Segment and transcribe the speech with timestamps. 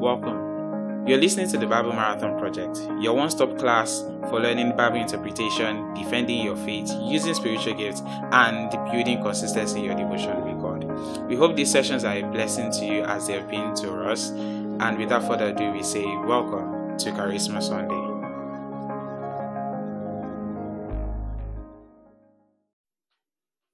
[0.00, 1.06] Welcome.
[1.06, 5.92] You're listening to the Bible Marathon Project, your one stop class for learning Bible interpretation,
[5.92, 8.00] defending your faith, using spiritual gifts,
[8.32, 11.28] and building consistency in your devotion with God.
[11.28, 14.30] We hope these sessions are a blessing to you as they have been to us.
[14.30, 17.94] And without further ado, we say welcome to Charisma Sunday.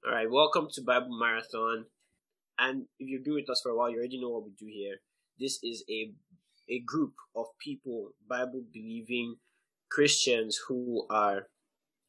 [0.05, 1.85] All right, welcome to Bible Marathon.
[2.59, 4.65] And if you've been with us for a while, you already know what we do
[4.69, 4.97] here.
[5.39, 6.11] This is a
[6.69, 9.37] a group of people, Bible believing
[9.89, 11.47] Christians who are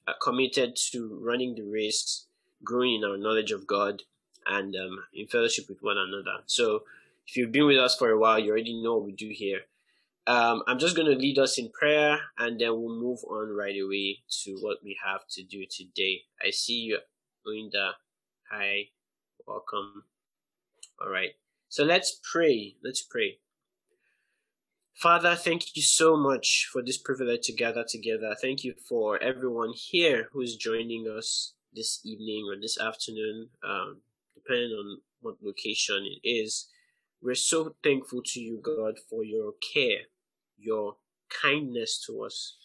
[0.06, 2.26] uh, committed to running the race,
[2.64, 4.02] growing in our knowledge of God,
[4.46, 6.42] and um, in fellowship with one another.
[6.46, 6.82] So,
[7.26, 9.60] if you've been with us for a while, you already know what we do here.
[10.26, 13.74] Um, I'm just going to lead us in prayer and then we'll move on right
[13.82, 16.20] away to what we have to do today.
[16.44, 16.98] I see you,
[17.46, 17.92] Linda.
[18.50, 18.88] Hi,
[19.46, 20.04] welcome.
[21.00, 21.30] All right.
[21.68, 22.76] So let's pray.
[22.82, 23.38] Let's pray.
[24.94, 28.34] Father, thank you so much for this privilege to gather together.
[28.40, 34.00] Thank you for everyone here who is joining us this evening or this afternoon, um,
[34.34, 36.68] depending on what location it is.
[37.22, 40.00] We're so thankful to you, God, for your care,
[40.58, 40.96] your
[41.42, 42.56] kindness to us,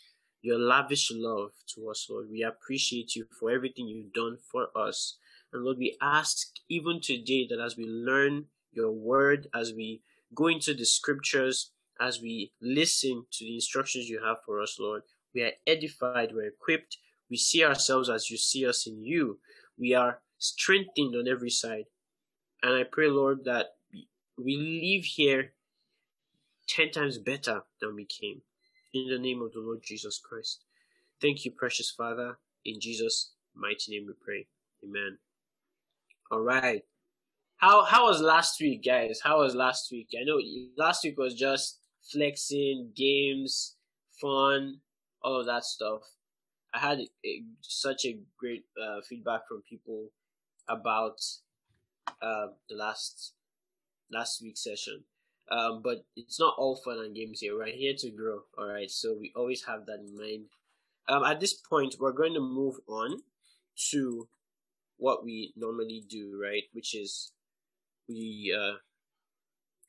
[0.42, 2.30] your lavish love to us, Lord.
[2.32, 5.18] We appreciate you for everything you've done for us.
[5.52, 10.02] And Lord, we ask even today that as we learn your word, as we
[10.34, 11.72] go into the scriptures,
[12.02, 16.48] as we listen to the instructions you have for us, Lord, we are edified, we're
[16.48, 16.98] equipped,
[17.30, 19.40] we see ourselves as you see us in you.
[19.78, 21.86] We are strengthened on every side.
[22.62, 23.68] And I pray, Lord, that
[24.38, 25.54] we leave here
[26.68, 28.42] ten times better than we came.
[28.94, 30.66] In the name of the Lord Jesus Christ.
[31.22, 32.38] Thank you, precious Father.
[32.66, 34.46] In Jesus' mighty name we pray.
[34.84, 35.18] Amen.
[36.32, 36.84] All right.
[37.64, 39.22] How how was last week, guys?
[39.24, 40.10] How was last week?
[40.20, 40.38] I know
[40.78, 41.80] last week was just
[42.12, 43.78] flexing, games,
[44.20, 44.82] fun,
[45.22, 46.02] all of that stuff.
[46.74, 50.10] I had a, such a great uh, feedback from people
[50.68, 51.22] about
[52.22, 53.32] uh, the last
[54.12, 55.06] last week's session.
[55.50, 57.58] Um, but it's not all fun and games here.
[57.58, 58.42] We're here to grow.
[58.58, 60.48] All right, so we always have that in mind.
[61.08, 63.20] Um, at this point, we're going to move on
[63.92, 64.28] to
[64.98, 66.64] what we normally do, right?
[66.74, 67.32] Which is
[68.08, 68.76] we uh,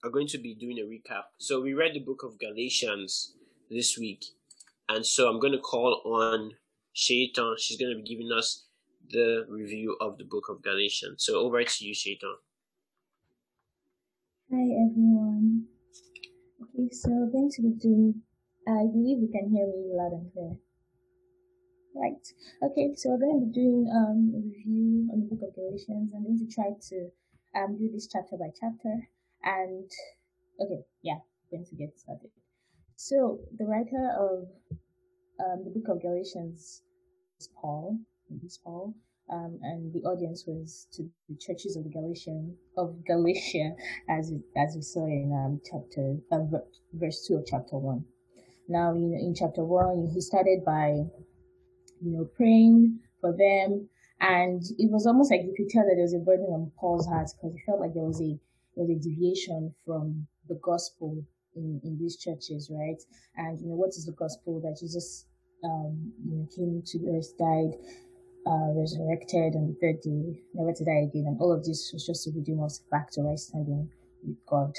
[0.06, 1.24] are going to be doing a recap.
[1.38, 3.34] So we read the book of Galatians
[3.70, 4.24] this week,
[4.88, 6.52] and so I'm going to call on
[6.92, 7.56] Shaitan.
[7.58, 8.64] She's going to be giving us
[9.10, 11.24] the review of the book of Galatians.
[11.24, 12.36] So over to you, Shaitan.
[14.50, 15.64] Hi everyone.
[16.62, 18.22] Okay, so I'm going to be doing.
[18.66, 20.56] I believe you can hear me loud and clear.
[21.94, 22.26] Right.
[22.62, 26.10] Okay, so we're going to be doing um, a review on the book of Galatians.
[26.14, 27.10] I'm going to try to
[27.56, 29.08] um, do this chapter by chapter.
[29.42, 29.90] And
[30.60, 31.18] okay, yeah,
[31.50, 32.30] going to get started.
[32.96, 34.48] So the writer of
[35.40, 36.82] um, the book of Galatians
[37.40, 37.98] is Paul.
[38.44, 38.94] Is Paul.
[39.30, 43.72] Um, and the audience was to the churches of Galatian of Galatia,
[44.08, 46.58] as as we saw in um, chapter uh,
[46.92, 48.04] verse two of chapter one.
[48.68, 50.88] Now, you know, in chapter one, he started by,
[52.00, 53.88] you know, praying for them,
[54.24, 57.06] and it was almost like you could tell that there was a burden on Paul's
[57.06, 58.40] heart because he felt like there was a
[58.74, 61.22] there was a deviation from the gospel
[61.54, 63.00] in in these churches, right?
[63.36, 65.26] And you know, what is the gospel that Jesus
[65.62, 67.76] um, you know, came to earth, died,
[68.46, 71.24] uh, resurrected on the third day, never to die again.
[71.26, 73.90] And all of this was just to redeem us back to right standing
[74.26, 74.74] with God,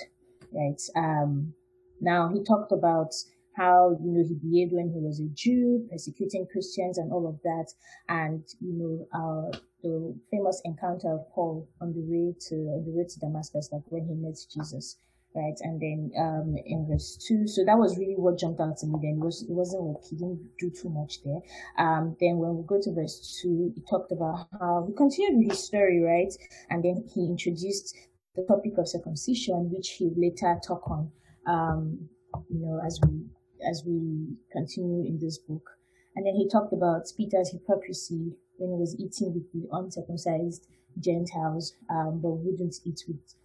[0.51, 0.81] right?
[0.95, 1.53] Um,
[2.01, 3.13] now he talked about
[3.55, 7.39] how, you know, he behaved when he was a Jew, persecuting Christians and all of
[7.43, 7.67] that.
[8.09, 12.91] And, you know, uh, the famous encounter of Paul on the way to, on the
[12.91, 14.97] way to Damascus, like when he met Jesus
[15.35, 15.57] right?
[15.61, 18.97] And then um, in verse two, so that was really what jumped out to me.
[19.01, 21.41] Then it was it wasn't like he didn't do too much there.
[21.77, 25.63] Um, then when we go to verse two, he talked about how he continued his
[25.63, 26.33] story, right?
[26.69, 27.95] And then he introduced
[28.35, 31.11] the topic of circumcision, which he later talk on,
[31.47, 32.09] um,
[32.49, 33.25] you know, as we
[33.67, 35.69] as we continue in this book.
[36.15, 40.67] And then he talked about Peter's hypocrisy when he was eating with the uncircumcised
[40.99, 43.35] Gentiles, um, but wouldn't eat with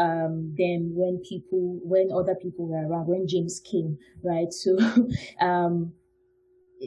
[0.00, 4.52] um, then when people, when other people were around, when James came, right?
[4.52, 4.78] So,
[5.40, 5.92] um,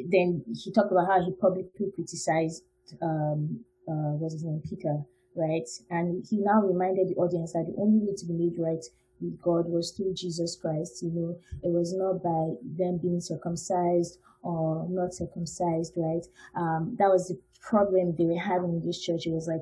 [0.09, 2.63] then he talked about how he publicly criticized,
[3.01, 5.03] um, uh, what's his name, Peter,
[5.35, 5.67] right?
[5.89, 8.83] And he now reminded the audience that the only way to be made right
[9.23, 11.01] with God was through Jesus Christ.
[11.01, 16.25] You know, it was not by them being circumcised or not circumcised, right?
[16.55, 19.25] Um, that was the problem they were having in this church.
[19.25, 19.61] It was like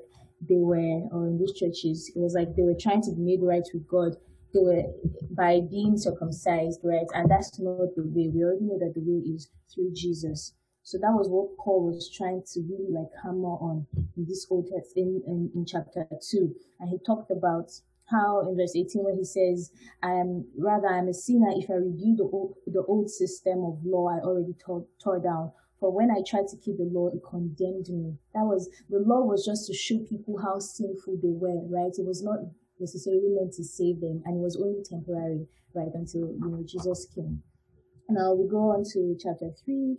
[0.49, 3.43] they were, or in these churches, it was like they were trying to be made
[3.43, 4.17] right with God
[4.53, 4.83] they were
[5.31, 7.07] by being circumcised, right?
[7.13, 8.29] And that's not the way.
[8.33, 10.53] We already know that the way is through Jesus.
[10.83, 13.85] So that was what Paul was trying to really like hammer on
[14.17, 16.53] in this Old text in, in, in chapter two.
[16.79, 17.71] And he talked about
[18.11, 19.71] how in verse 18 when he says,
[20.03, 23.79] I am rather I'm a sinner if I review the old, the old system of
[23.83, 25.51] law I already tore, tore down.
[25.79, 28.13] For when I tried to keep the law, it condemned me.
[28.35, 31.89] That was the law was just to show people how sinful they were, right?
[31.97, 32.37] It was not
[32.79, 37.07] necessarily meant to save them, and it was only temporary, right, until you know Jesus
[37.15, 37.41] came.
[38.09, 39.97] Now we go on to chapter three,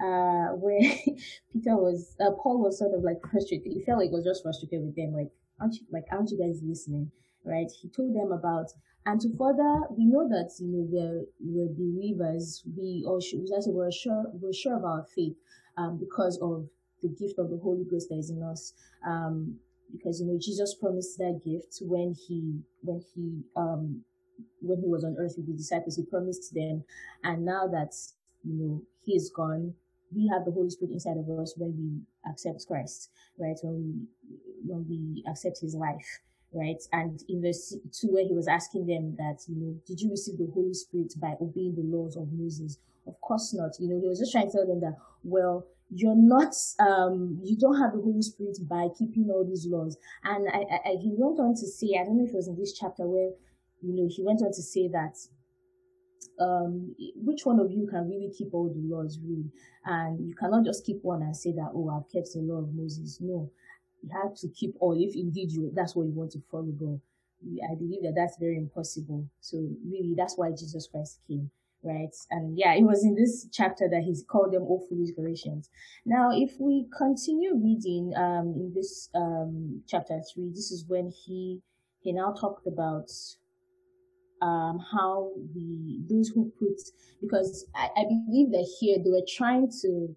[0.00, 0.80] uh, where
[1.52, 3.72] Peter was, uh, Paul was sort of like frustrated.
[3.72, 5.28] He felt like he was just frustrated with them, like,
[5.60, 7.10] aren't you, like, aren't you guys listening?
[7.44, 7.70] Right?
[7.80, 8.66] He told them about,
[9.06, 12.62] and to further, we know that you know we're, believers.
[12.76, 15.36] We all should, we're sure we're sure of our faith,
[15.76, 16.68] um, because of
[17.02, 18.74] the gift of the Holy Ghost that is in us.
[19.06, 19.58] Um,
[19.92, 24.02] because you know Jesus promised that gift when he when he um
[24.60, 25.96] when he was on earth with the disciples.
[25.96, 26.84] He promised them,
[27.24, 27.94] and now that
[28.44, 29.74] you know he is gone,
[30.14, 33.56] we have the Holy Spirit inside of us when we accept Christ, right?
[33.62, 34.06] When we
[34.66, 36.20] when we accept His life,
[36.52, 36.82] right?
[36.92, 40.38] And in verse two, where he was asking them that, you know, did you receive
[40.38, 42.78] the Holy Spirit by obeying the laws of Moses?
[43.06, 43.72] Of course not.
[43.78, 47.56] You know, he was just trying to tell them that, well, you're not, um, you
[47.56, 49.96] don't have the Holy Spirit by keeping all these laws.
[50.24, 52.58] And I, I, he went on to say, I don't know if it was in
[52.58, 53.30] this chapter where,
[53.80, 55.16] you know, he went on to say that
[56.40, 59.50] um, which one of you can really keep all the laws really?
[59.84, 62.74] And you cannot just keep one and say that, oh, I've kept the law of
[62.74, 63.18] Moses.
[63.20, 63.50] No,
[64.02, 67.00] you have to keep all if indeed you, that's what you want to follow God.
[67.70, 69.28] I believe that that's very impossible.
[69.40, 71.50] So really, that's why Jesus Christ came,
[71.84, 72.14] right?
[72.30, 75.70] And yeah, it was in this chapter that he called them all foolish Galatians.
[76.04, 81.60] Now, if we continue reading, um, in this, um, chapter three, this is when he,
[82.00, 83.08] he now talked about
[84.40, 86.80] um, how the those who put
[87.20, 90.14] because I, I believe that here they were trying to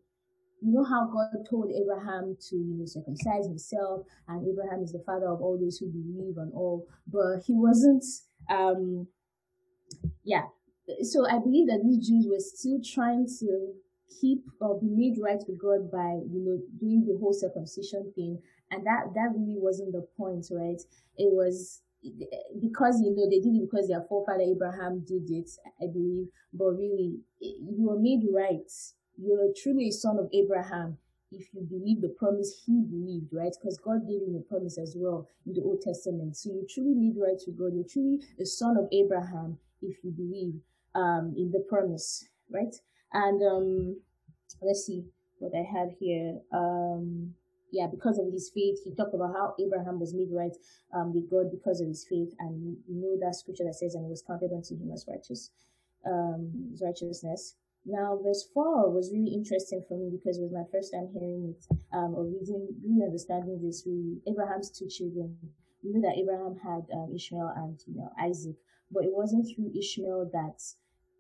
[0.62, 5.04] you know how God told Abraham to you know circumcise himself and Abraham is the
[5.06, 8.04] father of all those who believe and all but he wasn't
[8.50, 9.08] um
[10.24, 10.44] yeah
[11.02, 13.74] so I believe that these Jews were still trying to
[14.20, 18.40] keep or be made right with God by you know doing the whole circumcision thing
[18.70, 20.82] and that that really wasn't the point right
[21.18, 21.82] it was
[22.60, 25.50] because you know they did it because their forefather Abraham did it,
[25.82, 26.28] I believe.
[26.54, 28.72] But really, you were made right.
[29.18, 30.98] You're truly a son of Abraham
[31.32, 33.54] if you believe the promise he believed, right?
[33.60, 36.36] Because God gave him a promise as well in the Old Testament.
[36.36, 37.74] So you're truly made right with God.
[37.74, 40.56] You're truly a son of Abraham if you believe
[40.96, 42.76] um, in the promise, right?
[43.14, 44.02] And um,
[44.62, 45.06] let's see
[45.40, 46.40] what I have here.
[46.54, 47.34] Um,
[47.72, 50.56] yeah, because of his faith, he talked about how Abraham was made right
[50.94, 54.06] um, with God because of his faith, and you know that scripture that says, "And
[54.06, 55.52] it was counted unto him as righteous,
[56.06, 57.56] um, his righteousness."
[57.86, 61.56] Now, verse four was really interesting for me because it was my first time hearing
[61.56, 63.84] it um, or reading, really understanding this.
[63.86, 65.36] Really, Abraham's two children.
[65.84, 68.56] We know that Abraham had um, Ishmael and you know Isaac,
[68.92, 70.62] but it wasn't through Ishmael that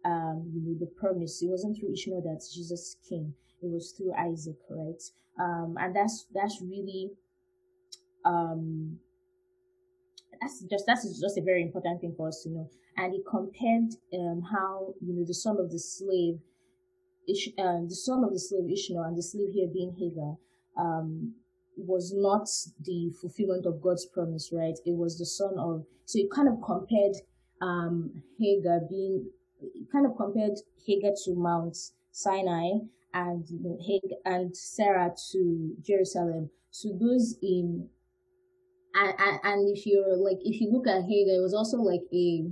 [0.06, 1.42] um, you know the promise.
[1.42, 5.02] It wasn't through Ishmael that Jesus came it was through Isaac, right?
[5.40, 7.12] Um, and that's that's really
[8.25, 8.98] um
[10.42, 12.69] that's just that's just a very important thing for us to know.
[12.98, 16.40] And he compared um how you know the son of the slave,
[17.28, 20.37] Ish, uh, the son of the slave Ishmael, and the slave here being Hagar,
[20.78, 21.35] um,
[21.78, 22.47] was not
[22.83, 24.78] the fulfillment of God's promise, right?
[24.85, 25.85] It was the son of.
[26.06, 27.16] So he kind of compared
[27.61, 29.30] um Hagar being,
[29.92, 31.78] kind of compared Hagar to Mount
[32.11, 32.80] Sinai
[33.13, 36.49] and you know, Hagar and Sarah to Jerusalem.
[36.71, 37.90] So those in
[38.94, 42.49] and, and if you're like if you look at Hagar, it was also like a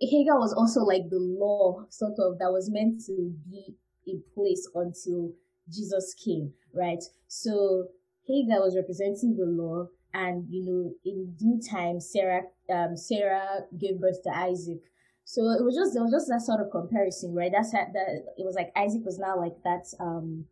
[0.00, 3.74] Hagar was also like the law sort of that was meant to be
[4.06, 5.32] in place until
[5.72, 7.02] Jesus came, right?
[7.28, 7.86] So
[8.26, 14.00] Hagar was representing the law, and you know, in due time, Sarah, um, Sarah gave
[14.00, 14.82] birth to Isaac,
[15.28, 17.50] so it was just it was just that sort of comparison, right?
[17.52, 20.44] That's that, that it was like Isaac was now like that um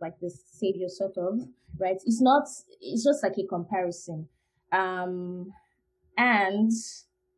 [0.00, 1.40] like the savior sort of,
[1.76, 1.96] right?
[2.06, 2.44] It's not
[2.80, 4.28] it's just like a comparison.
[4.70, 5.50] Um
[6.16, 6.70] and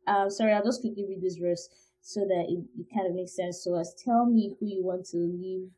[0.07, 1.69] um sorry, I'll just quickly read this verse
[2.01, 3.93] so that it, it kind of makes sense to us.
[3.93, 5.69] Tell me who you want to leave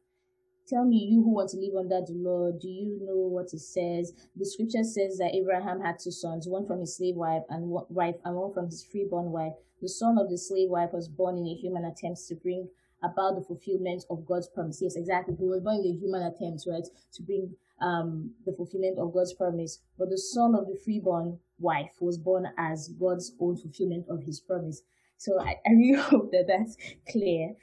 [0.68, 3.60] Tell me, you who want to live under the law, do you know what it
[3.60, 4.12] says?
[4.36, 7.86] The scripture says that Abraham had two sons, one from his slave wife and one,
[7.88, 9.54] wife, and one from his freeborn wife.
[9.82, 12.68] The son of the slave wife was born in a human attempt to bring
[13.02, 14.82] about the fulfillment of God's promise.
[14.82, 15.36] Yes, exactly.
[15.40, 19.34] He was born in a human attempt, right, to bring um, the fulfillment of God's
[19.34, 19.80] promise.
[19.98, 24.40] But the son of the freeborn wife was born as God's own fulfillment of his
[24.40, 24.82] promise.
[25.18, 26.78] So I, I really hope that that's
[27.10, 27.54] clear.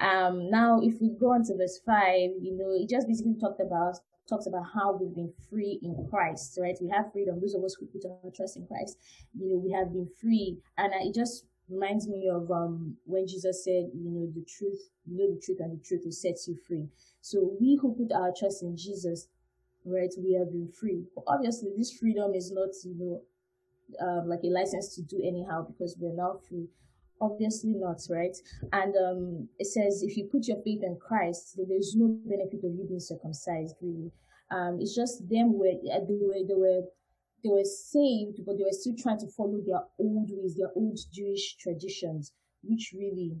[0.00, 3.60] Um, now, if we go on to verse 5, you know, it just basically talked
[3.60, 3.96] about
[4.28, 6.76] talks about how we've been free in Christ, right?
[6.80, 7.40] We have freedom.
[7.40, 8.96] Those of us who put our trust in Christ,
[9.38, 10.58] you know, we have been free.
[10.78, 15.16] And it just reminds me of um when Jesus said, you know, the truth, you
[15.16, 16.88] know the truth, and the truth will set you free.
[17.20, 19.28] So we who put our trust in Jesus,
[19.84, 21.04] right, we have been free.
[21.14, 23.22] But obviously, this freedom is not, you know,
[24.00, 26.68] um, like a license to do anyhow because we're now free.
[27.20, 28.36] Obviously not, right?
[28.72, 32.74] And um, it says if you put your faith in Christ, there's no benefit of
[32.74, 34.10] you being circumcised, really.
[34.50, 36.82] Um, it's just them where uh, they were they were
[37.42, 40.98] they were saved, but they were still trying to follow their old ways, their old
[41.12, 43.36] Jewish traditions, which really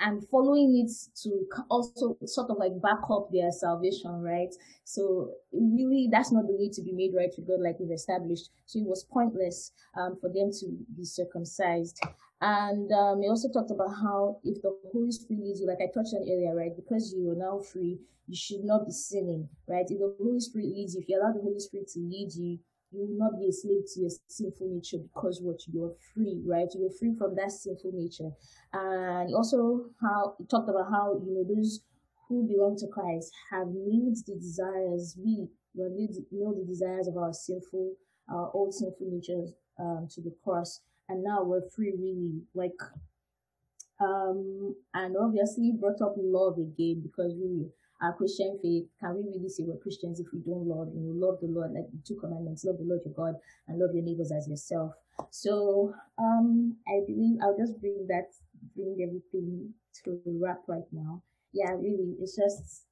[0.00, 4.54] and following it to also sort of like back up their salvation, right?
[4.84, 8.50] So really, that's not the way to be made right with God, like we've established.
[8.66, 12.00] So it was pointless um, for them to be circumcised.
[12.40, 16.14] And um, also talked about how if the Holy Spirit leads you, like I touched
[16.14, 16.76] on earlier, right?
[16.76, 17.98] Because you are now free,
[18.28, 19.86] you should not be sinning, right?
[19.88, 22.58] If the Holy Spirit leads you, if you allow the Holy Spirit to lead you,
[22.92, 26.68] you will not be a slave to your sinful nature because what you're free, right?
[26.74, 28.30] You're free from that sinful nature.
[28.72, 31.80] And also how he talked about how, you know, those
[32.28, 37.32] who belong to Christ have nailed the desires, we have nailed the desires of our
[37.32, 37.94] sinful,
[38.28, 40.80] our old sinful natures um, to the cross.
[41.08, 42.80] And now we're free really, like,
[44.00, 47.66] um, and obviously brought up love again because we
[48.02, 51.26] our Christian faith, can we really say we're Christians if we don't love, you know,
[51.26, 54.04] love the Lord, like the two commandments, love the Lord your God and love your
[54.04, 54.92] neighbors as yourself.
[55.30, 58.28] So um I believe I'll just bring that
[58.74, 59.72] bring everything
[60.04, 61.22] to wrap right now.
[61.52, 62.84] Yeah, really, it's just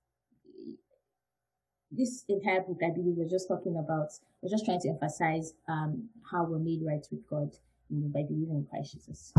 [1.91, 4.09] this entire book I believe we're just talking about
[4.43, 7.55] we're just trying to emphasize um how we're made right with God,
[7.91, 9.35] you know, by believing in Christ Jesus.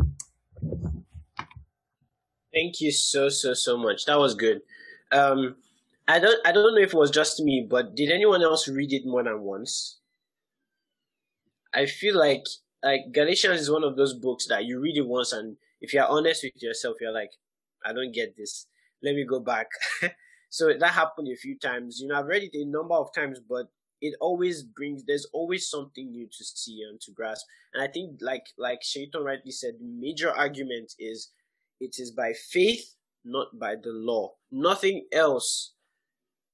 [2.53, 4.05] Thank you so so so much.
[4.05, 4.62] That was good.
[5.12, 5.55] Um,
[6.07, 8.93] I don't I don't know if it was just me, but did anyone else read
[8.93, 10.00] it more than once?
[11.74, 12.45] I feel like
[12.83, 16.05] like Galatians is one of those books that you read it once and if you're
[16.05, 17.31] honest with yourself, you're like,
[17.85, 18.67] I don't get this.
[19.03, 19.67] Let me go back.
[20.50, 22.00] so that happened a few times.
[22.00, 23.67] You know, I've read it a number of times, but
[24.01, 27.45] it always brings there's always something new to see and to grasp.
[27.74, 31.31] And I think like like Shaitan rightly said, the major argument is
[31.79, 32.94] it is by faith
[33.25, 34.34] not by the law.
[34.51, 35.74] Nothing else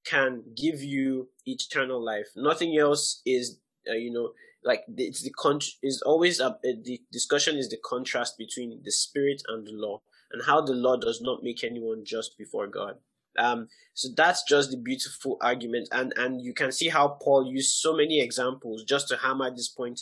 [0.06, 2.28] can give you eternal life.
[2.36, 3.60] Nothing else is,
[3.90, 4.32] uh, you know,
[4.64, 9.42] like it's the con is always a, the discussion is the contrast between the spirit
[9.48, 10.02] and the law
[10.32, 12.96] and how the law does not make anyone just before God.
[13.38, 17.80] Um, so that's just the beautiful argument, and and you can see how Paul used
[17.80, 20.02] so many examples just to hammer this point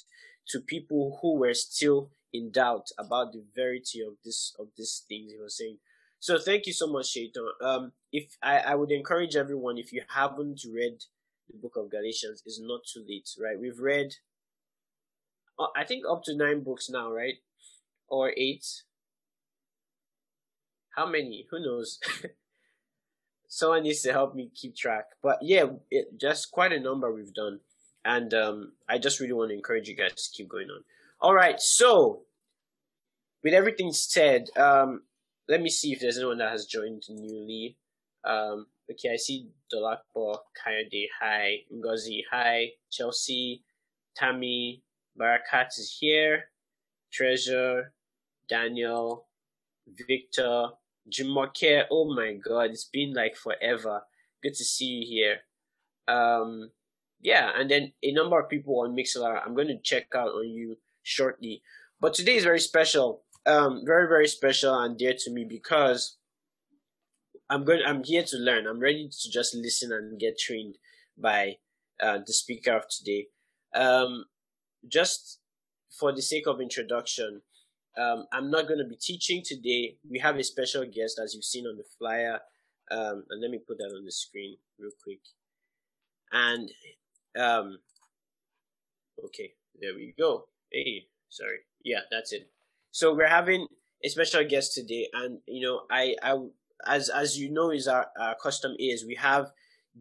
[0.49, 5.31] to people who were still in doubt about the verity of this of these things
[5.31, 5.77] he was saying.
[6.19, 7.47] So thank you so much, Shaitan.
[7.61, 11.03] Um, if I, I would encourage everyone, if you haven't read
[11.49, 13.59] the book of Galatians, it's not too late, right?
[13.59, 14.15] We've read,
[15.57, 17.35] uh, I think up to nine books now, right?
[18.09, 18.65] Or eight.
[20.95, 21.47] How many?
[21.51, 21.99] Who knows?
[23.47, 25.05] Someone needs to help me keep track.
[25.23, 27.61] But yeah, it, just quite a number we've done.
[28.03, 30.83] And um, I just really want to encourage you guys to keep going on.
[31.21, 32.23] All right, so
[33.43, 35.03] with everything said, um,
[35.49, 37.75] let me see if there's anyone that has joined newly.
[38.23, 43.63] Um, okay, I see Dolakbo, Kayode, hi, Ngozi, hi, Chelsea,
[44.15, 44.83] Tammy,
[45.19, 46.45] Barakat is here,
[47.11, 47.93] Treasure,
[48.47, 49.25] Daniel,
[50.07, 50.67] Victor,
[51.09, 54.01] Jumoke, oh my god, it's been like forever.
[54.43, 55.37] Good to see you here.
[56.07, 56.69] Um,
[57.21, 60.47] yeah, and then a number of people on Mixlr, I'm going to check out on
[60.47, 61.63] you shortly.
[61.99, 66.17] But today is very special um, very very special and dear to me because
[67.49, 67.81] I'm going.
[67.85, 68.67] I'm here to learn.
[68.67, 70.75] I'm ready to just listen and get trained
[71.17, 71.55] by
[72.01, 73.27] uh, the speaker of today.
[73.73, 74.25] Um,
[74.87, 75.39] just
[75.99, 77.41] for the sake of introduction,
[77.97, 79.97] um, I'm not going to be teaching today.
[80.09, 82.39] We have a special guest, as you've seen on the flyer.
[82.91, 85.19] Um, and let me put that on the screen real quick.
[86.31, 86.71] And
[87.37, 87.79] um,
[89.25, 90.45] okay, there we go.
[90.71, 91.59] Hey, sorry.
[91.83, 92.49] Yeah, that's it.
[92.91, 93.67] So we're having
[94.03, 96.37] a special guest today, and you know, I, I,
[96.87, 99.51] as as you know, is our, our custom is we have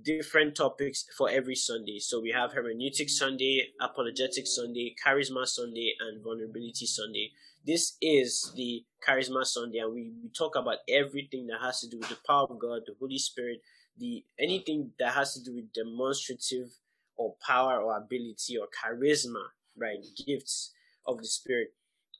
[0.02, 1.98] different topics for every Sunday.
[1.98, 7.32] So we have hermeneutic Sunday, apologetic Sunday, charisma Sunday, and vulnerability Sunday.
[7.66, 11.98] This is the charisma Sunday, and we, we talk about everything that has to do
[11.98, 13.60] with the power of God, the Holy Spirit,
[13.98, 16.70] the anything that has to do with demonstrative
[17.16, 19.42] or power or ability or charisma
[19.78, 19.98] right?
[20.26, 20.72] Gifts
[21.06, 21.68] of the Spirit,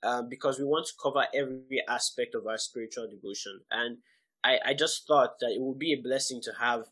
[0.03, 3.61] um, because we want to cover every aspect of our spiritual devotion.
[3.71, 3.99] And
[4.45, 6.85] I, I just thought that it would be a blessing to have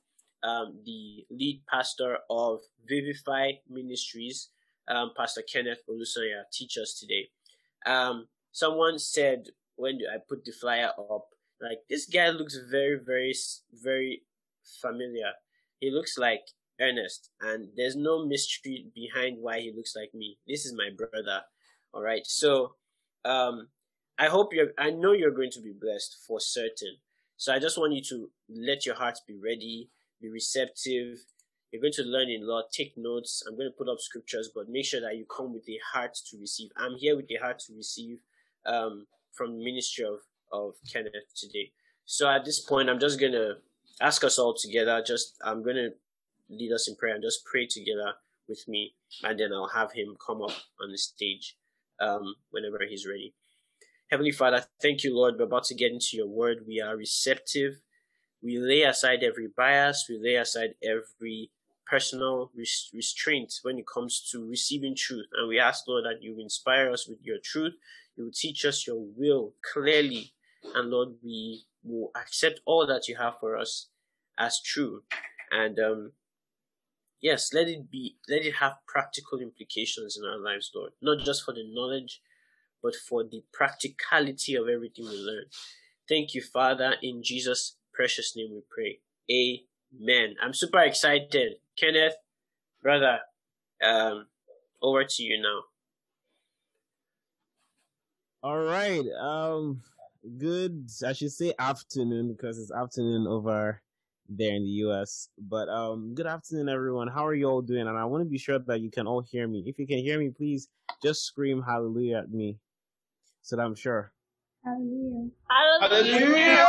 [0.43, 4.51] um, the lead pastor of Vivify Ministries,
[4.89, 7.29] um, Pastor Kenneth Olusoya, teach us today.
[7.85, 11.29] Um, someone said when I put the flyer up,
[11.61, 13.35] like this guy looks very, very,
[13.73, 14.23] very
[14.81, 15.33] familiar.
[15.81, 16.43] He looks like
[16.81, 20.39] Ernest, and there's no mystery behind why he looks like me.
[20.47, 21.43] This is my brother.
[21.93, 22.27] All right.
[22.27, 22.75] So,
[23.27, 23.69] um,
[24.19, 24.73] I hope you're.
[24.79, 26.97] I know you're going to be blessed for certain.
[27.37, 29.91] So I just want you to let your heart be ready,
[30.23, 31.19] be receptive.
[31.71, 32.71] You're going to learn a lot.
[32.73, 33.43] Take notes.
[33.47, 36.15] I'm going to put up scriptures, but make sure that you come with a heart
[36.31, 36.71] to receive.
[36.79, 38.19] I'm here with a heart to receive
[38.65, 40.21] um, from the ministry of
[40.53, 41.73] of Kenneth today.
[42.07, 43.57] So at this point, I'm just going to
[44.01, 45.03] ask us all together.
[45.07, 45.91] Just I'm going to
[46.49, 48.15] lead us in prayer and just pray together
[48.49, 51.57] with me, and then I'll have him come up on the stage
[52.01, 53.35] um, whenever he's ready.
[54.11, 55.35] Heavenly Father, thank you, Lord.
[55.39, 56.65] We're about to get into your word.
[56.67, 57.81] We are receptive.
[58.43, 60.07] We lay aside every bias.
[60.09, 61.51] We lay aside every
[61.87, 62.51] personal
[62.93, 65.27] restraint when it comes to receiving truth.
[65.37, 67.75] And we ask, Lord, that you inspire us with your truth.
[68.17, 70.33] You teach us your will clearly.
[70.75, 73.89] And Lord, we will accept all that you have for us
[74.39, 75.03] as true.
[75.51, 76.13] And um,
[77.21, 80.93] yes, let it be, let it have practical implications in our lives, Lord.
[81.03, 82.21] Not just for the knowledge,
[82.83, 85.45] but for the practicality of everything we learn.
[86.09, 86.95] Thank you, Father.
[87.03, 89.01] In Jesus' precious name we pray.
[89.31, 90.37] Amen.
[90.43, 91.55] I'm super excited.
[91.79, 92.15] Kenneth,
[92.83, 93.19] brother,
[93.83, 94.27] um,
[94.83, 95.63] over to you now.
[98.43, 99.05] All right.
[99.21, 99.83] Um,
[100.39, 100.89] good.
[101.05, 103.81] I should say afternoon because it's afternoon over
[104.29, 105.29] there in the US.
[105.39, 107.09] But um, good afternoon, everyone.
[107.09, 107.87] How are you all doing?
[107.87, 109.65] And I want to be sure that you can all hear me.
[109.67, 110.69] If you can hear me, please
[111.03, 112.59] just scream hallelujah at me,
[113.43, 114.13] so that I'm sure.
[114.65, 115.31] Hallelujah.
[115.49, 116.67] Hallelujah.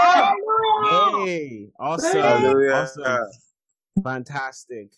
[0.90, 2.74] Hey, awesome, Hallelujah.
[2.74, 3.28] awesome,
[4.04, 4.92] fantastic.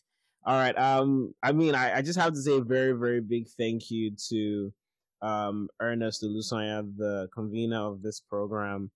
[0.45, 0.77] All right.
[0.77, 4.11] Um, I mean, I, I just have to say a very, very big thank you
[4.29, 4.73] to
[5.21, 8.91] um Ernest Olusoya, the convener of this program.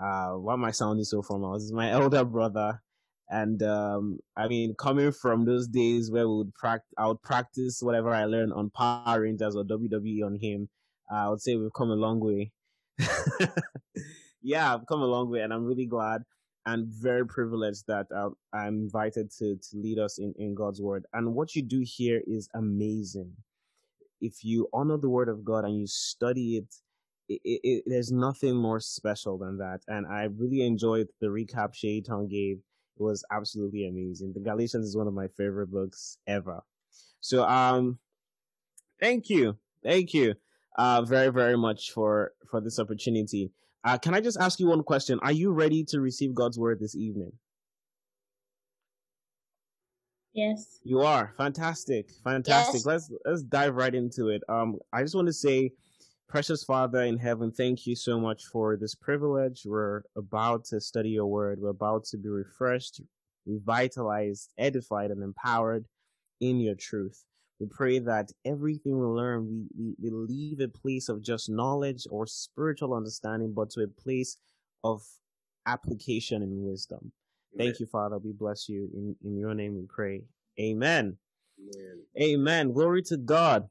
[0.00, 1.54] Uh, why am I sounding so formal?
[1.54, 2.82] This is my elder brother.
[3.30, 7.82] And um, I mean, coming from those days where we would practice, I would practice
[7.82, 10.68] whatever I learned on Power Rangers or WWE on him.
[11.10, 12.52] Uh, I would say we've come a long way.
[14.42, 16.22] yeah, I've come a long way, and I'm really glad
[16.66, 21.06] and very privileged that uh, I'm invited to to lead us in in God's word.
[21.12, 23.32] And what you do here is amazing.
[24.20, 26.74] If you honor the word of God and you study it,
[27.28, 29.80] it, it, it there's nothing more special than that.
[29.88, 32.60] And I really enjoyed the recap Shaitan gave.
[32.98, 34.32] It was absolutely amazing.
[34.34, 36.62] The Galatians is one of my favorite books ever.
[37.20, 37.98] So um,
[39.00, 40.34] thank you, thank you
[40.76, 43.50] uh, very, very much for, for this opportunity.
[43.84, 45.18] Uh, can I just ask you one question?
[45.22, 47.32] Are you ready to receive God's word this evening?
[50.34, 50.78] Yes.
[50.82, 52.76] You are fantastic, fantastic.
[52.76, 52.86] Yes.
[52.86, 54.42] Let's let's dive right into it.
[54.48, 55.72] Um, I just want to say,
[56.32, 59.64] precious Father in heaven, thank you so much for this privilege.
[59.66, 61.58] We're about to study your word.
[61.60, 63.02] We're about to be refreshed,
[63.44, 65.84] revitalized, edified, and empowered
[66.40, 67.22] in your truth.
[67.60, 72.06] We pray that everything we learn, we, we, we leave a place of just knowledge
[72.10, 74.38] or spiritual understanding, but to a place
[74.82, 75.02] of
[75.66, 77.12] application and wisdom.
[77.58, 78.16] Thank you, Father.
[78.16, 78.88] We bless you.
[78.94, 80.22] In, in your name we pray.
[80.58, 81.18] Amen.
[81.60, 82.02] Amen.
[82.18, 82.72] Amen.
[82.72, 83.68] Glory to God.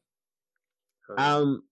[1.18, 1.64] Um,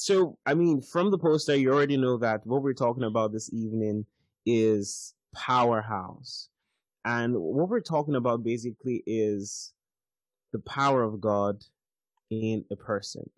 [0.00, 3.52] so, I mean, from the poster, you already know that what we're talking about this
[3.52, 4.06] evening
[4.46, 6.48] is powerhouse.
[7.04, 9.74] And what we're talking about basically is
[10.54, 11.62] the power of God
[12.30, 13.28] in a person.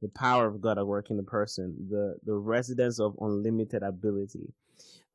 [0.00, 1.74] The power of God at work in a person.
[1.90, 4.54] The, the residence of unlimited ability.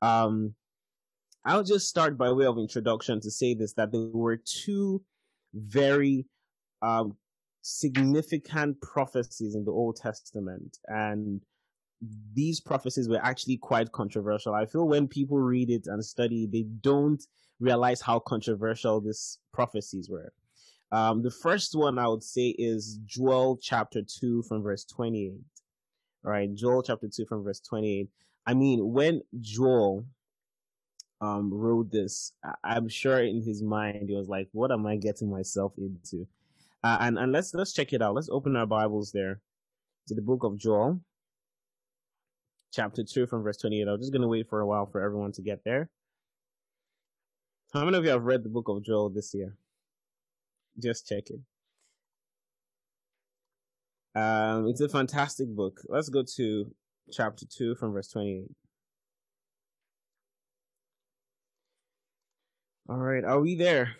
[0.01, 0.55] Um,
[1.45, 5.01] I'll just start by way of introduction to say this, that there were two
[5.53, 6.25] very,
[6.81, 7.15] um,
[7.61, 10.79] significant prophecies in the Old Testament.
[10.87, 11.41] And
[12.33, 14.53] these prophecies were actually quite controversial.
[14.53, 17.23] I feel when people read it and study, they don't
[17.59, 20.33] realize how controversial these prophecies were.
[20.91, 25.33] Um, the first one I would say is Joel chapter 2 from verse 28.
[26.25, 28.09] All right, Joel chapter 2 from verse 28.
[28.45, 30.05] I mean, when Joel
[31.21, 34.97] um, wrote this, I- I'm sure in his mind he was like, "What am I
[34.97, 36.27] getting myself into?"
[36.83, 38.15] Uh, and and let's let's check it out.
[38.15, 39.39] Let's open our Bibles there
[40.07, 40.99] to the book of Joel,
[42.73, 43.87] chapter two from verse twenty-eight.
[43.87, 45.89] I'm just gonna wait for a while for everyone to get there.
[47.73, 49.55] How many of you have read the book of Joel this year?
[50.81, 51.45] Just checking.
[54.13, 55.79] Um, it's a fantastic book.
[55.87, 56.75] Let's go to
[57.11, 58.47] chapter 2 from verse 28.
[62.89, 63.95] All right, are we there?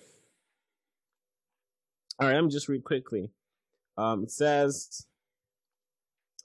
[2.21, 3.31] All right, me just read quickly.
[3.97, 5.07] Um, it says,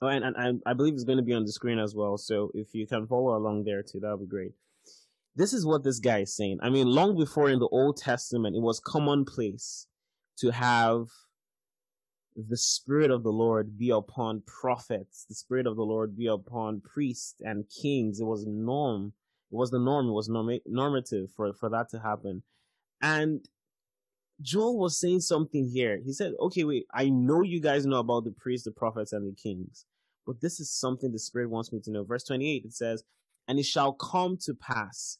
[0.01, 2.17] oh, and, and I, I believe it's going to be on the screen as well.
[2.17, 4.53] So if you can follow along there too, that would be great.
[5.35, 6.57] This is what this guy is saying.
[6.63, 9.85] I mean, long before in the Old Testament, it was commonplace
[10.39, 11.09] to have
[12.35, 16.81] the Spirit of the Lord be upon prophets, the Spirit of the Lord be upon
[16.81, 18.19] priests and kings.
[18.19, 19.13] It was norm.
[19.51, 20.07] It was the norm.
[20.07, 22.41] It was norm- normative for, for that to happen.
[22.99, 23.47] And
[24.41, 25.99] Joel was saying something here.
[26.03, 29.27] He said, okay, wait, I know you guys know about the priests, the prophets, and
[29.27, 29.85] the kings,
[30.25, 32.03] but this is something the Spirit wants me to know.
[32.03, 33.03] Verse 28, it says,
[33.47, 35.17] and it shall come to pass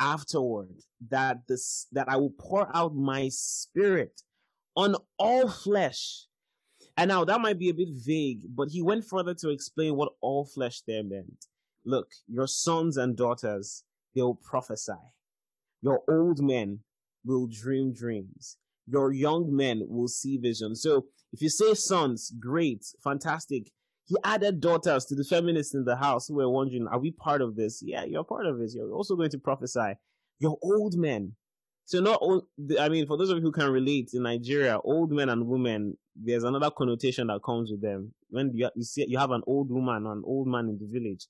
[0.00, 4.22] afterward that this, that I will pour out my spirit
[4.76, 6.28] on all flesh
[6.98, 10.14] and now that might be a bit vague, but he went further to explain what
[10.20, 11.46] all flesh there meant.
[11.84, 13.84] Look, your sons and daughters,
[14.16, 14.92] they'll prophesy.
[15.80, 16.80] Your old men
[17.28, 18.56] will dream dreams.
[18.86, 20.82] Your young men will see visions.
[20.82, 23.70] So if you say sons, great, fantastic.
[24.06, 27.42] He added daughters to the feminists in the house who were wondering, are we part
[27.42, 27.82] of this?
[27.84, 28.74] Yeah, you're part of this.
[28.74, 29.92] You're also going to prophesy.
[30.40, 31.34] Your old men,
[31.84, 32.46] so not all,
[32.80, 35.98] I mean, for those of you who can relate in Nigeria, old men and women,
[36.16, 38.14] there's another connotation that comes with them.
[38.30, 40.86] When you, you see, you have an old woman or an old man in the
[40.86, 41.26] village.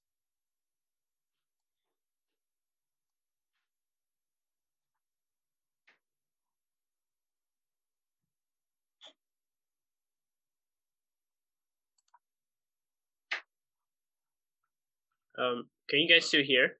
[15.38, 16.78] Um, can you guys still hear?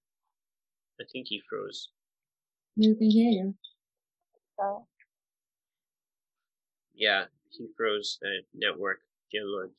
[1.01, 1.91] I think he froze.
[2.77, 3.55] You can hear you.
[4.59, 4.87] So
[6.95, 8.99] Yeah, he froze the network.
[9.31, 9.71] Dear Lord.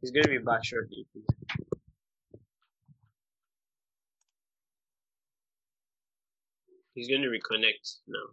[0.00, 1.06] He's gonna be back shortly.
[6.94, 8.32] He's gonna reconnect now.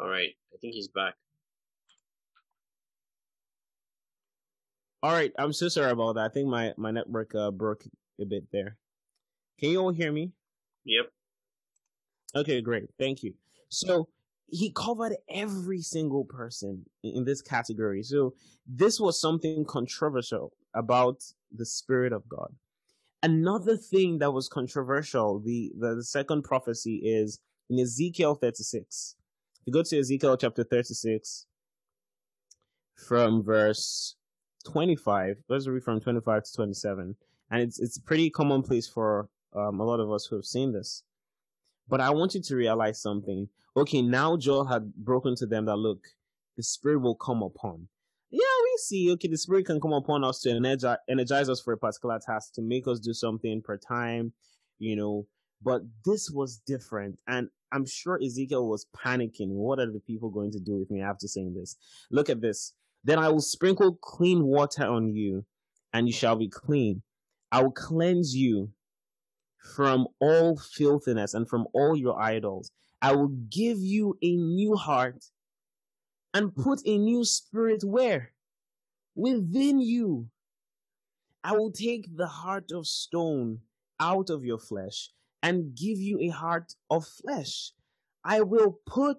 [0.00, 1.14] Alright, I think he's back.
[5.02, 6.24] All right, I'm so sorry about that.
[6.24, 7.84] I think my my network uh, broke
[8.20, 8.76] a bit there.
[9.58, 10.32] Can you all hear me?
[10.84, 11.06] Yep.
[12.34, 12.88] Okay, great.
[12.98, 13.34] Thank you.
[13.68, 14.08] So
[14.50, 18.02] he covered every single person in this category.
[18.02, 18.34] So
[18.66, 21.22] this was something controversial about
[21.54, 22.52] the Spirit of God.
[23.22, 29.16] Another thing that was controversial, the, the, the second prophecy is in Ezekiel 36.
[29.60, 31.46] If you go to Ezekiel chapter 36
[32.96, 34.16] from verse
[34.72, 37.16] 25, let's read from 25 to 27.
[37.50, 41.02] And it's, it's pretty commonplace for um, a lot of us who have seen this.
[41.88, 43.48] But I want you to realize something.
[43.76, 46.00] Okay, now Joel had broken to them that look,
[46.56, 47.88] the Spirit will come upon.
[48.30, 51.72] Yeah, we see, okay, the Spirit can come upon us to energize, energize us for
[51.72, 54.32] a particular task, to make us do something per time,
[54.78, 55.26] you know.
[55.62, 57.18] But this was different.
[57.26, 59.48] And I'm sure Ezekiel was panicking.
[59.48, 61.76] What are the people going to do with me after saying this?
[62.10, 62.74] Look at this.
[63.04, 65.44] Then I will sprinkle clean water on you,
[65.92, 67.02] and you shall be clean.
[67.50, 68.70] I will cleanse you
[69.74, 72.70] from all filthiness and from all your idols.
[73.00, 75.24] I will give you a new heart
[76.34, 78.32] and put a new spirit where?
[79.14, 80.28] Within you.
[81.44, 83.60] I will take the heart of stone
[84.00, 85.10] out of your flesh
[85.42, 87.72] and give you a heart of flesh.
[88.24, 89.18] I will put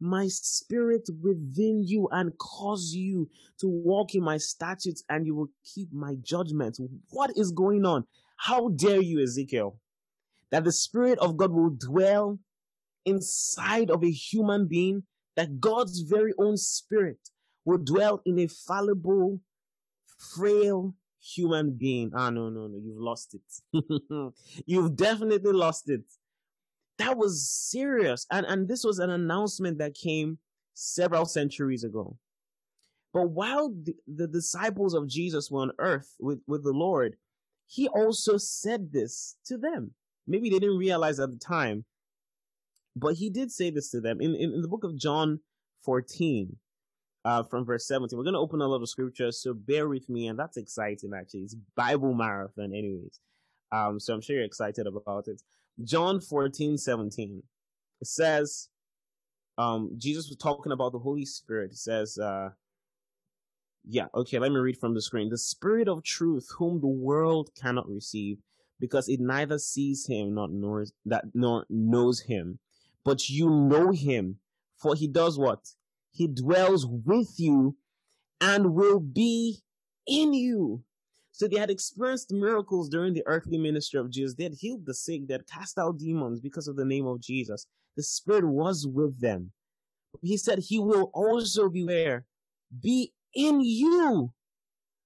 [0.00, 3.28] my spirit within you and cause you
[3.60, 6.80] to walk in my statutes and you will keep my judgments.
[7.10, 8.04] What is going on?
[8.36, 9.78] How dare you, Ezekiel?
[10.50, 12.38] That the Spirit of God will dwell
[13.04, 15.02] inside of a human being,
[15.36, 17.18] that God's very own Spirit
[17.64, 19.40] will dwell in a fallible,
[20.18, 22.12] frail human being.
[22.14, 24.32] Ah, no, no, no, you've lost it.
[24.66, 26.04] you've definitely lost it.
[26.98, 28.26] That was serious.
[28.30, 30.38] And, and this was an announcement that came
[30.74, 32.16] several centuries ago.
[33.12, 37.16] But while the, the disciples of Jesus were on earth with, with the Lord,
[37.66, 39.92] he also said this to them.
[40.26, 41.84] Maybe they didn't realize at the time,
[42.94, 45.40] but he did say this to them in, in, in the book of John
[45.84, 46.56] 14,
[47.24, 48.16] uh, from verse 17.
[48.16, 51.12] We're going to open a lot of scriptures, so bear with me, and that's exciting
[51.14, 51.40] actually.
[51.40, 53.20] It's Bible marathon, anyways.
[53.72, 55.42] Um, so I'm sure you're excited about it.
[55.84, 57.42] John 14, 17.
[58.00, 58.68] It says,
[59.56, 61.72] um, Jesus was talking about the Holy Spirit.
[61.72, 62.50] It says, uh,
[63.88, 65.30] yeah, okay, let me read from the screen.
[65.30, 68.38] The Spirit of truth, whom the world cannot receive,
[68.80, 72.58] because it neither sees him nor knows that nor knows him.
[73.04, 74.38] But you know him,
[74.76, 75.60] for he does what?
[76.10, 77.76] He dwells with you
[78.40, 79.62] and will be
[80.06, 80.82] in you.
[81.38, 84.34] So they had experienced miracles during the earthly ministry of Jesus.
[84.34, 87.20] They had healed the sick, they had cast out demons because of the name of
[87.20, 87.64] Jesus.
[87.96, 89.52] The Spirit was with them.
[90.20, 92.24] He said he will also be where?
[92.82, 94.32] Be in you.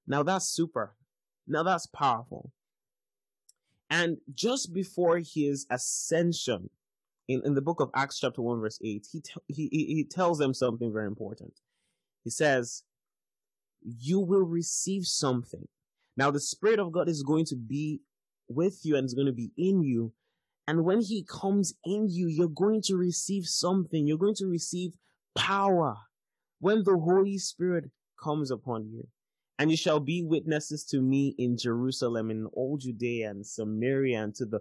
[0.07, 0.95] Now that's super.
[1.47, 2.51] Now that's powerful.
[3.91, 6.71] And just before his ascension,
[7.29, 10.39] in, in the book of Acts chapter 1 verse 8, he, t- he, he tells
[10.39, 11.53] them something very important.
[12.25, 12.85] He says,
[13.83, 15.69] you will receive something.
[16.17, 18.01] Now the Spirit of God is going to be
[18.49, 20.13] with you and is going to be in you.
[20.69, 24.07] And when He comes in you, you're going to receive something.
[24.07, 24.93] You're going to receive
[25.35, 25.97] power
[26.61, 27.91] when the Holy Spirit
[28.23, 29.09] comes upon you.
[29.59, 34.35] And you shall be witnesses to me in Jerusalem, in all Judea and Samaria, and
[34.37, 34.61] to the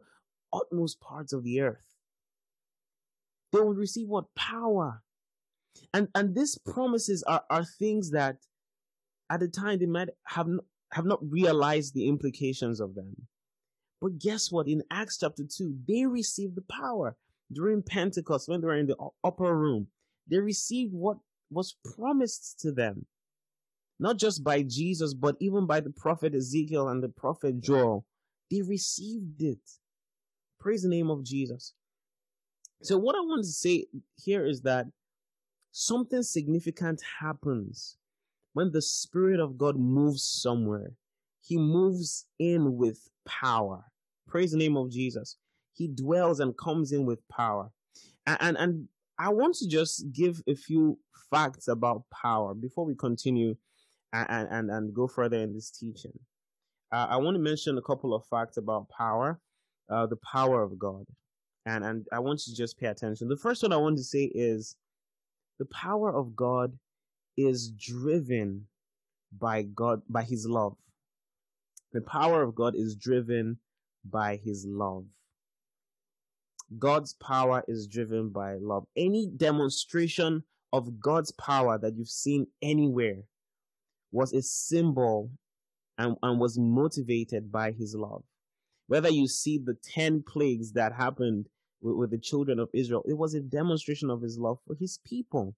[0.54, 1.96] utmost parts of the earth.
[3.52, 4.34] They will receive what?
[4.36, 5.02] Power.
[5.94, 8.38] And, and these promises are, are things that
[9.30, 10.48] at the time they might have
[10.94, 13.16] have not realized the implications of them.
[14.02, 14.68] But guess what?
[14.68, 17.16] In Acts chapter 2, they received the power
[17.52, 19.88] during Pentecost when they were in the upper room.
[20.28, 21.18] They received what
[21.52, 23.06] was promised to them.
[24.00, 28.06] Not just by Jesus, but even by the prophet Ezekiel and the prophet Joel.
[28.50, 29.60] They received it.
[30.60, 31.74] Praise the name of Jesus.
[32.82, 33.86] So what I want to say
[34.18, 34.88] here is that
[35.72, 37.98] something significant happens
[38.54, 40.94] when the Spirit of God moves somewhere,
[41.42, 43.86] He moves in with power.
[44.28, 45.38] Praise the name of Jesus.
[45.74, 47.72] He dwells and comes in with power.
[48.26, 48.88] And, and, and
[49.18, 53.56] I want to just give a few facts about power before we continue
[54.14, 56.18] and, and, and go further in this teaching.
[56.92, 59.40] Uh, I want to mention a couple of facts about power,
[59.90, 61.06] uh, the power of God.
[61.66, 63.30] And, and I want you to just pay attention.
[63.30, 64.76] The first one I want to say is
[65.60, 66.78] the power of God
[67.46, 68.68] is driven
[69.38, 70.76] by God, by His love.
[71.94, 73.60] The power of God is driven
[74.04, 75.06] by His love.
[76.80, 78.86] God's power is driven by love.
[78.96, 83.24] Any demonstration of God's power that you've seen anywhere
[84.12, 85.32] was a symbol
[85.98, 88.24] and, and was motivated by His love.
[88.88, 91.48] Whether you see the 10 plagues that happened
[91.82, 95.00] with, with the children of Israel, it was a demonstration of His love for His
[95.06, 95.56] people.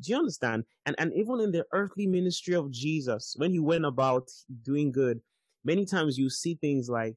[0.00, 0.64] Do you understand?
[0.86, 4.30] And and even in the earthly ministry of Jesus, when he went about
[4.62, 5.20] doing good,
[5.64, 7.16] many times you see things like,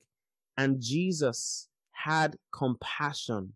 [0.58, 3.54] and Jesus had compassion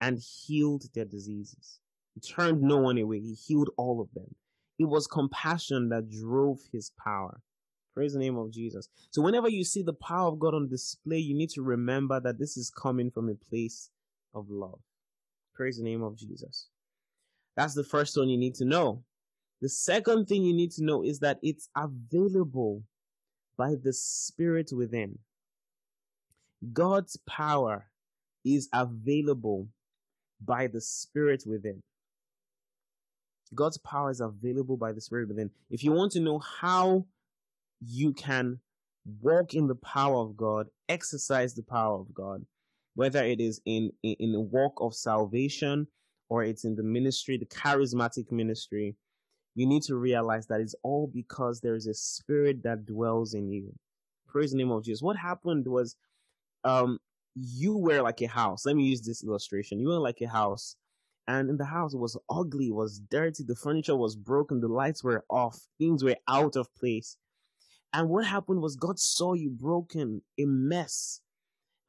[0.00, 1.78] and healed their diseases.
[2.14, 3.20] He turned no one away.
[3.20, 4.34] He healed all of them.
[4.78, 7.40] It was compassion that drove his power.
[7.94, 8.88] Praise the name of Jesus.
[9.10, 12.38] So whenever you see the power of God on display, you need to remember that
[12.38, 13.90] this is coming from a place
[14.34, 14.80] of love.
[15.54, 16.68] Praise the name of Jesus.
[17.56, 19.04] That's the first one you need to know.
[19.60, 22.82] The second thing you need to know is that it's available
[23.56, 25.18] by the Spirit within.
[26.72, 27.86] God's power
[28.44, 29.68] is available
[30.44, 31.82] by the Spirit within.
[33.54, 35.50] God's power is available by the Spirit within.
[35.70, 37.06] If you want to know how
[37.80, 38.60] you can
[39.20, 42.44] walk in the power of God, exercise the power of God,
[42.94, 45.86] whether it is in, in, in the walk of salvation
[46.32, 48.96] or it's in the ministry, the charismatic ministry,
[49.54, 53.50] you need to realize that it's all because there is a spirit that dwells in
[53.50, 53.70] you.
[54.26, 55.02] Praise the name of Jesus.
[55.02, 55.94] What happened was,
[56.64, 57.00] um,
[57.34, 58.64] you were like a house.
[58.64, 59.78] Let me use this illustration.
[59.78, 60.76] You were like a house,
[61.28, 64.68] and in the house it was ugly, it was dirty, the furniture was broken, the
[64.68, 67.18] lights were off, things were out of place.
[67.92, 71.20] And what happened was God saw you broken, a mess.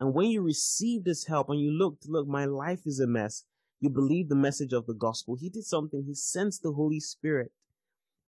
[0.01, 3.45] And when you received this help and you looked, look, my life is a mess
[3.83, 5.35] you believe the message of the gospel.
[5.35, 6.05] He did something.
[6.07, 7.51] He sensed the Holy Spirit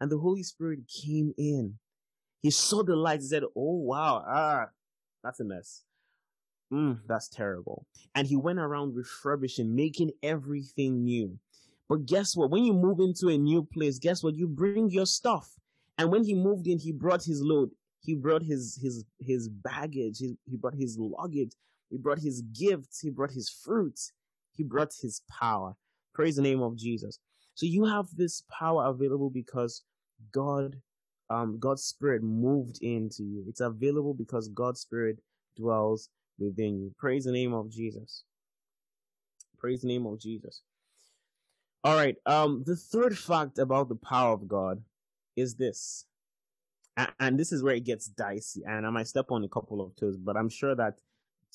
[0.02, 1.76] and the Holy Spirit came in.
[2.42, 3.22] He saw the light.
[3.22, 4.26] He said, Oh, wow.
[4.28, 4.66] Ah,
[5.24, 5.84] that's a mess.
[6.74, 7.86] Mm, that's terrible.
[8.16, 11.40] And he went around refurbishing, making everything new.
[11.88, 12.52] But guess what?
[12.52, 14.36] When you move into a new place, guess what?
[14.36, 15.54] You bring your stuff.
[15.98, 17.72] And when he moved in, he brought his load.
[18.02, 20.18] He brought his, his, his baggage.
[20.18, 21.54] He, he brought his luggage.
[21.90, 23.00] He brought his gifts.
[23.00, 24.12] He brought his fruits.
[24.56, 25.76] He brought his power.
[26.14, 27.20] Praise the name of Jesus.
[27.56, 29.84] So you have this power available because
[30.32, 30.76] God,
[31.30, 33.44] um, God's spirit moved into you.
[33.48, 35.18] It's available because God's spirit
[35.58, 36.94] dwells within you.
[36.98, 38.24] Praise the name of Jesus.
[39.58, 40.62] Praise the name of Jesus.
[41.84, 42.16] All right.
[42.26, 44.82] Um, the third fact about the power of God
[45.36, 46.06] is this.
[47.20, 48.64] And this is where it gets dicey.
[48.66, 50.96] And I might step on a couple of toes, but I'm sure that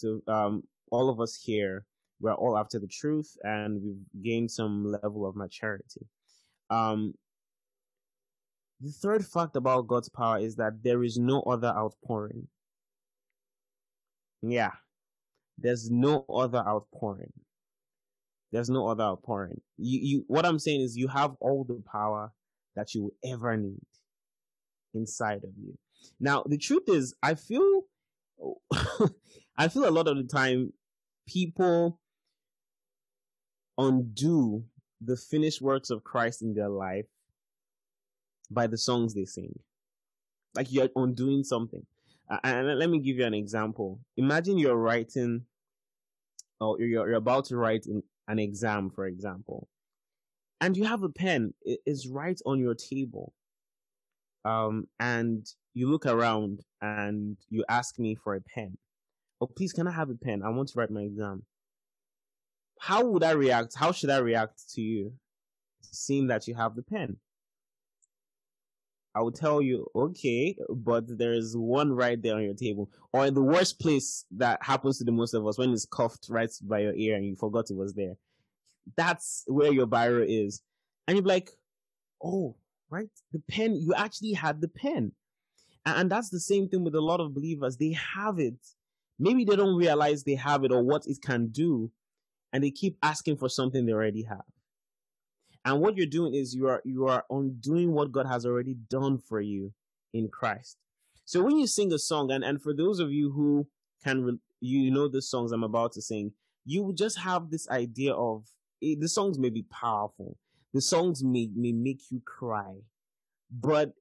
[0.01, 1.85] to um, all of us here,
[2.20, 6.06] we're all after the truth and we've gained some level of maturity.
[6.70, 7.14] Um,
[8.80, 12.48] The third fact about God's power is that there is no other outpouring.
[14.42, 14.72] Yeah.
[15.59, 17.33] There's no other outpouring.
[18.52, 19.61] There's no other outpouring.
[19.78, 22.33] You, you, what I'm saying is you have all the power
[22.76, 23.80] that you will ever need
[24.94, 25.78] inside of you.
[26.20, 27.83] Now, the truth is, I feel,
[29.59, 30.72] I feel a lot of the time
[31.28, 32.00] people
[33.81, 34.62] undo
[35.01, 37.07] the finished works of Christ in their life
[38.51, 39.59] by the songs they sing.
[40.55, 41.87] Like you're undoing something.
[42.45, 43.99] And let me give you an example.
[44.16, 45.47] Imagine you're writing,
[46.61, 47.87] or you're, you're about to write
[48.29, 49.66] an exam, for example,
[50.61, 51.55] and you have a pen.
[51.64, 53.33] It's right on your table.
[54.45, 58.79] Um, and you look around and you ask me for a pen.
[59.40, 60.43] Oh, please, can I have a pen?
[60.43, 61.45] I want to write my exam.
[62.81, 63.75] How would I react?
[63.77, 65.12] How should I react to you
[65.83, 67.19] seeing that you have the pen?
[69.14, 72.90] I will tell you, okay, but there's one right there on your table.
[73.12, 76.29] Or in the worst place that happens to the most of us when it's cuffed
[76.31, 78.14] right by your ear and you forgot it was there.
[78.97, 80.62] That's where your biro is.
[81.07, 81.51] And you're like,
[82.25, 82.57] oh,
[82.88, 83.11] right?
[83.33, 85.12] The pen, you actually had the pen.
[85.85, 87.77] And that's the same thing with a lot of believers.
[87.77, 88.59] They have it.
[89.19, 91.90] Maybe they don't realize they have it or what it can do.
[92.53, 94.45] And they keep asking for something they already have.
[95.65, 99.19] And what you're doing is you are, you are undoing what God has already done
[99.19, 99.73] for you
[100.13, 100.79] in Christ.
[101.25, 103.67] So when you sing a song, and, and for those of you who
[104.03, 106.33] can, you know the songs I'm about to sing,
[106.65, 108.47] you just have this idea of
[108.83, 110.37] eh, the songs may be powerful.
[110.73, 112.75] The songs may, may make you cry,
[113.51, 113.93] but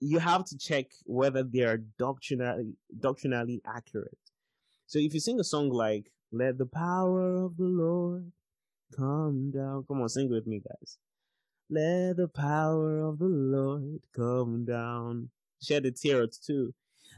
[0.00, 4.18] you have to check whether they are doctrinally, doctrinally accurate.
[4.86, 8.30] So if you sing a song like, let the power of the Lord
[8.96, 9.84] come down.
[9.88, 10.98] Come on, sing with me, guys.
[11.70, 15.30] Let the power of the Lord come down.
[15.62, 16.72] Shed a tear too.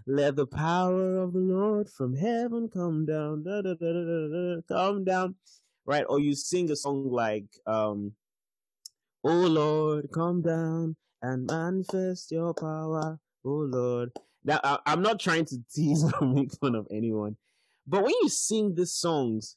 [0.07, 3.42] Let the power of the Lord from heaven come down.
[3.42, 5.35] Da, da, da, come down.
[5.85, 6.04] Right?
[6.09, 8.12] Or you sing a song like, um,
[9.24, 13.18] Oh Lord, come down and manifest your power.
[13.44, 14.12] Oh Lord.
[14.44, 17.37] Now, I, I'm not trying to tease or make fun of anyone,
[17.88, 19.57] but when you sing these songs,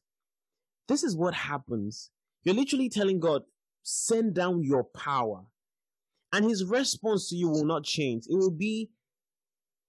[0.87, 2.11] this is what happens.
[2.43, 3.43] You're literally telling God,
[3.83, 5.43] send down your power.
[6.31, 8.23] And his response to you will not change.
[8.29, 8.89] It will be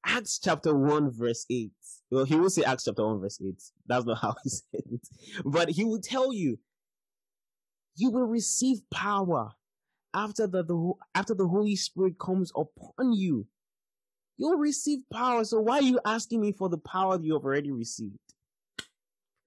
[0.05, 1.71] Acts chapter 1 verse 8.
[2.11, 3.55] Well, he will say Acts chapter 1 verse 8.
[3.87, 5.09] That's not how he said it.
[5.45, 6.59] But he will tell you,
[7.95, 9.51] you will receive power
[10.15, 13.47] after the, the after the Holy Spirit comes upon you.
[14.37, 15.45] You'll receive power.
[15.45, 18.19] So why are you asking me for the power you have already received?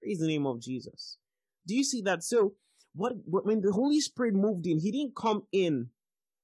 [0.06, 1.18] Praise the name of Jesus.
[1.66, 2.22] Do you see that?
[2.22, 2.54] So
[2.94, 5.88] what, when the Holy Spirit moved in, he didn't come in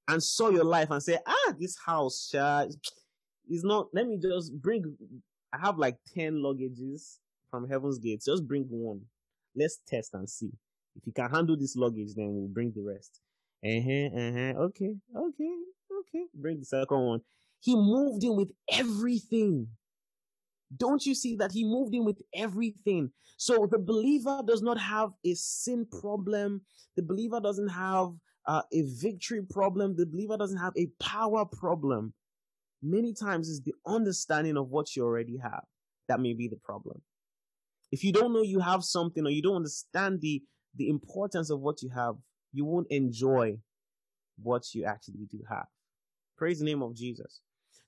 [0.08, 2.66] and saw your life and say, ah, this house, uh,
[3.48, 4.96] is not, let me just bring,
[5.52, 7.18] I have like 10 luggages
[7.52, 8.24] from Heaven's Gate.
[8.26, 9.02] Just bring one.
[9.54, 10.50] Let's test and see.
[10.96, 13.20] If you can handle this luggage, then we'll bring the rest.
[13.64, 14.60] Uh-huh, uh-huh.
[14.64, 15.54] Okay, okay,
[16.00, 16.24] okay.
[16.34, 17.20] Bring the second one.
[17.60, 19.68] He moved in with everything.
[20.76, 23.10] Don't you see that he moved in with everything?
[23.36, 26.62] So the believer does not have a sin problem.
[26.96, 28.12] The believer doesn't have
[28.46, 29.96] uh, a victory problem.
[29.96, 32.14] The believer doesn't have a power problem.
[32.82, 35.62] Many times it's the understanding of what you already have
[36.08, 37.00] that may be the problem.
[37.90, 40.42] If you don't know you have something or you don't understand the,
[40.76, 42.14] the importance of what you have,
[42.52, 43.58] you won't enjoy
[44.42, 45.66] what you actually do have.
[46.36, 47.40] Praise the name of Jesus.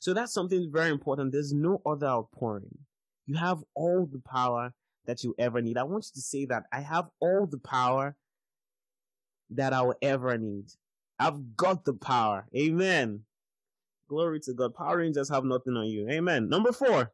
[0.05, 1.33] So that's something very important.
[1.33, 2.77] There's no other outpouring.
[3.25, 4.75] You have all the power
[5.07, 5.79] that you ever need.
[5.79, 8.15] I want you to say that I have all the power
[9.49, 10.67] that I will ever need.
[11.19, 12.47] I've got the power.
[12.55, 13.21] Amen.
[14.07, 14.75] Glory to God.
[14.75, 16.07] Power Rangers have nothing on you.
[16.11, 16.51] Amen.
[16.51, 17.11] Number four.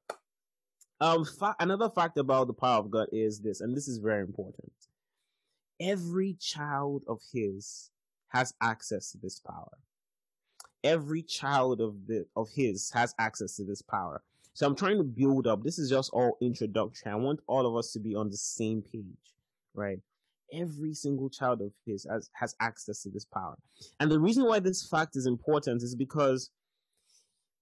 [1.00, 4.22] Um, fa- another fact about the power of God is this, and this is very
[4.22, 4.72] important.
[5.81, 7.93] Every child of His
[8.30, 9.78] has access to this power
[10.85, 14.22] every child of the of his has access to this power.
[14.55, 15.62] So I'm trying to build up.
[15.62, 17.11] This is just all introduction.
[17.12, 19.05] I want all of us to be on the same page,
[19.74, 19.99] right?
[20.53, 23.57] Every single child of his has, has access to this power.
[24.01, 26.51] And the reason why this fact is important is because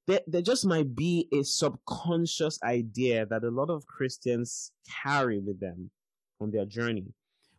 [0.07, 4.73] there, there just might be a subconscious idea that a lot of Christians
[5.05, 5.91] carry with them
[6.41, 7.13] on their journey,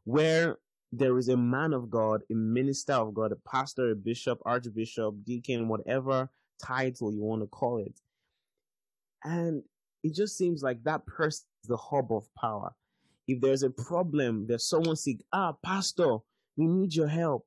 [0.05, 0.57] where
[0.91, 5.15] there is a man of God, a minister of God, a pastor, a bishop, archbishop,
[5.23, 6.29] deacon, whatever
[6.61, 7.99] title you want to call it.
[9.23, 9.63] And
[10.03, 12.73] it just seems like that person is the hub of power.
[13.27, 16.17] If there's a problem, there's someone sick, ah, pastor,
[16.57, 17.45] we need your help.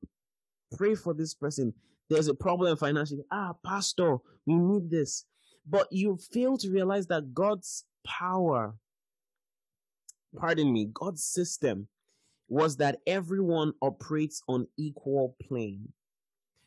[0.77, 1.75] Pray for this person.
[2.09, 3.25] there's a problem financially.
[3.31, 5.25] Ah, pastor, we need this.
[5.69, 8.75] But you fail to realize that God's power,
[10.37, 11.89] pardon me, God's system
[12.53, 15.89] was that everyone operates on equal plane.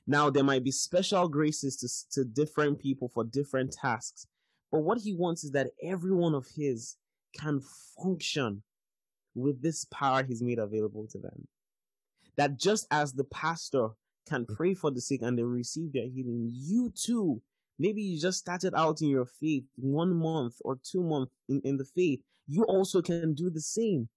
[0.08, 4.26] Now, there might be special graces to, to different people for different tasks,
[4.72, 6.96] but what he wants is that every one of his
[7.40, 7.62] can
[8.02, 8.64] function
[9.36, 11.48] with this power he's made available to them.
[12.36, 13.90] That just as the pastor
[14.28, 14.56] can mm.
[14.56, 17.44] pray for the sick and they receive their healing, you too,
[17.78, 21.78] maybe you just started out in your faith one month or two months in, in
[21.78, 24.10] the faith, you also can do the same.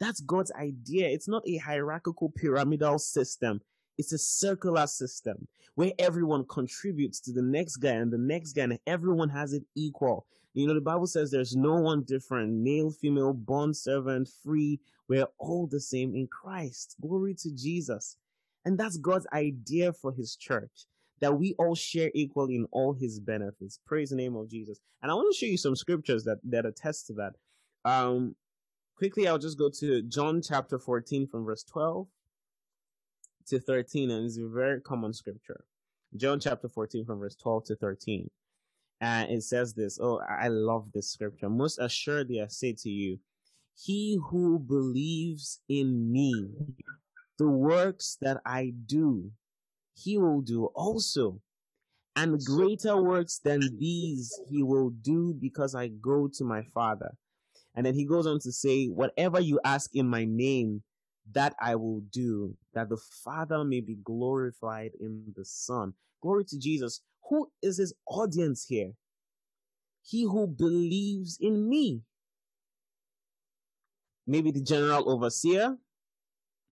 [0.00, 1.08] That's God's idea.
[1.08, 3.60] It's not a hierarchical pyramidal system.
[3.98, 8.62] It's a circular system where everyone contributes to the next guy and the next guy
[8.62, 10.26] and everyone has it equal.
[10.54, 14.80] You know, the Bible says there's no one different, male, female, bond servant, free.
[15.08, 16.96] We're all the same in Christ.
[17.00, 18.16] Glory to Jesus.
[18.64, 20.86] And that's God's idea for his church
[21.20, 23.78] that we all share equally in all his benefits.
[23.86, 24.80] Praise the name of Jesus.
[25.02, 27.34] And I want to show you some scriptures that, that attest to that.
[27.84, 28.34] Um,
[29.00, 32.06] quickly, I'll just go to John chapter 14 from verse 12
[33.48, 35.64] to 13, and it's a very common scripture.
[36.18, 38.28] John chapter 14 from verse 12 to 13.
[39.00, 39.98] And it says this.
[39.98, 41.48] Oh, I love this scripture.
[41.48, 43.18] Most assuredly, I say to you,
[43.74, 46.50] he who believes in me,
[47.38, 49.30] the works that I do,
[49.94, 51.40] he will do also.
[52.16, 57.14] And greater works than these he will do because I go to my Father.
[57.80, 60.82] And then he goes on to say, whatever you ask in my name,
[61.32, 65.94] that I will do, that the Father may be glorified in the Son.
[66.20, 67.00] Glory to Jesus.
[67.30, 68.90] Who is his audience here?
[70.02, 72.02] He who believes in me.
[74.26, 75.78] Maybe the general overseer,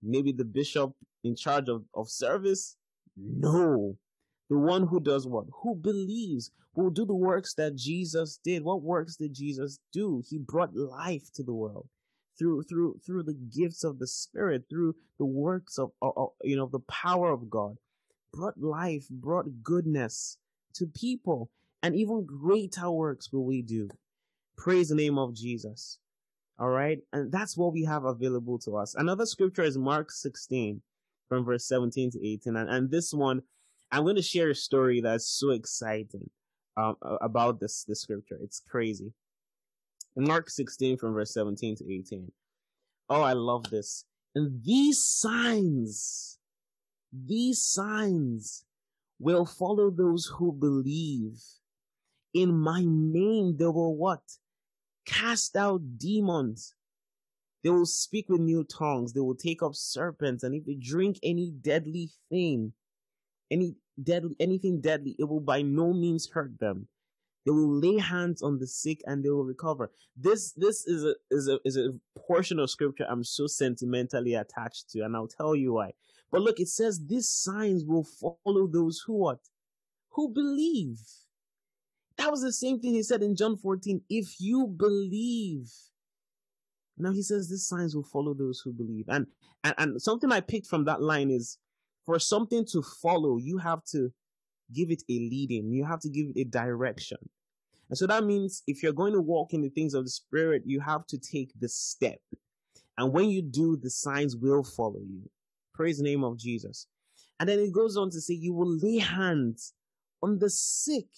[0.03, 0.91] maybe the bishop
[1.23, 2.77] in charge of, of service.
[3.17, 3.97] No.
[4.49, 5.45] The one who does what?
[5.61, 8.63] Who believes will do the works that Jesus did.
[8.63, 10.23] What works did Jesus do?
[10.27, 11.87] He brought life to the world
[12.37, 16.67] through through through the gifts of the Spirit, through the works of, of, you know
[16.67, 17.77] the power of God
[18.33, 20.37] brought life, brought goodness
[20.75, 21.49] to people,
[21.83, 23.89] and even greater works will we do.
[24.57, 25.99] Praise the name of Jesus.
[26.59, 26.99] All right.
[27.13, 28.93] And that's what we have available to us.
[28.95, 30.81] Another scripture is Mark 16
[31.29, 32.55] from verse 17 to 18.
[32.55, 33.41] And, and this one,
[33.91, 36.29] I'm going to share a story that's so exciting
[36.77, 38.37] um, about this, this scripture.
[38.41, 39.11] It's crazy.
[40.15, 42.31] Mark 16 from verse 17 to 18.
[43.09, 44.05] Oh, I love this.
[44.35, 46.39] And these signs
[47.11, 48.65] these signs
[49.19, 51.41] will follow those who believe.
[52.33, 54.21] In my name, they will what?
[55.05, 56.75] Cast out demons.
[57.63, 59.11] They will speak with new tongues.
[59.11, 60.43] They will take up serpents.
[60.43, 62.73] And if they drink any deadly thing,
[63.51, 66.87] any deadly, anything deadly, it will by no means hurt them.
[67.45, 69.91] They will lay hands on the sick and they will recover.
[70.15, 74.89] This, this is a, is a, is a portion of scripture I'm so sentimentally attached
[74.91, 75.01] to.
[75.01, 75.93] And I'll tell you why.
[76.31, 79.39] But look, it says these signs will follow those who what?
[80.11, 80.99] Who believe.
[82.17, 84.01] That was the same thing he said in John 14.
[84.09, 85.71] If you believe.
[86.97, 89.05] Now he says these signs will follow those who believe.
[89.07, 89.27] And,
[89.63, 91.57] and, and something I picked from that line is
[92.09, 94.11] for something to follow, you have to
[94.73, 95.71] give it a leading.
[95.71, 97.19] You have to give it a direction.
[97.87, 100.63] And so that means if you're going to walk in the things of the spirit,
[100.65, 102.17] you have to take the step.
[102.97, 105.29] And when you do, the signs will follow you.
[105.75, 106.87] Praise the name of Jesus.
[107.39, 109.73] And then it goes on to say, you will lay hands
[110.23, 111.09] on the sick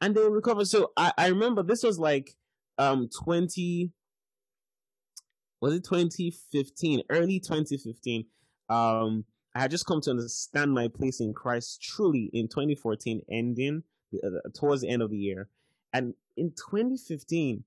[0.00, 0.64] and they will recover.
[0.64, 2.34] So I, I remember this was like,
[2.78, 3.92] um, 20,
[5.60, 8.24] was it 2015, early 2015.
[8.70, 13.84] Um, I had just come to understand my place in Christ truly in 2014 ending
[14.24, 15.48] uh, towards the end of the year.
[15.92, 17.64] And in 2015,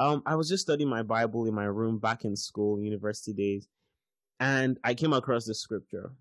[0.00, 3.68] um, I was just studying my Bible in my room back in school, university days
[4.40, 6.12] and I came across this scripture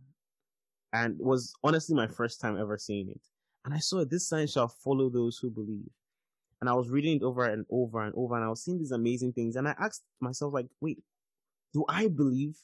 [0.91, 3.22] and was honestly my first time ever seeing it.
[3.66, 5.89] And I saw this sign shall follow those who believe.
[6.62, 8.91] And I was reading it over and over and over and I was seeing these
[8.91, 9.56] amazing things.
[9.56, 11.00] And I asked myself, like, wait,
[11.74, 12.56] do I believe?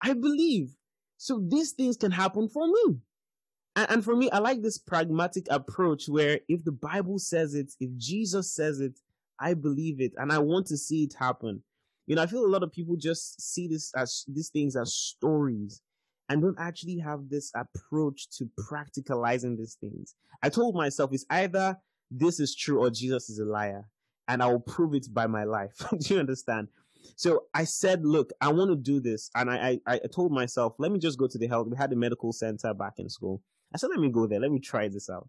[0.00, 0.76] I believe.
[1.18, 2.96] So these things can happen for me.
[3.76, 7.72] And, and for me, I like this pragmatic approach where if the Bible says it,
[7.80, 8.98] if Jesus says it,
[9.38, 11.62] I believe it and I want to see it happen.
[12.06, 14.94] You know, I feel a lot of people just see this as these things as
[14.94, 15.82] stories
[16.28, 20.14] and don't actually have this approach to practicalizing these things.
[20.42, 21.76] I told myself it's either
[22.10, 23.84] this is true or Jesus is a liar
[24.28, 25.72] and I will prove it by my life.
[25.98, 26.68] do you understand?
[27.16, 29.30] So I said, look, I want to do this.
[29.34, 31.66] And I, I, I told myself, let me just go to the health.
[31.68, 33.42] We had a medical center back in school.
[33.74, 34.40] I said, let me go there.
[34.40, 35.28] Let me try this out.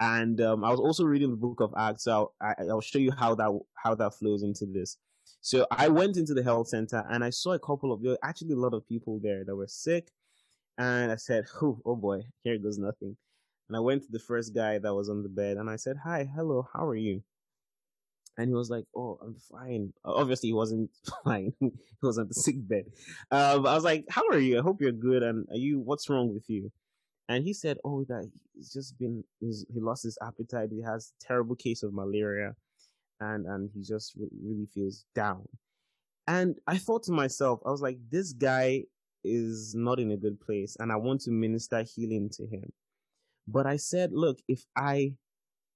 [0.00, 2.04] And um, I was also reading the book of Acts.
[2.04, 4.98] So I, I'll show you how that how that flows into this.
[5.40, 8.58] So I went into the health center and I saw a couple of actually a
[8.58, 10.10] lot of people there that were sick.
[10.78, 13.16] And I said, oh, oh boy, here goes nothing.
[13.68, 15.96] And I went to the first guy that was on the bed and I said,
[16.04, 17.22] hi, hello, how are you?
[18.36, 19.92] And he was like, oh, I'm fine.
[20.04, 20.90] Obviously, he wasn't
[21.24, 21.52] fine.
[21.60, 21.70] he
[22.02, 22.84] was on the sick bed.
[23.30, 24.58] Um, I was like, how are you?
[24.58, 25.22] I hope you're good.
[25.22, 26.70] And are you, what's wrong with you?
[27.28, 30.70] And he said, oh, that he's just been, he's, he lost his appetite.
[30.72, 32.54] He has terrible case of malaria
[33.20, 35.48] and, and he just really feels down.
[36.26, 38.84] And I thought to myself, I was like, this guy
[39.22, 42.72] is not in a good place and I want to minister healing to him.
[43.46, 45.14] But I said, look, if I,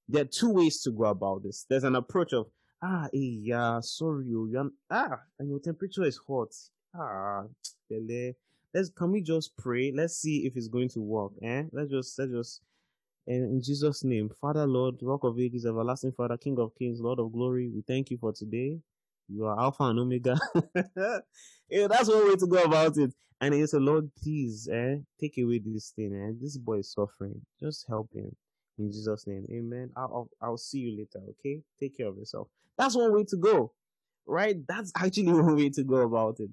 [0.08, 1.66] there are two ways to go about this.
[1.68, 2.46] There's an approach of,
[2.82, 6.54] ah, hey, yeah, sorry, you, ah, and your temperature is hot.
[6.94, 7.44] Ah,
[7.90, 8.32] Bele.
[8.74, 9.92] Let's, can we just pray?
[9.94, 11.64] Let's see if it's going to work, eh?
[11.72, 12.60] Let's just, let's just,
[13.26, 17.18] and in Jesus' name, Father, Lord, Rock of Ages, Everlasting Father, King of Kings, Lord
[17.18, 18.78] of Glory, we thank you for today.
[19.28, 20.38] You are Alpha and Omega.
[20.74, 23.12] yeah, that's one way to go about it.
[23.40, 26.32] And he said, Lord, please, eh, take away this thing, eh?
[26.40, 27.40] This boy is suffering.
[27.60, 28.34] Just help him.
[28.78, 29.46] In Jesus' name.
[29.50, 29.90] Amen.
[29.96, 31.24] I'll, I'll, see you later.
[31.30, 31.60] Okay.
[31.80, 32.48] Take care of yourself.
[32.76, 33.72] That's one way to go.
[34.26, 34.56] Right?
[34.68, 36.50] That's actually one way to go about it.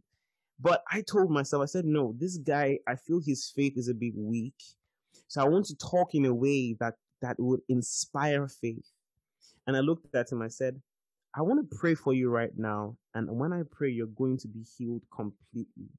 [0.59, 3.93] But I told myself, I said, no, this guy, I feel his faith is a
[3.93, 4.55] bit weak.
[5.27, 8.87] So I want to talk in a way that, that would inspire faith.
[9.67, 10.81] And I looked at him, I said,
[11.35, 12.95] I want to pray for you right now.
[13.13, 15.89] And when I pray, you're going to be healed completely.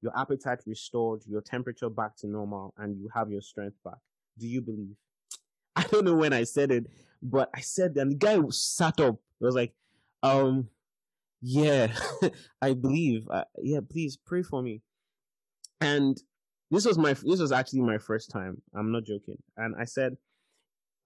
[0.00, 3.98] Your appetite restored, your temperature back to normal, and you have your strength back.
[4.38, 4.96] Do you believe?
[5.76, 6.86] I don't know when I said it,
[7.22, 9.16] but I said, and the guy sat up.
[9.40, 9.74] It was like,
[10.22, 10.68] um,
[11.42, 11.92] yeah,
[12.62, 13.28] I believe.
[13.30, 14.82] Uh, yeah, please pray for me.
[15.80, 16.16] And
[16.70, 18.62] this was my, this was actually my first time.
[18.74, 19.36] I'm not joking.
[19.56, 20.16] And I said,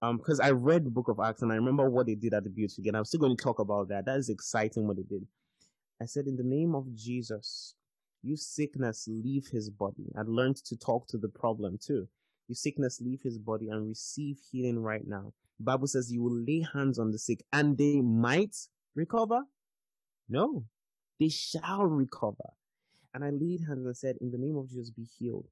[0.01, 2.43] um, because I read the book of Acts and I remember what they did at
[2.43, 2.95] the beautiful gate.
[2.95, 4.05] I'm still going to talk about that.
[4.05, 5.25] That is exciting what they did.
[6.01, 7.75] I said, in the name of Jesus,
[8.21, 10.11] you sickness leave his body.
[10.17, 12.07] I learned to talk to the problem too.
[12.49, 15.33] You sickness leave his body and receive healing right now.
[15.59, 18.55] Bible says you will lay hands on the sick and they might
[18.95, 19.43] recover.
[20.27, 20.65] No,
[21.19, 22.53] they shall recover.
[23.13, 25.45] And I laid hands and said, in the name of Jesus, be healed.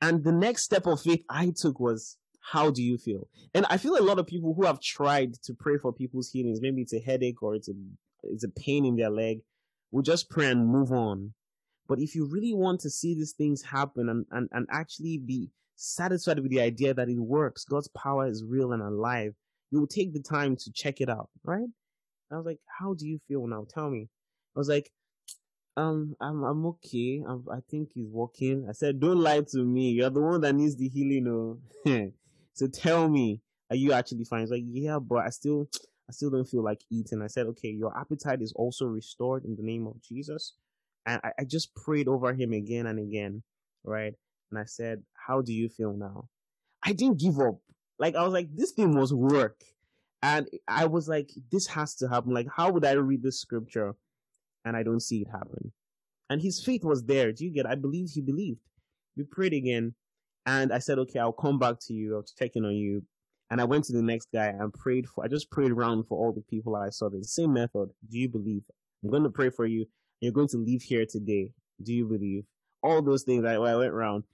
[0.00, 3.28] And the next step of faith I took was how do you feel?
[3.54, 6.60] And I feel a lot of people who have tried to pray for people's healings,
[6.60, 7.74] maybe it's a headache or it's a
[8.24, 9.40] it's a pain in their leg,
[9.92, 11.34] will just pray and move on.
[11.88, 15.50] But if you really want to see these things happen and, and, and actually be
[15.76, 19.34] satisfied with the idea that it works, God's power is real and alive,
[19.70, 21.68] you will take the time to check it out, right?
[22.30, 23.66] I was like, how do you feel now?
[23.68, 24.08] Tell me.
[24.54, 24.90] I was like,
[25.76, 27.22] um, I'm I'm okay.
[27.26, 28.66] I'm, i think he's working.
[28.68, 29.90] I said, don't lie to me.
[29.90, 31.28] You're the one that needs the healing.
[31.28, 32.12] Oh.
[32.54, 34.40] So tell me, are you actually fine?
[34.40, 35.70] He's like, yeah, but I still,
[36.06, 37.22] I still don't feel like eating.
[37.22, 40.52] I said, okay, your appetite is also restored in the name of Jesus.
[41.06, 43.42] And I, I just prayed over him again and again,
[43.84, 44.12] right?
[44.50, 46.28] And I said, how do you feel now?
[46.84, 47.58] I didn't give up.
[47.98, 49.60] Like, I was like, this thing must work.
[50.22, 52.32] And I was like, this has to happen.
[52.32, 53.94] Like, how would I read this scripture
[54.64, 55.72] and I don't see it happen?
[56.30, 57.32] And his faith was there.
[57.32, 57.66] Do you get?
[57.66, 58.60] I believe he believed.
[59.16, 59.94] We prayed again.
[60.46, 62.16] And I said, okay, I'll come back to you.
[62.16, 63.02] I'll check in on you.
[63.50, 66.18] And I went to the next guy and prayed for, I just prayed around for
[66.18, 67.10] all the people I saw.
[67.10, 67.90] The same method.
[68.08, 68.62] Do you believe?
[69.04, 69.86] I'm going to pray for you.
[70.20, 71.50] You're going to leave here today.
[71.82, 72.44] Do you believe?
[72.82, 74.24] All those things I, I went around.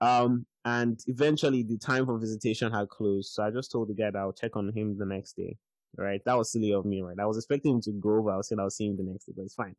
[0.00, 3.32] Um, and eventually the time for visitation had closed.
[3.32, 5.56] So I just told the guy that I'll check on him the next day.
[5.96, 6.20] Right.
[6.26, 7.16] That was silly of me, right?
[7.18, 8.30] I was expecting him to go over.
[8.30, 9.76] I was saying I'll see him the next day, but it's fine.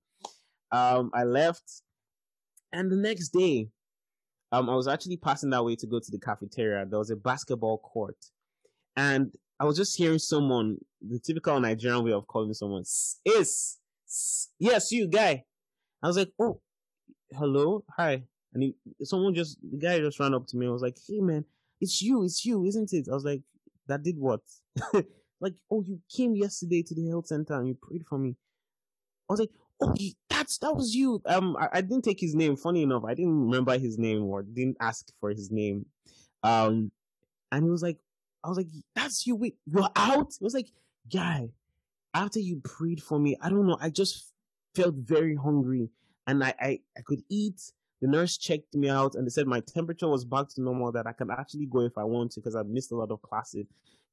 [0.71, 1.83] Um, I left
[2.73, 3.69] and the next day
[4.51, 6.85] um, I was actually passing that way to go to the cafeteria.
[6.85, 8.15] There was a basketball court,
[8.95, 12.83] and I was just hearing someone, the typical Nigerian way of calling someone,
[13.25, 13.77] is
[14.59, 15.43] yes, you guy.
[16.01, 16.61] I was like, oh,
[17.31, 18.23] hello, hi,
[18.57, 20.65] and he, someone just, the guy just ran up to me.
[20.65, 21.45] and was like, hey man,
[21.79, 23.07] it's you, it's you, isn't it?
[23.09, 23.43] I was like,
[23.87, 24.41] that did what?
[25.39, 28.35] like, oh, you came yesterday to the health center and you prayed for me.
[29.29, 29.93] I was like, oh,
[30.27, 31.21] that's that was you.
[31.27, 32.55] Um, I, I, didn't take his name.
[32.55, 35.85] Funny enough, I didn't remember his name or didn't ask for his name.
[36.41, 36.91] Um,
[37.51, 37.99] and he was like,
[38.43, 39.35] I was like, that's you.
[39.35, 40.29] Wait, you're out.
[40.29, 40.69] It was like,
[41.13, 41.49] guy,
[42.15, 43.77] after you prayed for me, I don't know.
[43.79, 44.31] I just
[44.75, 45.89] felt very hungry,
[46.25, 47.61] and I I, I could eat.
[48.01, 51.07] The nurse checked me out and they said my temperature was back to normal, that
[51.07, 53.65] I can actually go if I want to because I missed a lot of classes.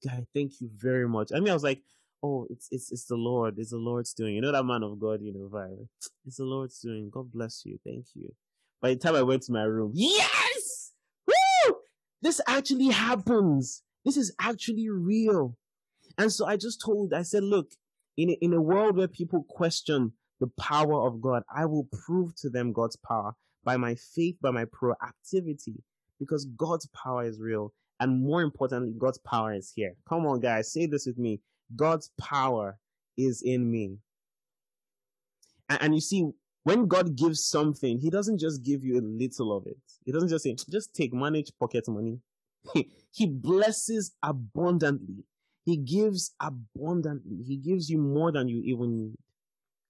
[0.02, 1.30] Guy, thank you very much.
[1.34, 1.82] I mean, I was like,
[2.22, 4.34] oh, it's it's it's the Lord, it's the Lord's doing.
[4.34, 5.86] You know that man of God, you know, vibe.
[6.26, 7.10] It's the Lord's doing.
[7.10, 7.78] God bless you.
[7.84, 8.32] Thank you.
[8.80, 10.92] By the time I went to my room, yes!
[11.26, 11.76] Woo!
[12.24, 13.82] this actually happens.
[14.04, 15.56] This is actually real.
[16.18, 17.70] And so I just told, I said, look,
[18.16, 22.34] in a, in a world where people question the power of God, I will prove
[22.36, 23.34] to them God's power
[23.64, 25.76] by my faith, by my proactivity,
[26.18, 27.72] because God's power is real.
[28.00, 29.94] And more importantly, God's power is here.
[30.08, 31.40] Come on, guys, say this with me.
[31.76, 32.78] God's power
[33.16, 33.96] is in me.
[35.68, 36.28] And, and you see,
[36.64, 39.76] when God gives something, He doesn't just give you a little of it.
[40.04, 42.18] He doesn't just say, just take, manage pocket money.
[43.12, 45.24] he blesses abundantly.
[45.64, 47.42] He gives abundantly.
[47.42, 49.18] He gives you more than you even need.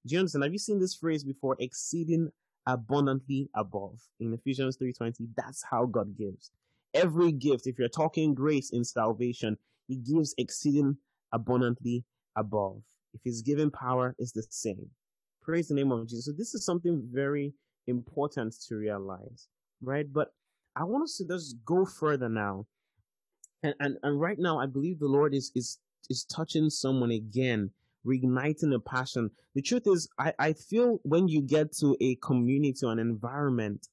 [0.06, 0.44] Do you understand?
[0.44, 1.56] Have you seen this phrase before?
[1.58, 2.30] Exceeding
[2.66, 5.28] abundantly above in Ephesians 3:20.
[5.36, 6.50] That's how God gives.
[6.94, 9.58] Every gift, if you're talking grace in salvation,
[9.88, 10.96] He gives exceeding
[11.32, 12.04] abundantly
[12.36, 12.82] above.
[13.12, 14.90] If He's given power, it's the same.
[15.42, 16.24] Praise the name of Jesus.
[16.24, 17.52] So this is something very
[17.86, 19.48] important to realize,
[19.82, 20.10] right?
[20.10, 20.32] But
[20.74, 22.66] I want us to just go further now
[23.64, 25.78] and, and, and right now, I believe the Lord is, is,
[26.10, 27.70] is touching someone again,
[28.06, 29.30] reigniting a passion.
[29.54, 33.88] The truth is, I, I feel when you get to a community or an environment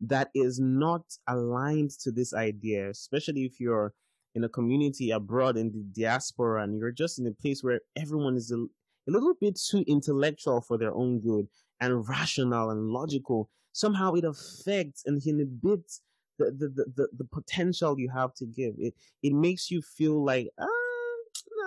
[0.00, 3.94] that is not aligned to this idea, especially if you're
[4.34, 8.36] in a community abroad in the diaspora and you're just in a place where everyone
[8.36, 11.46] is a, a little bit too intellectual for their own good
[11.80, 16.00] and rational and logical, somehow it affects and inhibits
[16.38, 18.74] the, the, the, the, potential you have to give.
[18.78, 20.66] It, it makes you feel like, ah,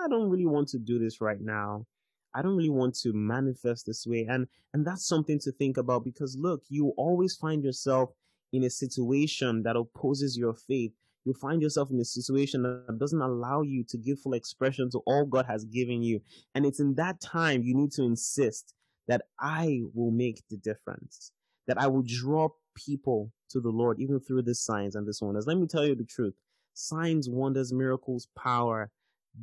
[0.04, 1.86] I don't really want to do this right now.
[2.34, 4.26] I don't really want to manifest this way.
[4.28, 8.10] And, and that's something to think about because look, you always find yourself
[8.52, 10.92] in a situation that opposes your faith.
[11.24, 14.98] You find yourself in a situation that doesn't allow you to give full expression to
[15.06, 16.20] all God has given you.
[16.54, 18.74] And it's in that time you need to insist
[19.08, 21.32] that I will make the difference,
[21.66, 25.46] that I will draw people to the Lord, even through this signs and this wonders.
[25.46, 26.34] Let me tell you the truth.
[26.74, 28.90] Signs, wonders, miracles, power,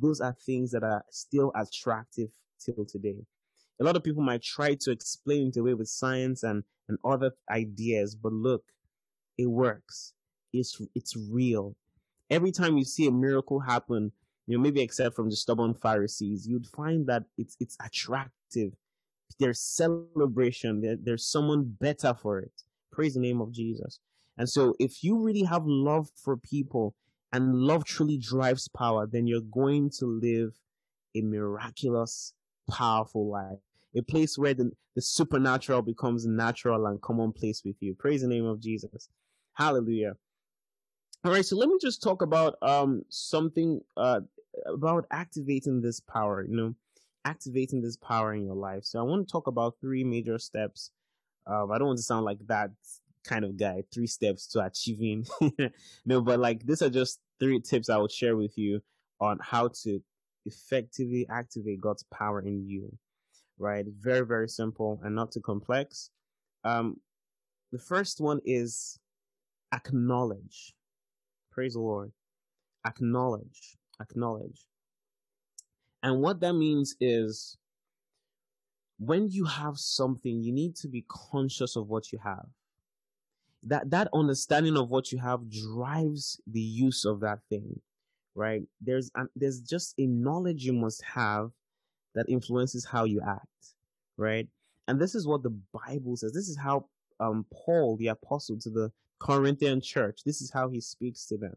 [0.00, 2.28] those are things that are still attractive
[2.64, 3.16] till today.
[3.80, 7.32] A lot of people might try to explain it away with science and, and other
[7.50, 8.62] ideas, but look,
[9.36, 10.14] it works.
[10.52, 11.74] It's, it's real.
[12.30, 14.12] Every time you see a miracle happen,
[14.46, 18.72] you know, maybe except from the stubborn Pharisees, you'd find that it's, it's attractive.
[19.40, 20.80] There's celebration.
[20.80, 22.52] There, there's someone better for it.
[22.92, 23.98] Praise the name of Jesus.
[24.38, 26.94] And so if you really have love for people
[27.34, 30.54] and love truly drives power, then you're going to live
[31.14, 32.32] a miraculous,
[32.70, 33.58] powerful life.
[33.96, 37.94] A place where the, the supernatural becomes natural and commonplace with you.
[37.94, 39.08] Praise the name of Jesus.
[39.54, 40.14] Hallelujah.
[41.24, 44.20] All right, so let me just talk about um something uh
[44.66, 46.74] about activating this power, you know,
[47.24, 48.84] activating this power in your life.
[48.84, 50.90] So I want to talk about three major steps
[51.46, 52.70] um, I don't want to sound like that
[53.24, 53.84] kind of guy.
[53.92, 55.26] Three steps to achieving.
[56.06, 58.80] no, but like these are just three tips I would share with you
[59.20, 60.00] on how to
[60.46, 62.90] effectively activate God's power in you.
[63.58, 63.84] Right?
[64.00, 66.10] Very, very simple and not too complex.
[66.64, 66.96] Um,
[67.72, 68.98] the first one is
[69.72, 70.74] acknowledge.
[71.52, 72.12] Praise the Lord.
[72.86, 73.76] Acknowledge.
[74.00, 74.66] Acknowledge.
[76.02, 77.56] And what that means is
[78.98, 82.46] when you have something, you need to be conscious of what you have.
[83.66, 87.80] That, that understanding of what you have drives the use of that thing,
[88.34, 88.62] right?
[88.80, 91.50] There's, an, there's just a knowledge you must have
[92.14, 93.46] that influences how you act,
[94.16, 94.46] right?
[94.86, 96.32] And this is what the Bible says.
[96.32, 96.86] This is how,
[97.20, 101.54] um, Paul, the apostle to the Corinthian church, this is how he speaks to them.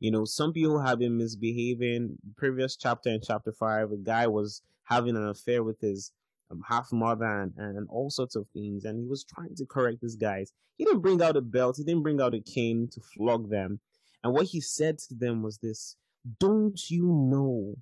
[0.00, 2.18] You know, some people have been misbehaving.
[2.36, 6.12] Previous chapter in chapter five, a guy was having an affair with his
[6.50, 8.84] um, half mother and, and all sorts of things.
[8.84, 10.52] And he was trying to correct these guys.
[10.76, 11.76] He didn't bring out a belt.
[11.76, 13.80] He didn't bring out a cane to flog them.
[14.22, 15.96] And what he said to them was this,
[16.40, 17.76] don't you know?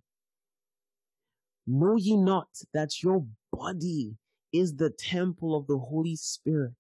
[1.67, 4.17] Know ye not that your body
[4.53, 6.75] is the temple of the Holy Spirit?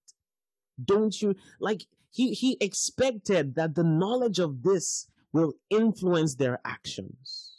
[0.82, 7.55] Don't you, like, he, he expected that the knowledge of this will influence their actions.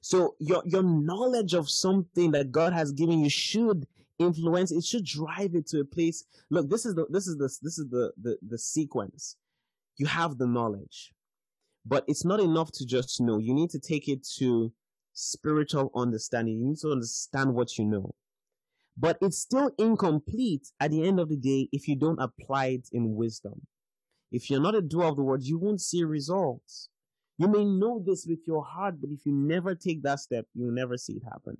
[0.00, 3.86] So your, your knowledge of something that God has given you should
[4.18, 6.24] influence, it should drive it to a place.
[6.50, 9.36] Look, this is the, this is the, this is the, the, the sequence.
[9.96, 11.12] You have the knowledge,
[11.86, 13.38] but it's not enough to just know.
[13.38, 14.72] You need to take it to
[15.12, 16.58] spiritual understanding.
[16.58, 18.14] You need to understand what you know.
[18.96, 22.88] But it's still incomplete at the end of the day if you don't apply it
[22.92, 23.66] in wisdom.
[24.30, 26.88] If you're not a doer of the word, you won't see results.
[27.36, 30.70] You may know this with your heart, but if you never take that step, you'll
[30.70, 31.56] never see it happen.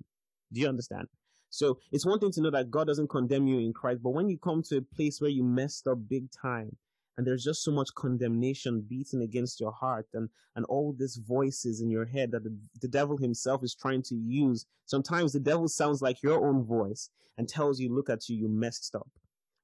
[0.53, 1.07] Do you understand?
[1.49, 4.29] So it's one thing to know that God doesn't condemn you in Christ, but when
[4.29, 6.75] you come to a place where you messed up big time
[7.17, 11.81] and there's just so much condemnation beating against your heart and, and all these voices
[11.81, 14.65] in your head that the, the devil himself is trying to use.
[14.85, 18.49] Sometimes the devil sounds like your own voice and tells you, look at you, you
[18.49, 19.09] messed up.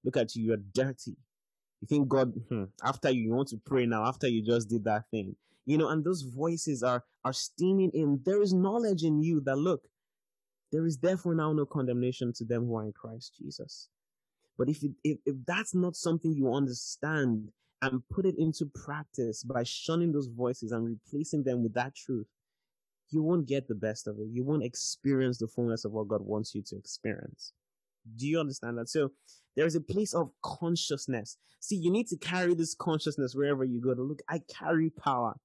[0.03, 1.17] Look at you, you're dirty.
[1.81, 4.83] You think God, hmm, after you, you want to pray now, after you just did
[4.85, 5.35] that thing.
[5.65, 8.21] You know, and those voices are, are steaming in.
[8.25, 9.81] There is knowledge in you that look,
[10.71, 13.89] there is therefore now no condemnation to them who are in Christ Jesus.
[14.57, 17.49] But if, it, if, if that's not something you understand
[17.81, 22.27] and put it into practice by shunning those voices and replacing them with that truth,
[23.09, 24.27] you won't get the best of it.
[24.31, 27.53] You won't experience the fullness of what God wants you to experience.
[28.15, 28.89] Do you understand that?
[28.89, 29.11] So
[29.55, 31.37] there is a place of consciousness.
[31.59, 34.21] See, you need to carry this consciousness wherever you go to look.
[34.29, 35.35] I carry power.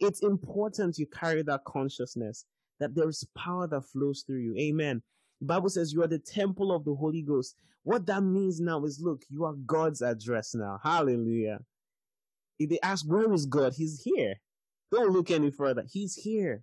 [0.00, 2.44] It's important you carry that consciousness
[2.80, 4.56] that there is power that flows through you.
[4.58, 5.02] Amen.
[5.40, 7.54] The Bible says you are the temple of the Holy Ghost.
[7.82, 10.80] What that means now is look, you are God's address now.
[10.82, 11.60] Hallelujah.
[12.58, 13.74] If they ask, where is God?
[13.76, 14.36] He's here.
[14.90, 15.84] Don't look any further.
[15.90, 16.62] He's here.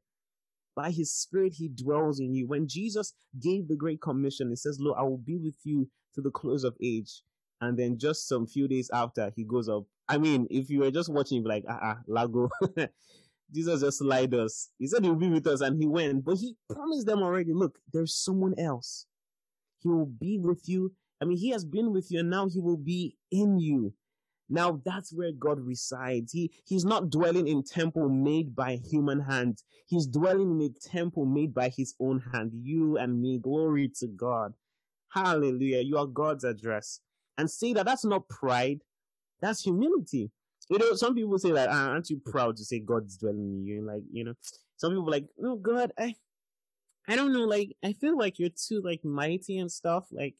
[0.76, 2.48] By his spirit, he dwells in you.
[2.48, 6.22] When Jesus gave the Great Commission, he says, Look, I will be with you to
[6.22, 7.24] the close of age.
[7.60, 9.84] And then just some few days after, he goes up.
[10.12, 12.50] I mean, if you were just watching, like, ah, uh-uh, Lago.
[13.54, 14.70] Jesus just lied us.
[14.78, 17.54] He said he will be with us and he went, but he promised them already,
[17.54, 19.06] look, there's someone else.
[19.80, 20.94] He will be with you.
[21.22, 23.94] I mean, he has been with you and now he will be in you.
[24.50, 26.34] Now that's where God resides.
[26.34, 29.64] He, he's not dwelling in temple made by human hands.
[29.86, 32.52] He's dwelling in a temple made by his own hand.
[32.54, 33.40] You and me.
[33.40, 34.54] Glory to God.
[35.10, 35.82] Hallelujah.
[35.82, 37.00] You are God's address.
[37.38, 38.82] And say that that's not pride.
[39.42, 40.32] That's humility.
[40.70, 43.66] You know, some people say like, ah, aren't you proud to say God's dwelling in
[43.66, 43.82] you?
[43.82, 44.34] Like, you know,
[44.78, 46.16] some people like, no, God, I,
[47.08, 50.36] I don't know, like, I feel like you're too like mighty and stuff, like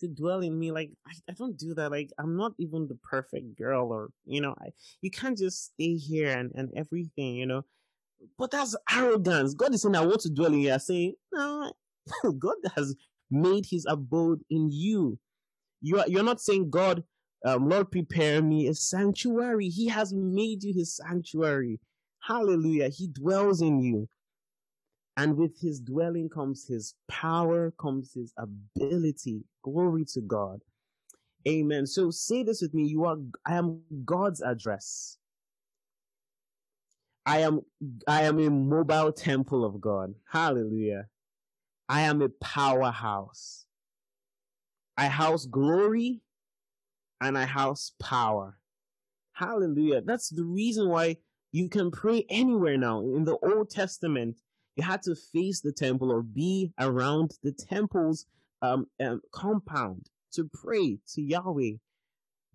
[0.00, 0.70] to dwell in me.
[0.70, 1.90] Like, I, I don't do that.
[1.90, 4.68] Like, I'm not even the perfect girl, or you know, I,
[5.00, 7.64] you can't just stay here and and everything, you know.
[8.38, 9.54] But that's arrogance.
[9.54, 10.78] God is saying, I want to dwell in you.
[10.78, 11.72] saying, no,
[12.38, 12.94] God has
[13.30, 15.18] made His abode in you.
[15.82, 17.04] You are, you're not saying God
[17.44, 19.68] um, Lord, prepare me a sanctuary.
[19.68, 21.80] He has made you his sanctuary.
[22.22, 22.88] Hallelujah.
[22.88, 24.08] He dwells in you.
[25.16, 29.44] And with his dwelling comes his power, comes his ability.
[29.62, 30.60] Glory to God.
[31.46, 31.86] Amen.
[31.86, 32.84] So say this with me.
[32.84, 33.16] You are,
[33.46, 35.18] I am God's address.
[37.26, 37.60] I am,
[38.08, 40.14] I am a mobile temple of God.
[40.30, 41.06] Hallelujah.
[41.88, 43.66] I am a powerhouse.
[44.96, 46.22] I house glory
[47.26, 48.58] and I house power.
[49.32, 50.02] Hallelujah.
[50.02, 51.16] That's the reason why
[51.52, 53.00] you can pray anywhere now.
[53.00, 54.36] In the Old Testament,
[54.76, 58.26] you had to face the temple or be around the temple's
[58.62, 61.74] um, um, compound to pray to Yahweh.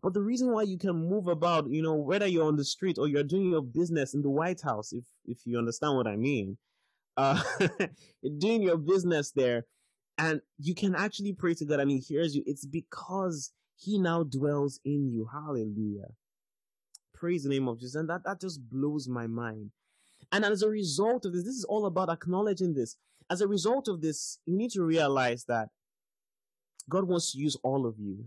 [0.01, 2.97] But the reason why you can move about, you know, whether you're on the street
[2.97, 6.15] or you're doing your business in the White House, if if you understand what I
[6.15, 6.57] mean,
[7.17, 7.41] uh,
[8.38, 9.65] doing your business there,
[10.17, 12.43] and you can actually pray to God and He hears you.
[12.45, 15.30] It's because he now dwells in you.
[15.32, 16.09] Hallelujah.
[17.13, 17.95] Praise the name of Jesus.
[17.95, 19.71] And that, that just blows my mind.
[20.32, 22.97] And as a result of this, this is all about acknowledging this.
[23.30, 25.69] As a result of this, you need to realize that
[26.89, 28.25] God wants to use all of you.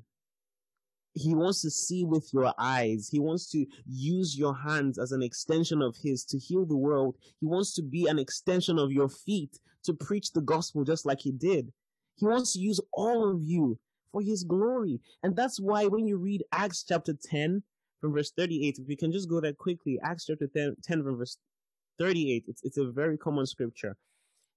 [1.14, 3.08] He wants to see with your eyes.
[3.10, 7.16] He wants to use your hands as an extension of His to heal the world.
[7.40, 11.20] He wants to be an extension of your feet to preach the gospel just like
[11.20, 11.70] He did.
[12.16, 13.78] He wants to use all of you
[14.12, 15.00] for his glory.
[15.22, 17.62] And that's why when you read Acts chapter 10
[18.00, 21.16] from verse 38, if we can just go there quickly, Acts chapter 10, 10 from
[21.16, 21.38] verse
[21.98, 23.96] 38, it's, it's a very common scripture.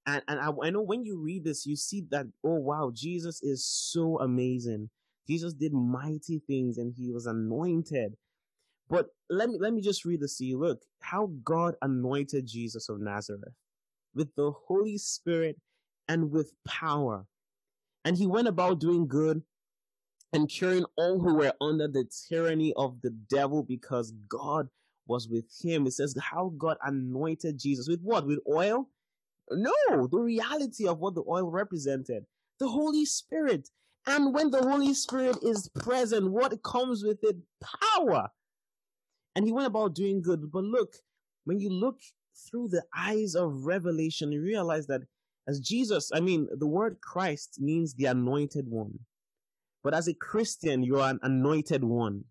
[0.05, 3.41] And, and I, I know when you read this, you see that, oh wow, Jesus
[3.41, 4.89] is so amazing.
[5.27, 8.15] Jesus did mighty things and he was anointed.
[8.87, 10.59] But let me, let me just read this to you.
[10.59, 13.53] Look, how God anointed Jesus of Nazareth
[14.13, 15.57] with the Holy Spirit
[16.07, 17.25] and with power
[18.05, 19.41] and he went about doing good
[20.31, 24.69] and curing all who were under the tyranny of the devil because God
[25.07, 25.87] was with him.
[25.87, 28.27] It says how God anointed Jesus with what?
[28.27, 28.89] With oil?
[29.49, 32.25] No, the reality of what the oil represented.
[32.59, 33.69] The Holy Spirit.
[34.07, 37.37] And when the Holy Spirit is present, what comes with it?
[37.95, 38.29] Power.
[39.35, 40.51] And he went about doing good.
[40.51, 40.93] But look,
[41.45, 41.99] when you look
[42.49, 45.01] through the eyes of revelation, you realize that
[45.47, 48.99] as Jesus, I mean, the word Christ means the anointed one.
[49.83, 52.23] But as a Christian, you are an anointed one.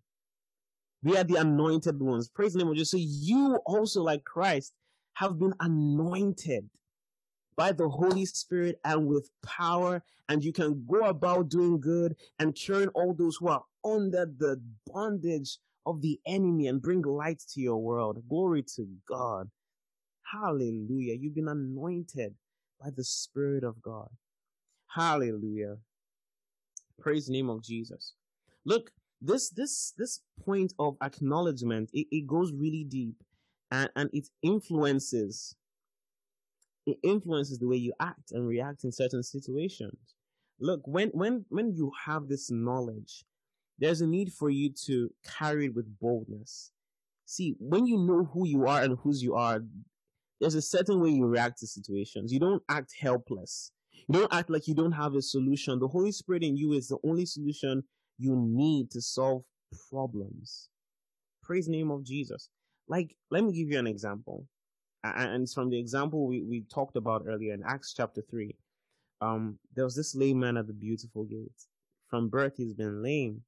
[1.03, 2.29] We are the anointed ones.
[2.29, 2.91] Praise the name of Jesus.
[2.91, 4.73] So you also, like Christ,
[5.13, 6.69] have been anointed
[7.55, 12.53] by the Holy Spirit and with power, and you can go about doing good and
[12.53, 17.61] curing all those who are under the bondage of the enemy and bring light to
[17.61, 18.21] your world.
[18.27, 19.49] Glory to God.
[20.29, 21.13] Hallelujah.
[21.13, 22.33] You've been anointed
[22.81, 24.09] by the Spirit of God.
[24.95, 25.77] Hallelujah.
[26.99, 28.13] Praise the name of Jesus.
[28.65, 33.15] Look, this this this point of acknowledgement, it, it goes really deep
[33.71, 35.55] and, and it influences
[36.85, 39.97] it influences the way you act and react in certain situations.
[40.59, 43.25] Look, when when when you have this knowledge,
[43.79, 46.71] there's a need for you to carry it with boldness.
[47.25, 49.61] See, when you know who you are and whose you are,
[50.39, 52.31] there's a certain way you react to situations.
[52.31, 53.71] You don't act helpless.
[54.07, 55.79] You don't act like you don't have a solution.
[55.79, 57.83] The Holy Spirit in you is the only solution
[58.17, 59.43] you need to solve
[59.89, 60.69] problems.
[61.43, 62.49] Praise the name of Jesus.
[62.87, 64.47] Like, let me give you an example.
[65.03, 68.55] And it's from the example we, we talked about earlier in Acts chapter 3.
[69.21, 71.51] Um, there was this lame man at the beautiful gate.
[72.09, 73.41] From birth, he's been lame.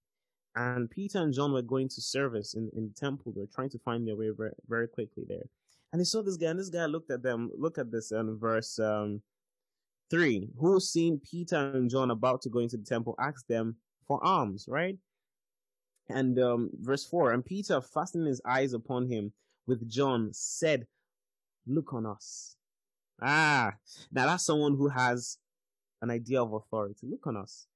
[0.55, 3.33] And Peter and John were going to service in, in the temple.
[3.35, 5.45] They're trying to find their way very, very quickly there.
[5.91, 7.49] And they saw this guy, and this guy looked at them.
[7.57, 9.21] Look at this in verse um,
[10.09, 10.49] 3.
[10.57, 13.77] Who, seeing Peter and John about to go into the temple, asked them
[14.07, 14.97] for alms, right?
[16.09, 19.33] And um, verse 4 And Peter, fastening his eyes upon him
[19.65, 20.87] with John, said,
[21.65, 22.55] Look on us.
[23.21, 23.73] Ah,
[24.11, 25.37] now that's someone who has
[26.01, 27.07] an idea of authority.
[27.07, 27.67] Look on us.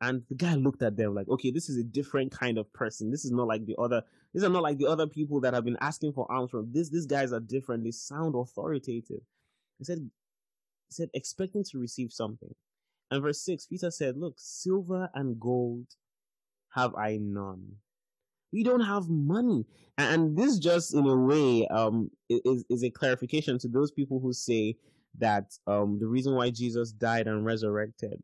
[0.00, 3.10] And the guy looked at them like, okay, this is a different kind of person.
[3.10, 4.02] This is not like the other,
[4.34, 6.72] these are not like the other people that have been asking for alms from.
[6.72, 7.84] This, these guys are different.
[7.84, 9.20] They sound authoritative.
[9.78, 12.54] He said, he said, expecting to receive something.
[13.10, 15.86] And verse 6, Peter said, Look, silver and gold
[16.70, 17.76] have I none.
[18.52, 19.66] We don't have money.
[19.98, 24.32] And this just in a way um is, is a clarification to those people who
[24.32, 24.76] say
[25.18, 28.20] that um the reason why Jesus died and resurrected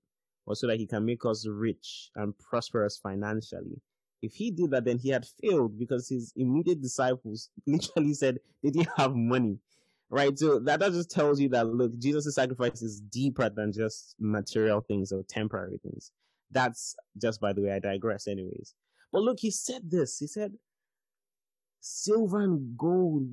[0.46, 3.80] was so that he can make us rich and prosperous financially.
[4.22, 8.70] If he did that, then he had failed because his immediate disciples literally said they
[8.70, 9.58] didn't have money
[10.12, 10.36] right?
[10.36, 14.80] So that, that just tells you that look, Jesus' sacrifice is deeper than just material
[14.80, 16.10] things or temporary things.
[16.50, 18.74] That's just by the way, I digress anyways.
[19.12, 20.18] But look, he said this.
[20.18, 20.52] He said,
[21.80, 23.28] silver and gold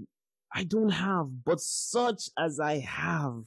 [0.53, 3.43] I don't have, but such as I have.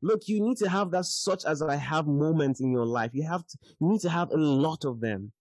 [0.00, 3.10] Look, you need to have that such as I have moment in your life.
[3.12, 5.32] You have to, you need to have a lot of them.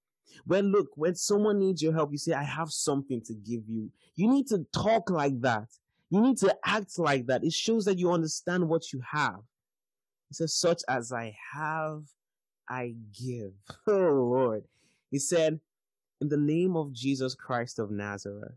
[0.45, 3.91] When look, when someone needs your help, you say, I have something to give you.
[4.15, 5.67] You need to talk like that.
[6.09, 7.43] You need to act like that.
[7.43, 9.39] It shows that you understand what you have.
[10.29, 12.03] He says, such as I have,
[12.69, 13.53] I give.
[13.87, 14.63] Oh Lord.
[15.09, 15.59] He said,
[16.21, 18.53] in the name of Jesus Christ of Nazareth,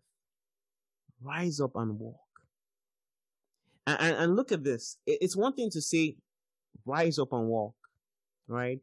[1.23, 2.21] rise up and walk.
[3.87, 4.99] And, and, and look at this.
[5.07, 6.17] It's one thing to say,
[6.85, 7.75] rise up and walk,
[8.47, 8.81] right?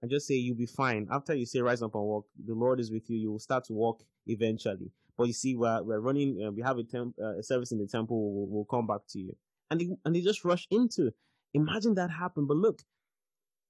[0.00, 1.08] And just say you'll be fine.
[1.10, 3.18] After you say rise up and walk, the Lord is with you.
[3.18, 4.92] You will start to walk eventually.
[5.16, 7.78] But you see, we're, we're running, uh, we have a, temp, uh, a service in
[7.78, 9.36] the temple, we'll, we'll come back to you.
[9.70, 11.10] And they, and they just rush into.
[11.52, 12.46] Imagine that happened.
[12.46, 12.82] But look,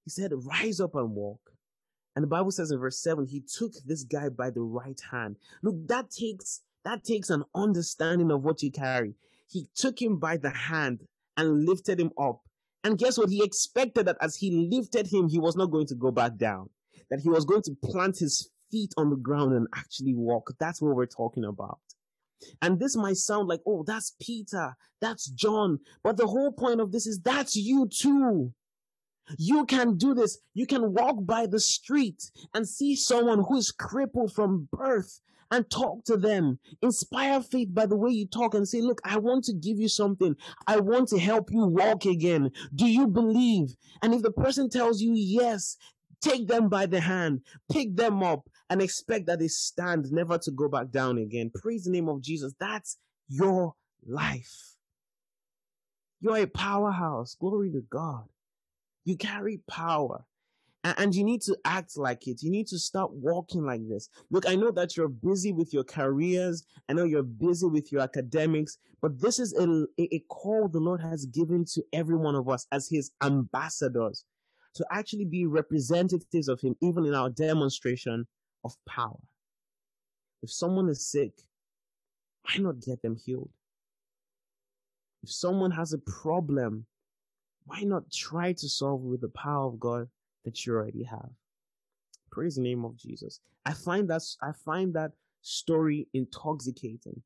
[0.04, 1.40] he said, rise up and walk.
[2.14, 5.36] And the Bible says in verse 7, he took this guy by the right hand.
[5.62, 9.14] Look, that takes, that takes an understanding of what you carry.
[9.48, 11.06] He took him by the hand
[11.36, 12.42] and lifted him up.
[12.84, 13.28] And guess what?
[13.28, 16.70] He expected that as he lifted him, he was not going to go back down.
[17.10, 20.52] That he was going to plant his feet on the ground and actually walk.
[20.58, 21.78] That's what we're talking about.
[22.62, 25.80] And this might sound like, oh, that's Peter, that's John.
[26.04, 28.52] But the whole point of this is that's you too.
[29.36, 30.38] You can do this.
[30.54, 35.20] You can walk by the street and see someone who is crippled from birth
[35.50, 36.58] and talk to them.
[36.82, 39.88] Inspire faith by the way you talk and say, look, I want to give you
[39.88, 40.36] something.
[40.66, 42.50] I want to help you walk again.
[42.74, 43.74] Do you believe?
[44.02, 45.76] And if the person tells you yes,
[46.20, 47.40] take them by the hand,
[47.70, 51.50] pick them up, and expect that they stand never to go back down again.
[51.54, 52.52] Praise the name of Jesus.
[52.60, 53.74] That's your
[54.06, 54.74] life.
[56.20, 57.36] You're a powerhouse.
[57.40, 58.24] Glory to God.
[59.04, 60.26] You carry power.
[60.84, 62.42] And you need to act like it.
[62.42, 64.08] You need to start walking like this.
[64.30, 66.64] Look, I know that you're busy with your careers.
[66.88, 71.00] I know you're busy with your academics, but this is a, a call the Lord
[71.00, 74.24] has given to every one of us as his ambassadors
[74.76, 78.26] to actually be representatives of him, even in our demonstration
[78.64, 79.18] of power.
[80.42, 81.32] If someone is sick,
[82.44, 83.50] why not get them healed?
[85.24, 86.86] If someone has a problem,
[87.64, 90.08] why not try to solve it with the power of God
[90.44, 91.30] that you already have?
[92.30, 93.40] Praise the name of Jesus.
[93.64, 95.12] I find that I find that
[95.42, 97.22] story intoxicating.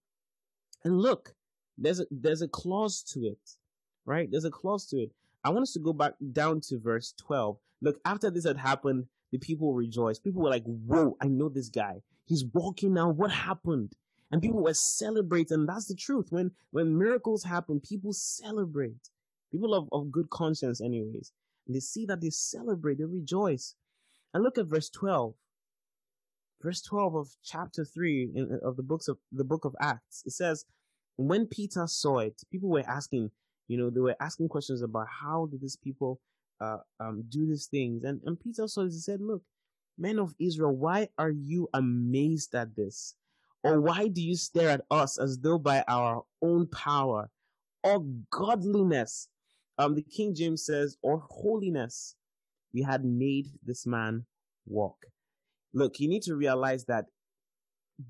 [0.84, 1.34] And look,
[1.78, 3.56] there's a there's a clause to it,
[4.04, 4.30] right?
[4.30, 5.12] There's a clause to it.
[5.44, 7.56] I want us to go back down to verse 12.
[7.80, 10.22] Look, after this had happened, the people rejoiced.
[10.22, 12.02] People were like, whoa, I know this guy.
[12.26, 13.08] He's walking now.
[13.08, 13.94] What happened?
[14.30, 15.66] And people were celebrating.
[15.66, 16.26] That's the truth.
[16.30, 19.10] When when miracles happen, people celebrate.
[19.50, 21.32] People of, of good conscience, anyways.
[21.68, 23.74] They see that they celebrate, they rejoice.
[24.34, 25.34] And look at verse 12.
[26.62, 30.22] Verse 12 of chapter 3 in, of the books of the book of Acts.
[30.26, 30.64] It says,
[31.16, 33.30] when Peter saw it, people were asking,
[33.68, 36.20] you know, they were asking questions about how did these people
[36.60, 38.04] uh, um, do these things.
[38.04, 39.42] And, and Peter saw this and said, look,
[39.98, 43.14] men of Israel, why are you amazed at this?
[43.64, 47.30] Or why do you stare at us as though by our own power
[47.84, 49.28] or godliness,
[49.82, 52.14] um, the King James says, or holiness,
[52.72, 54.26] we had made this man
[54.66, 55.06] walk.
[55.74, 57.06] Look, you need to realize that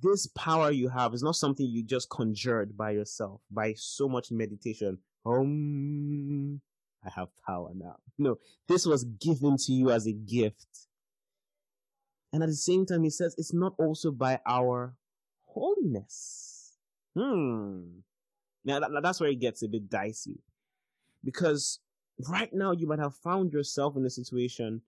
[0.02, 4.30] this power you have is not something you just conjured by yourself, by so much
[4.30, 4.98] meditation.
[5.24, 6.60] Um,
[7.04, 7.96] I have power now.
[8.18, 10.66] No, this was given to you as a gift.
[12.32, 14.94] And at the same time, he says it's not also by our
[15.46, 16.76] holiness.
[17.16, 18.00] Hmm.
[18.64, 20.40] Now that, that's where it gets a bit dicey.
[21.24, 21.80] Because
[22.28, 24.82] right now you might have found yourself in a situation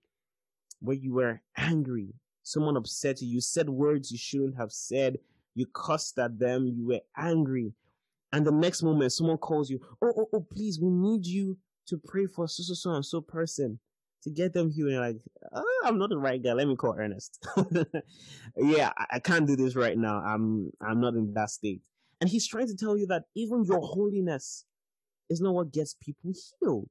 [0.79, 2.13] where you were angry.
[2.43, 3.27] Someone upset you.
[3.27, 5.17] You said words you shouldn't have said.
[5.55, 6.67] You cussed at them.
[6.67, 7.73] You were angry.
[8.33, 11.57] And the next moment someone calls you, Oh, oh, oh, please, we need you
[11.87, 13.79] to pray for so, so, so and so person
[14.23, 14.87] to get them healed.
[14.87, 15.17] And you're like,
[15.53, 16.53] oh, I'm not the right guy.
[16.53, 17.47] Let me call Ernest.
[18.57, 20.17] yeah, I, I can't do this right now.
[20.17, 21.81] I'm, I'm not in that state.
[22.19, 24.65] And he's trying to tell you that even your holiness
[25.29, 26.89] is not what gets people healed.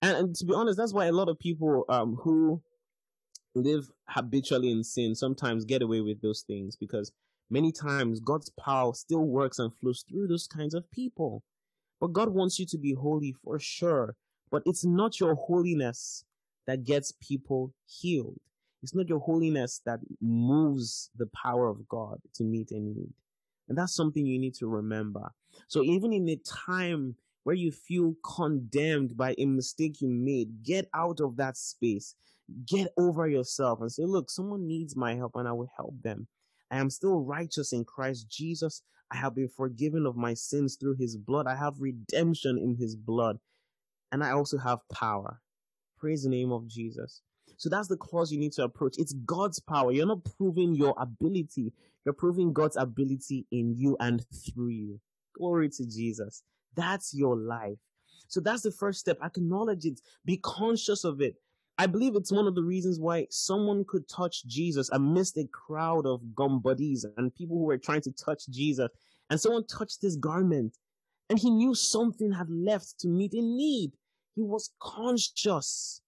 [0.00, 2.62] And, and to be honest, that's why a lot of people, um, who
[3.54, 7.12] live habitually in sin sometimes get away with those things because
[7.50, 11.42] many times God's power still works and flows through those kinds of people.
[12.00, 14.16] But God wants you to be holy for sure.
[14.50, 16.24] But it's not your holiness
[16.66, 18.38] that gets people healed.
[18.82, 23.12] It's not your holiness that moves the power of God to meet a need.
[23.68, 25.30] And that's something you need to remember.
[25.68, 27.14] So even in a time
[27.44, 32.14] where you feel condemned by a mistake you made, get out of that space.
[32.66, 36.28] Get over yourself and say, look, someone needs my help and I will help them.
[36.70, 38.82] I am still righteous in Christ Jesus.
[39.10, 41.46] I have been forgiven of my sins through his blood.
[41.46, 43.38] I have redemption in his blood.
[44.10, 45.40] And I also have power.
[45.98, 47.22] Praise the name of Jesus.
[47.56, 48.96] So that's the clause you need to approach.
[48.98, 49.92] It's God's power.
[49.92, 51.72] You're not proving your ability.
[52.04, 55.00] You're proving God's ability in you and through you.
[55.36, 56.42] Glory to Jesus.
[56.74, 57.78] That's your life.
[58.28, 59.18] So that's the first step.
[59.22, 60.00] Acknowledge it.
[60.24, 61.36] Be conscious of it.
[61.78, 66.06] I believe it's one of the reasons why someone could touch Jesus amidst a crowd
[66.06, 68.88] of gum buddies and people who were trying to touch Jesus.
[69.30, 70.76] And someone touched his garment
[71.30, 73.92] and he knew something had left to meet a need.
[74.34, 76.02] He was conscious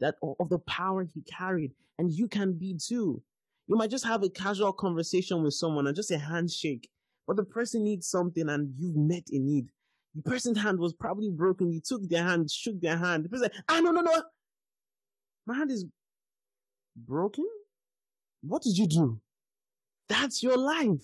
[0.00, 3.22] that of the power he carried and you can be too.
[3.66, 6.88] You might just have a casual conversation with someone and just a handshake,
[7.26, 9.68] but the person needs something and you've met a need.
[10.16, 11.70] The person's hand was probably broken.
[11.70, 13.26] You took their hand, shook their hand.
[13.26, 14.22] The person, ah, no, no, no,
[15.46, 15.84] my hand is
[16.96, 17.46] broken.
[18.42, 19.20] What did you do?
[20.08, 21.02] That's your life.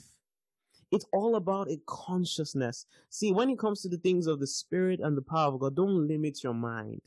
[0.91, 2.87] It's all about a consciousness.
[3.11, 5.75] See, when it comes to the things of the spirit and the power of God,
[5.75, 7.01] don't limit your mind.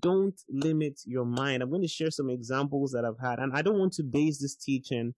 [0.00, 1.62] Don't limit your mind.
[1.62, 4.38] I'm going to share some examples that I've had, and I don't want to base
[4.38, 5.14] this teaching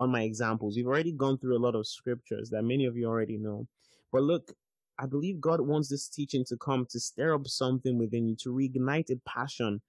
[0.00, 0.76] on my examples.
[0.76, 3.66] We've already gone through a lot of scriptures that many of you already know.
[4.12, 4.52] But look,
[4.98, 8.50] I believe God wants this teaching to come to stir up something within you, to
[8.50, 9.80] reignite a passion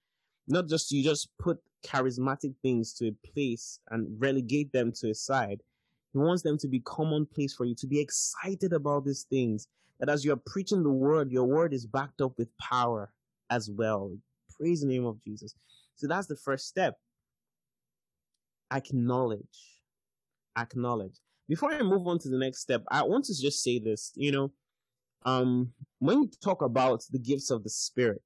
[0.47, 5.13] not just you just put charismatic things to a place and relegate them to a
[5.13, 5.61] side.
[6.13, 9.67] He wants them to be commonplace for you, to be excited about these things.
[9.99, 13.11] That as you're preaching the word, your word is backed up with power
[13.49, 14.15] as well.
[14.59, 15.53] Praise the name of Jesus.
[15.95, 16.95] So that's the first step.
[18.71, 19.41] Acknowledge.
[20.57, 21.15] Acknowledge.
[21.49, 24.11] Before I move on to the next step, I want to just say this.
[24.15, 24.51] You know,
[25.27, 28.23] um, when you talk about the gifts of the Spirit,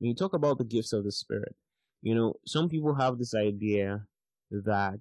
[0.00, 1.54] when you talk about the gifts of the Spirit,
[2.02, 4.04] you know, some people have this idea
[4.50, 5.00] that,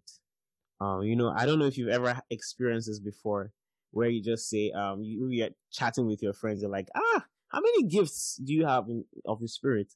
[0.80, 3.52] um, you know, I don't know if you've ever experienced this before,
[3.92, 7.62] where you just say, um, you, you're chatting with your friends, you're like, ah, how
[7.62, 9.92] many gifts do you have in, of the Spirit?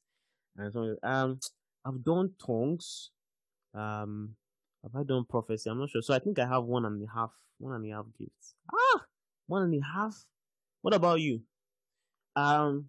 [0.56, 1.38] And so, um,
[1.86, 3.10] I've done tongues,
[3.74, 4.34] um,
[4.82, 5.70] have I done prophecy?
[5.70, 6.02] I'm not sure.
[6.02, 8.54] So I think I have one and a half, one and a half gifts.
[8.74, 9.04] Ah,
[9.46, 10.24] one and a half.
[10.82, 11.42] What about you?
[12.36, 12.86] Um,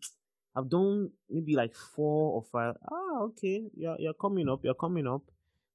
[0.56, 2.76] I've done maybe like four or five.
[2.92, 3.64] Ah, okay.
[3.76, 4.62] You're you're coming up.
[4.64, 5.24] You're coming up.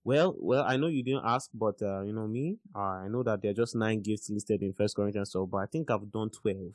[0.05, 2.59] Well, well, I know you didn't ask, but uh, you know me.
[2.75, 5.59] Uh, I know that there are just nine gifts listed in First Corinthians, so but
[5.59, 6.75] I think I've done twelve.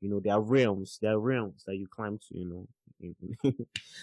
[0.00, 0.98] You know, there are realms.
[1.00, 2.38] There are realms that you climb to.
[2.38, 2.66] You
[3.02, 3.52] know,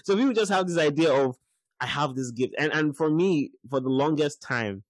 [0.03, 1.35] so people just have this idea of
[1.79, 4.83] I have this gift, and and for me, for the longest time,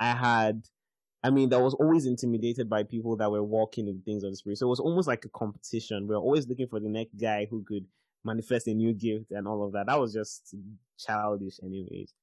[0.00, 0.62] I had,
[1.22, 4.36] I mean, that was always intimidated by people that were walking in things of the
[4.36, 4.58] spirit.
[4.58, 6.06] So it was almost like a competition.
[6.06, 7.86] We were always looking for the next guy who could
[8.24, 9.86] manifest a new gift and all of that.
[9.86, 10.54] That was just
[10.98, 12.14] childish, anyways.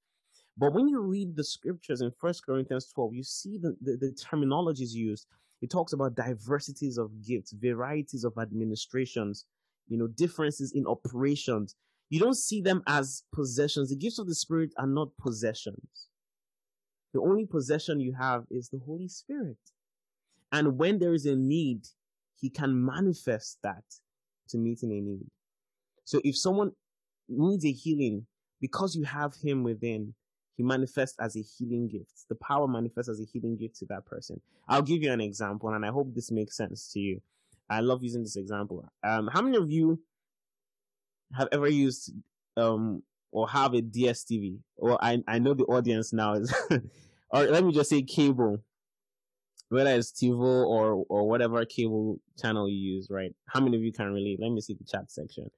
[0.57, 4.11] But when you read the scriptures in First Corinthians 12, you see the, the, the
[4.11, 5.27] terminologies used.
[5.61, 9.45] It talks about diversities of gifts, varieties of administrations,
[9.87, 11.75] you know, differences in operations.
[12.09, 13.89] You don't see them as possessions.
[13.89, 16.07] The gifts of the Spirit are not possessions.
[17.15, 19.55] The only possession you have is the Holy Spirit.
[20.51, 21.87] And when there is a need,
[22.35, 23.85] He can manifest that
[24.49, 25.25] to meeting a need.
[26.03, 26.73] So if someone
[27.29, 28.27] needs a healing,
[28.59, 30.13] because you have Him within,
[30.57, 32.27] He manifests as a healing gift.
[32.27, 34.41] The power manifests as a healing gift to that person.
[34.67, 37.21] I'll give you an example, and I hope this makes sense to you.
[37.69, 38.83] I love using this example.
[39.05, 40.01] Um, how many of you
[41.33, 42.11] have ever used
[42.57, 43.03] um
[43.35, 44.59] or have a DSTV?
[44.77, 46.53] Or I I know the audience now is,
[47.29, 48.63] or let me just say cable,
[49.67, 53.35] whether it's TiVo or or whatever cable channel you use, right?
[53.47, 54.39] How many of you can relate?
[54.39, 55.49] Let me see the chat section.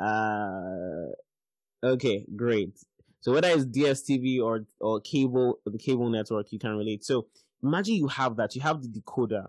[0.00, 1.12] Uh,
[1.84, 2.72] okay, great.
[3.20, 7.04] So whether it's DSTV or or cable, the cable network, you can relate.
[7.04, 7.26] So
[7.62, 8.54] imagine you have that.
[8.54, 9.44] You have the decoder,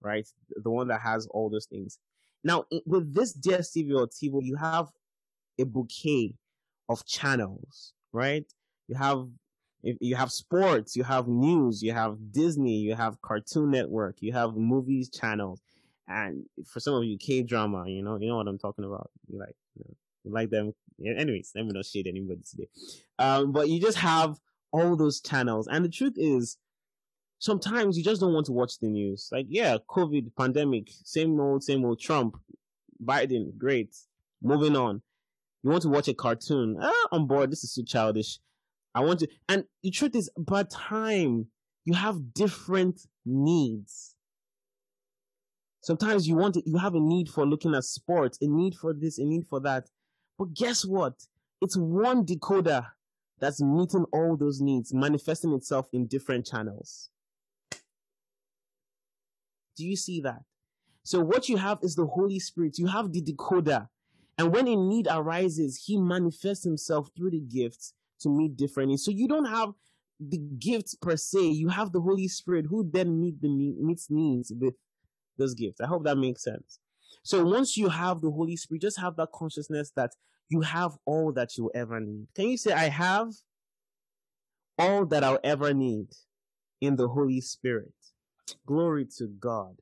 [0.00, 0.26] right?
[0.56, 2.00] The one that has all those things.
[2.42, 4.88] Now with this DSTV or TiVo, you have
[5.60, 6.34] a bouquet
[6.92, 8.44] of channels, right?
[8.88, 9.26] You have
[9.82, 14.54] you have sports, you have news, you have Disney, you have Cartoon Network, you have
[14.54, 15.60] movies channels,
[16.06, 19.10] and for some of you, K drama, you know, you know what I'm talking about.
[19.26, 20.72] You like, you, know, you like them.
[21.04, 22.68] Anyways, let me not shade anybody today.
[23.18, 24.38] Um, but you just have
[24.70, 26.58] all those channels, and the truth is,
[27.40, 29.28] sometimes you just don't want to watch the news.
[29.32, 31.98] Like, yeah, COVID, pandemic, same old, same old.
[31.98, 32.36] Trump,
[33.04, 33.96] Biden, great.
[34.40, 35.02] Moving on.
[35.62, 36.76] You want to watch a cartoon?
[36.80, 37.50] Ah, I'm bored.
[37.50, 38.38] This is too childish.
[38.94, 41.46] I want to, and the truth is, by time
[41.84, 44.14] you have different needs.
[45.82, 48.92] Sometimes you want to, you have a need for looking at sports, a need for
[48.92, 49.88] this, a need for that.
[50.38, 51.14] But guess what?
[51.60, 52.86] It's one decoder
[53.40, 57.10] that's meeting all those needs, manifesting itself in different channels.
[59.76, 60.42] Do you see that?
[61.02, 62.78] So what you have is the Holy Spirit.
[62.78, 63.88] You have the decoder.
[64.38, 69.04] And when a need arises, he manifests himself through the gifts to meet different needs.
[69.04, 69.70] So you don't have
[70.18, 71.40] the gifts per se.
[71.40, 74.74] You have the Holy Spirit who then meet the meets needs with
[75.36, 75.80] those gifts.
[75.80, 76.78] I hope that makes sense.
[77.22, 80.12] So once you have the Holy Spirit, just have that consciousness that
[80.48, 82.26] you have all that you ever need.
[82.34, 83.28] Can you say, I have
[84.78, 86.08] all that I'll ever need
[86.80, 87.92] in the Holy Spirit?
[88.66, 89.76] Glory to God.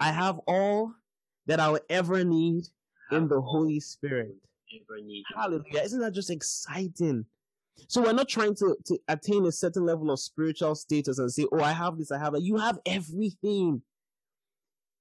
[0.00, 0.92] I have all
[1.46, 2.64] that I'll ever need
[3.14, 4.34] in the Holy Spirit.
[5.34, 5.82] Hallelujah.
[5.82, 7.26] Isn't that just exciting?
[7.88, 11.46] So we're not trying to, to attain a certain level of spiritual status and say,
[11.52, 12.42] oh, I have this, I have that.
[12.42, 13.82] You have everything.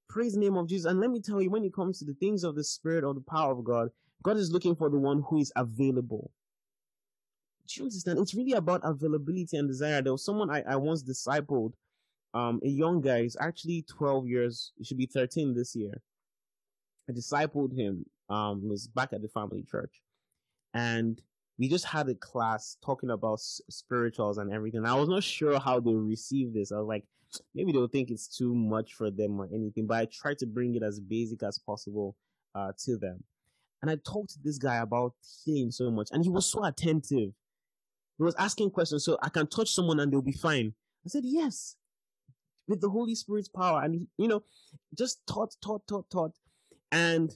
[0.09, 0.89] Praise the name of Jesus.
[0.89, 3.13] And let me tell you, when it comes to the things of the Spirit or
[3.13, 3.89] the power of God,
[4.23, 6.31] God is looking for the one who is available.
[7.67, 8.19] Do you understand?
[8.19, 10.01] It's really about availability and desire.
[10.01, 11.73] There was someone I, I once discipled,
[12.33, 13.23] um, a young guy.
[13.23, 14.71] He's actually 12 years.
[14.77, 15.93] He should be 13 this year.
[17.09, 18.05] I discipled him.
[18.29, 20.01] Um, was back at the family church,
[20.73, 21.21] and
[21.59, 24.85] we just had a class talking about spirituals and everything.
[24.85, 26.71] I was not sure how they receive this.
[26.71, 27.03] I was like,
[27.53, 30.73] maybe they'll think it's too much for them or anything, but I tried to bring
[30.75, 32.15] it as basic as possible
[32.55, 33.23] uh, to them.
[33.81, 35.13] And I talked to this guy about
[35.43, 37.33] healing so much, and he was so attentive.
[38.17, 40.73] He was asking questions, so I can touch someone and they'll be fine.
[41.05, 41.75] I said, yes,
[42.67, 43.83] with the Holy Spirit's power.
[43.83, 44.43] And, he, you know,
[44.97, 46.31] just taught, taught, taught, taught.
[46.93, 47.35] And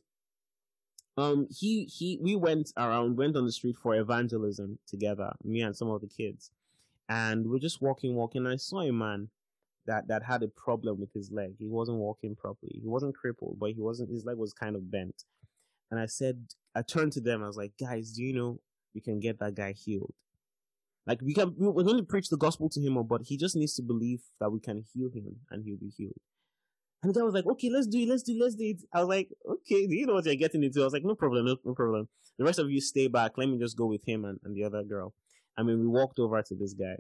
[1.18, 5.76] um, he, he, we went around, went on the street for evangelism together, me and
[5.76, 6.52] some of the kids.
[7.10, 8.46] And we're just walking, walking.
[8.46, 9.30] And I saw a man
[9.88, 11.56] that, that had a problem with his leg.
[11.58, 12.80] He wasn't walking properly.
[12.80, 15.24] He wasn't crippled, but he wasn't, his leg was kind of bent.
[15.90, 17.44] And I said, I turned to them.
[17.44, 18.60] I was like, guys, do you know
[18.94, 20.14] we can get that guy healed?
[21.08, 23.74] Like we can, we're going to preach the gospel to him, but he just needs
[23.78, 26.20] to believe that we can heal him and he'll be healed.
[27.04, 28.82] And the guy was like, okay, let's do it, let's do it, let's do it.
[28.92, 30.82] I was like, okay, do you know what you're getting into?
[30.82, 32.08] I was like, no problem, no, no problem.
[32.38, 33.38] The rest of you stay back.
[33.38, 35.14] Let me just go with him and, and the other girl.
[35.58, 36.98] I mean, we walked over to this guy.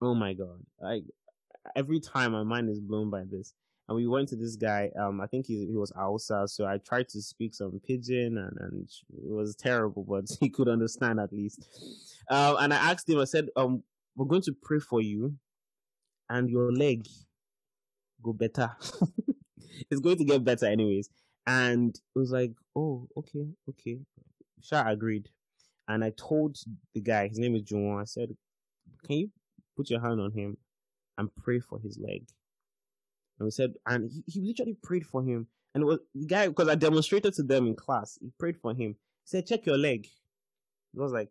[0.00, 0.60] Oh my God.
[0.80, 1.04] Like,
[1.76, 3.54] every time my mind is blown by this.
[3.88, 4.90] And we went to this guy.
[4.98, 6.46] Um, I think he, he was Hausa.
[6.46, 10.68] So I tried to speak some pidgin and, and it was terrible, but he could
[10.68, 11.66] understand at least.
[12.30, 13.82] Um, and I asked him, I said, um,
[14.16, 15.34] we're going to pray for you
[16.28, 17.06] and your leg
[18.22, 18.70] go better.
[19.90, 21.08] it's going to get better anyways.
[21.46, 24.00] And it was like, oh, okay, okay.
[24.62, 25.28] Sha agreed.
[25.88, 26.56] And I told
[26.94, 28.36] the guy, his name is Juwon, I said,
[29.06, 29.30] can you
[29.76, 30.56] put your hand on him?
[31.20, 32.26] and pray for his leg.
[33.38, 35.46] And we said, and he, he literally prayed for him.
[35.74, 38.72] And it was the guy, because I demonstrated to them in class, he prayed for
[38.72, 38.96] him.
[39.24, 40.06] He said, check your leg.
[40.92, 41.28] He was like,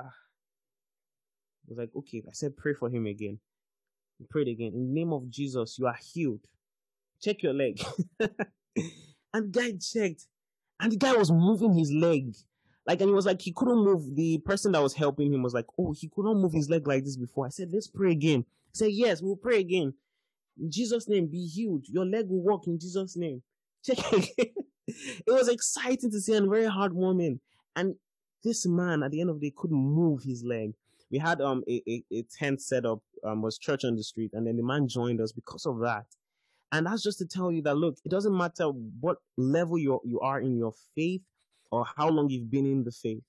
[0.00, 0.04] ah.
[0.04, 2.22] I was like, okay.
[2.28, 3.40] I said, pray for him again.
[4.18, 4.72] He prayed again.
[4.74, 6.46] In the name of Jesus, you are healed.
[7.20, 7.80] Check your leg.
[9.32, 10.26] and guy checked.
[10.80, 12.34] And the guy was moving his leg.
[12.86, 14.14] Like, and he was like, he couldn't move.
[14.14, 17.04] The person that was helping him was like, oh, he couldn't move his leg like
[17.04, 17.46] this before.
[17.46, 18.44] I said, let's pray again.
[18.48, 19.94] I said, yes, we'll pray again.
[20.60, 21.86] In Jesus' name, be healed.
[21.88, 23.42] Your leg will walk in Jesus' name.
[23.84, 23.98] Check
[24.38, 24.54] it.
[24.86, 27.40] it was exciting to see and very hard heartwarming.
[27.74, 27.96] And
[28.42, 30.74] this man, at the end of the day, couldn't move his leg.
[31.10, 34.30] We had um a, a, a tent set up, um, was church on the street,
[34.34, 36.06] and then the man joined us because of that.
[36.72, 38.66] And that's just to tell you that look, it doesn't matter
[39.00, 41.22] what level you you are in your faith
[41.70, 43.22] or how long you've been in the faith.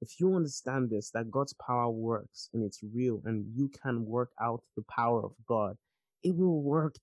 [0.00, 4.30] If you understand this, that God's power works and it's real and you can work
[4.40, 5.76] out the power of God,
[6.24, 6.96] it will work.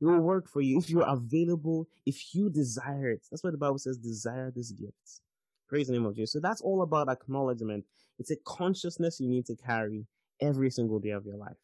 [0.00, 3.26] It will work for you if you're available, if you desire it.
[3.30, 5.20] That's why the Bible says, desire this gift.
[5.68, 6.32] Praise the name of Jesus.
[6.32, 7.84] So that's all about acknowledgement.
[8.18, 10.06] It's a consciousness you need to carry
[10.40, 11.56] every single day of your life.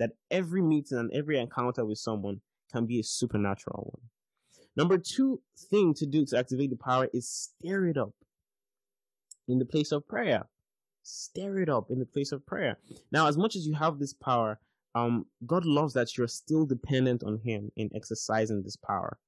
[0.00, 2.40] That every meeting and every encounter with someone
[2.72, 4.08] can be a supernatural one.
[4.76, 5.40] Number two
[5.70, 8.14] thing to do to activate the power is stir it up
[9.46, 10.44] in the place of prayer.
[11.02, 12.78] Stir it up in the place of prayer.
[13.12, 14.58] Now, as much as you have this power,
[14.94, 19.18] um, God loves that you're still dependent on Him in exercising this power.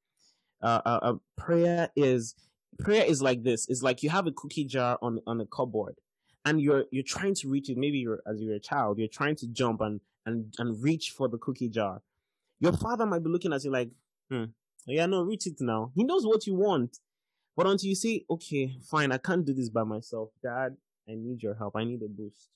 [0.63, 2.35] Uh, uh, uh, prayer is
[2.79, 3.69] prayer is like this.
[3.69, 5.97] It's like you have a cookie jar on on a cupboard,
[6.45, 7.77] and you're you're trying to reach it.
[7.77, 11.29] Maybe you're as you're a child, you're trying to jump and and and reach for
[11.29, 12.03] the cookie jar.
[12.61, 13.91] Your father might be looking at you like,
[14.31, 14.45] hmm,
[14.87, 15.93] yeah, no, reach it now.
[15.95, 16.99] He knows what you want,
[17.57, 20.77] but until you say, okay, fine, I can't do this by myself, Dad,
[21.09, 21.75] I need your help.
[21.77, 22.49] I need a boost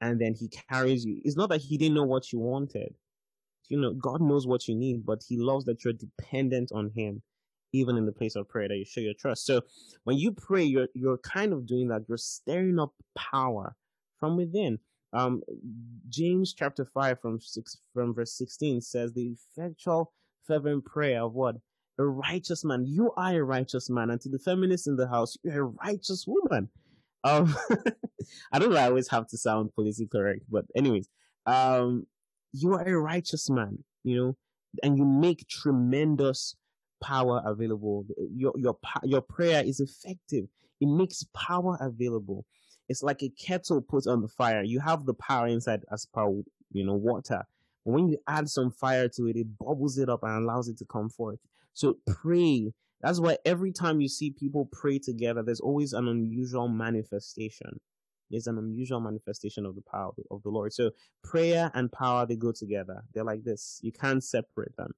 [0.00, 1.20] and then he carries you.
[1.24, 2.94] It's not that he didn't know what you wanted.
[3.68, 7.22] You know, God knows what you need, but he loves that you're dependent on him,
[7.72, 9.46] even in the place of prayer, that you show your trust.
[9.46, 9.62] So
[10.04, 12.04] when you pray, you're, you're kind of doing that.
[12.08, 13.76] You're stirring up power
[14.18, 14.78] from within.
[15.12, 15.42] Um,
[16.08, 20.12] James chapter 5 from six, from verse 16 says the effectual
[20.46, 21.56] fervent prayer of what?
[21.98, 22.86] A righteous man.
[22.86, 24.10] You are a righteous man.
[24.10, 26.68] And to the feminists in the house, you're a righteous woman.
[27.24, 27.54] Um,
[28.52, 28.78] I don't know.
[28.78, 31.08] I always have to sound politically correct, but anyways,
[31.46, 32.06] um,
[32.52, 34.36] you are a righteous man, you know,
[34.82, 36.56] and you make tremendous
[37.02, 38.06] power available.
[38.34, 40.46] Your your your prayer is effective.
[40.80, 42.46] It makes power available.
[42.90, 44.62] It's like a kettle put on the fire.
[44.62, 46.42] You have the power inside as power,
[46.72, 47.44] you know, water.
[47.86, 50.76] But when you add some fire to it, it bubbles it up and allows it
[50.78, 51.38] to come forth.
[51.72, 56.68] So pray that's why every time you see people pray together, there's always an unusual
[56.68, 57.80] manifestation.
[58.30, 60.72] There's an unusual manifestation of the power of the Lord.
[60.72, 60.90] So
[61.24, 63.02] prayer and power, they go together.
[63.14, 63.80] They're like this.
[63.82, 64.92] You can't separate them.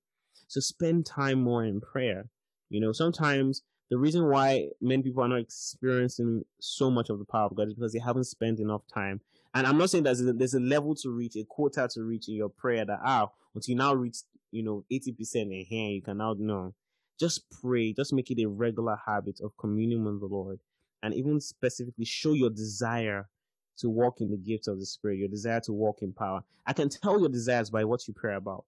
[0.48, 2.28] So spend time more in prayer.
[2.68, 3.62] You know, sometimes
[3.92, 7.68] the reason why many people are not experiencing so much of the power of God
[7.68, 9.20] is because they haven't spent enough time.
[9.52, 12.26] And I'm not saying there's a, there's a level to reach, a quota to reach
[12.26, 14.20] in your prayer that, ah, once you now reach,
[14.50, 16.72] you know, 80% in here, you can now know
[17.20, 20.58] just pray, just make it a regular habit of communion with the Lord
[21.02, 23.28] and even specifically show your desire
[23.76, 26.42] to walk in the gifts of the Spirit, your desire to walk in power.
[26.66, 28.64] I can tell your desires by what you pray about.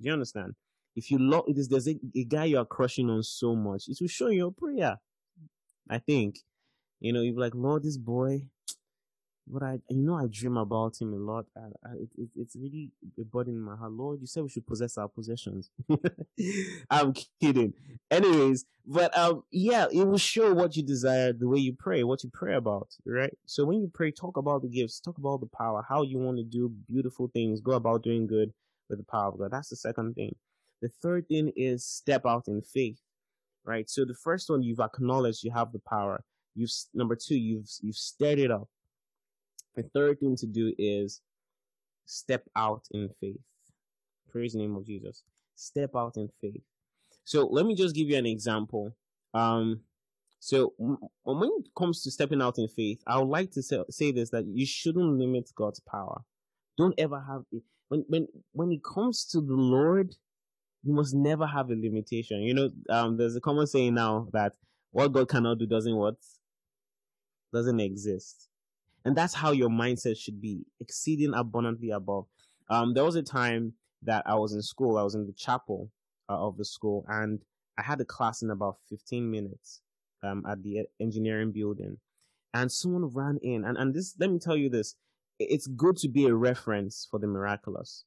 [0.00, 0.56] Do you understand?
[0.98, 3.88] If you love, it is there's a, a guy you are crushing on so much,
[3.88, 4.98] it will show your prayer.
[5.88, 6.40] I think,
[6.98, 8.42] you know, you're like, Lord, this boy,
[9.46, 11.46] but I, you know, I dream about him a lot.
[11.54, 13.92] and it, it, it's really a burden in my heart.
[13.92, 15.70] Lord, you said we should possess our possessions.
[16.90, 17.74] I'm kidding.
[18.10, 22.24] Anyways, but um, yeah, it will show what you desire, the way you pray, what
[22.24, 23.32] you pray about, right?
[23.46, 26.38] So when you pray, talk about the gifts, talk about the power, how you want
[26.38, 28.52] to do beautiful things, go about doing good
[28.90, 29.52] with the power of God.
[29.52, 30.34] That's the second thing.
[30.82, 33.00] The third thing is step out in faith,
[33.64, 33.88] right?
[33.90, 36.22] So the first one, you've acknowledged you have the power.
[36.54, 38.68] You've number two, you've you've stirred it up
[39.78, 41.20] the third thing to do is
[42.04, 43.38] step out in faith.
[44.28, 45.22] Praise the name of Jesus.
[45.54, 46.62] Step out in faith.
[47.24, 48.96] So let me just give you an example.
[49.34, 49.82] Um,
[50.40, 50.74] so
[51.22, 54.46] when it comes to stepping out in faith, I would like to say, this that
[54.46, 56.22] you shouldn't limit God's power.
[56.76, 57.62] Don't ever have it.
[57.88, 60.16] When when when it comes to the Lord,
[60.82, 62.42] you must never have a limitation.
[62.42, 64.52] You know, um, there's a common saying now that
[64.90, 66.16] what God cannot do doesn't what
[67.52, 68.48] doesn't exist.
[69.04, 72.26] And that's how your mindset should be, exceeding abundantly above.
[72.68, 75.90] Um, there was a time that I was in school, I was in the chapel
[76.28, 77.40] uh, of the school, and
[77.78, 79.80] I had a class in about 15 minutes
[80.22, 81.98] um, at the engineering building.
[82.52, 84.94] And someone ran in, and, and this, let me tell you this
[85.38, 88.04] it's good to be a reference for the miraculous.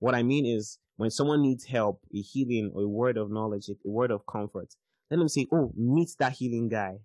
[0.00, 3.68] What I mean is when someone needs help, a healing, or a word of knowledge,
[3.68, 4.74] a word of comfort,
[5.10, 6.98] let them say, Oh, meet that healing guy.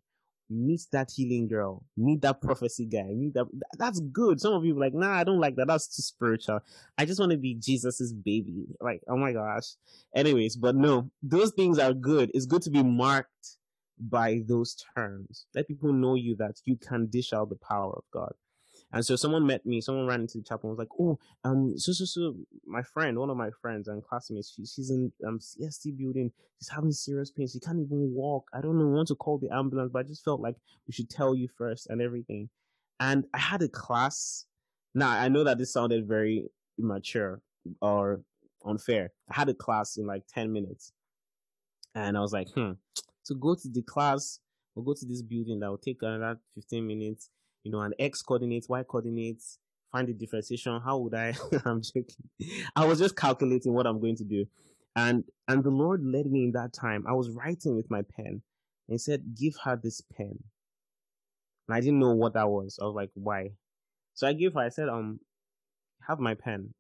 [0.52, 1.84] Meet that healing girl.
[1.96, 3.04] Meet that prophecy guy.
[3.04, 3.46] Meet that.
[3.78, 4.42] That's good.
[4.42, 5.68] Some of you like, nah, I don't like that.
[5.68, 6.62] That's too spiritual.
[6.98, 8.66] I just want to be Jesus's baby.
[8.82, 9.76] Like, oh my gosh.
[10.16, 12.32] Anyways, but no, those things are good.
[12.34, 13.58] It's good to be marked
[14.00, 15.46] by those terms.
[15.54, 18.34] Let people know you that you can dish out the power of God.
[18.92, 21.78] And so someone met me, someone ran into the chapel and was like, Oh, um,
[21.78, 22.36] so, so, so,
[22.66, 26.32] my friend, one of my friends and classmates, she, she's in, um, CST building.
[26.60, 27.48] She's having serious pain.
[27.48, 28.46] She can't even walk.
[28.54, 30.56] I don't know, want to call the ambulance, but I just felt like
[30.88, 32.50] we should tell you first and everything.
[33.00, 34.46] And I had a class.
[34.96, 36.50] Now, I know that this sounded very
[36.80, 37.42] immature
[37.82, 38.22] or
[38.66, 39.12] unfair.
[39.30, 40.92] I had a class in like 10 minutes.
[41.94, 42.72] And I was like, hmm,
[43.26, 44.40] to go to the class
[44.76, 47.30] or go to this building that will take another 15 minutes
[47.64, 49.60] you know, an X coordinates, Y coordinates,
[49.92, 50.80] find the differentiation.
[50.84, 51.34] How would I?
[51.66, 52.30] I'm joking.
[52.76, 54.46] I was just calculating what I'm going to do.
[54.96, 57.06] And, and the Lord led me in that time.
[57.08, 58.42] I was writing with my pen
[58.88, 60.40] and said, give her this pen.
[61.68, 62.80] And I didn't know what that was.
[62.82, 63.52] I was like, why?
[64.16, 65.20] So I gave her, I said, um,
[66.08, 66.74] have my pen.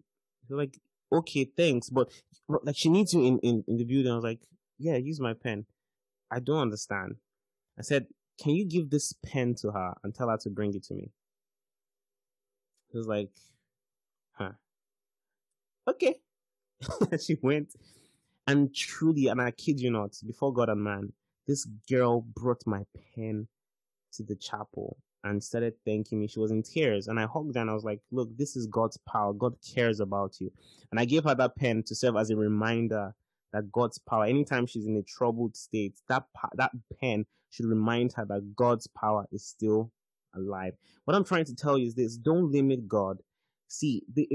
[0.47, 0.77] She's like,
[1.11, 1.89] okay, thanks.
[1.89, 2.09] But
[2.47, 4.11] like she needs you in, in, in the building.
[4.11, 4.41] I was like,
[4.77, 5.65] yeah, use my pen.
[6.31, 7.15] I don't understand.
[7.77, 8.07] I said,
[8.41, 11.11] can you give this pen to her and tell her to bring it to me?
[12.91, 13.29] He was like,
[14.31, 14.51] huh.
[15.87, 16.15] Okay.
[17.25, 17.75] she went
[18.47, 21.13] and truly, and I kid you not, before God and man,
[21.47, 22.83] this girl brought my
[23.15, 23.47] pen
[24.13, 26.27] to the chapel and started thanking me.
[26.27, 28.67] She was in tears and I hugged her and I was like, look, this is
[28.67, 29.33] God's power.
[29.33, 30.51] God cares about you.
[30.91, 33.13] And I gave her that pen to serve as a reminder
[33.53, 36.23] that God's power, anytime she's in a troubled state, that,
[36.55, 39.91] that pen should remind her that God's power is still
[40.35, 40.73] alive.
[41.05, 43.19] What I'm trying to tell you is this don't limit God.
[43.67, 44.27] See, the,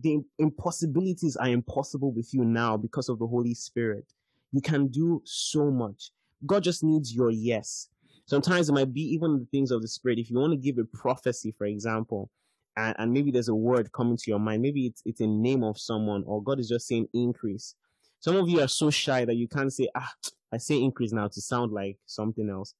[0.00, 4.12] the impossibilities are impossible with you now because of the Holy Spirit.
[4.52, 6.10] You can do so much.
[6.46, 7.88] God just needs your yes.
[8.26, 10.18] Sometimes it might be even the things of the Spirit.
[10.18, 12.30] If you want to give a prophecy, for example,
[12.76, 15.78] and, maybe there's a word coming to your mind, maybe it's, it's a name of
[15.78, 17.74] someone, or God is just saying increase.
[18.20, 20.12] Some of you are so shy that you can't say, ah,
[20.52, 22.74] I say increase now to sound like something else.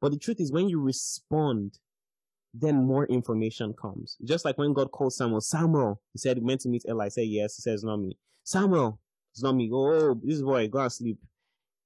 [0.00, 1.78] But the truth is when you respond,
[2.52, 4.16] then more information comes.
[4.24, 7.06] Just like when God called Samuel, Samuel, he said, meant to meet Eli.
[7.06, 7.56] I said, yes.
[7.56, 8.16] He says, not me.
[8.44, 9.00] Samuel,
[9.32, 9.68] it's not me.
[9.72, 11.18] Oh, this boy, go and sleep.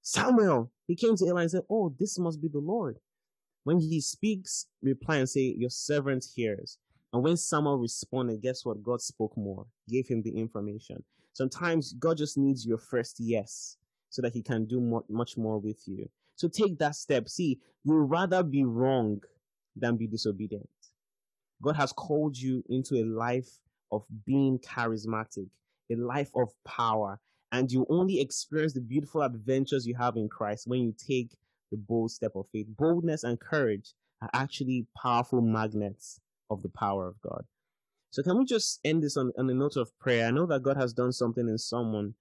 [0.02, 2.98] Samuel, he came to Eli and said, oh, this must be the Lord.
[3.64, 6.78] When he speaks, reply and say, your servant hears.
[7.12, 8.82] And when Samuel responded, guess what?
[8.82, 11.02] God spoke more, gave him the information.
[11.38, 13.76] Sometimes God just needs your first yes
[14.10, 16.10] so that he can do more, much more with you.
[16.34, 17.28] So take that step.
[17.28, 19.22] See, you'd rather be wrong
[19.76, 20.68] than be disobedient.
[21.62, 23.60] God has called you into a life
[23.92, 25.46] of being charismatic,
[25.92, 27.20] a life of power,
[27.52, 31.36] and you only experience the beautiful adventures you have in Christ when you take
[31.70, 32.66] the bold step of faith.
[32.76, 36.18] Boldness and courage are actually powerful magnets
[36.50, 37.44] of the power of God.
[38.10, 40.26] So can we just end this on, on a note of prayer?
[40.26, 42.14] I know that God has done something in someone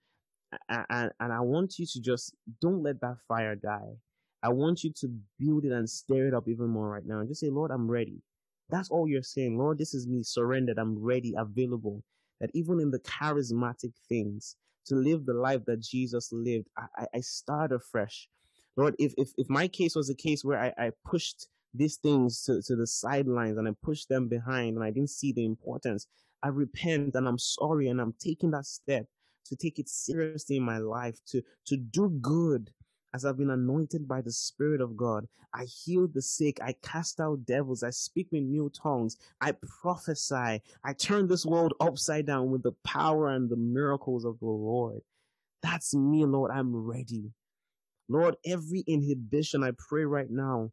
[0.70, 3.96] and, and I want you to just don't let that fire die.
[4.44, 5.10] I want you to
[5.40, 7.90] build it and stir it up even more right now and just say, Lord, I'm
[7.90, 8.22] ready.
[8.70, 9.58] That's all you're saying.
[9.58, 10.78] Lord, this is me surrendered.
[10.78, 12.04] I'm ready, available.
[12.40, 14.56] That even in the charismatic things,
[14.86, 18.30] to live the life that Jesus lived, I, I, start afresh.
[18.78, 22.44] Lord, if, if, if my case was a case where I, I pushed these things
[22.44, 26.08] to, to the sidelines and I pushed them behind and I didn't see the importance,
[26.44, 29.06] I repent and I'm sorry and I'm taking that step
[29.48, 32.70] to take it seriously in my life, to, to do good
[33.14, 35.26] as I've been anointed by the Spirit of God.
[35.54, 36.60] I heal the sick.
[36.62, 37.82] I cast out devils.
[37.82, 39.18] I speak with new tongues.
[39.42, 40.62] I prophesy.
[40.84, 45.02] I turn this world upside down with the power and the miracles of the Lord.
[45.64, 46.52] That's me, Lord.
[46.52, 47.32] I'm ready.
[48.10, 50.72] Lord, every inhibition, I pray right now,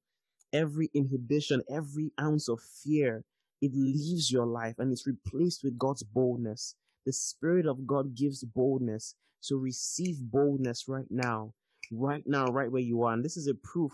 [0.55, 3.24] every inhibition, every ounce of fear,
[3.62, 6.76] it leaves your life and it's replaced with God's boldness.
[7.06, 9.16] The Spirit of God gives boldness.
[9.40, 11.55] So receive boldness right now,
[11.93, 13.14] right now, right where you are.
[13.14, 13.93] And this is a proof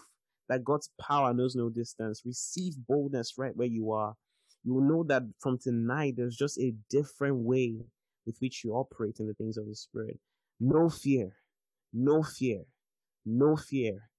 [0.50, 2.22] that God's power knows no distance.
[2.26, 4.16] Receive boldness right where you are.
[4.64, 7.76] You will know that from tonight, there's just a different way
[8.26, 10.20] with which you operate in the things of the Spirit.
[10.60, 11.36] No fear,
[11.94, 12.64] no fear,
[13.26, 14.10] no fear.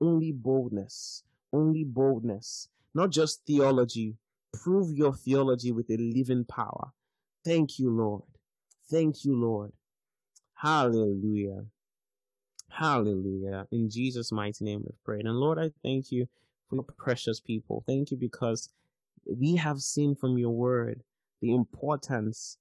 [0.00, 2.68] Only boldness, only boldness.
[2.94, 4.16] Not just theology.
[4.52, 6.92] Prove your theology with a living power.
[7.44, 8.22] Thank you, Lord.
[8.90, 9.72] Thank you, Lord.
[10.54, 11.66] Hallelujah.
[12.70, 13.66] Hallelujah.
[13.70, 15.20] In Jesus' mighty name we pray.
[15.20, 16.28] And Lord, I thank you
[16.68, 17.84] for your precious people.
[17.86, 18.70] Thank you because
[19.26, 21.02] we have seen from your word
[21.40, 22.58] the importance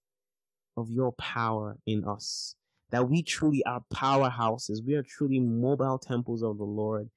[0.76, 2.56] of your power in us.
[2.92, 4.86] That we truly are powerhouses.
[4.86, 7.10] We are truly mobile temples of the Lord.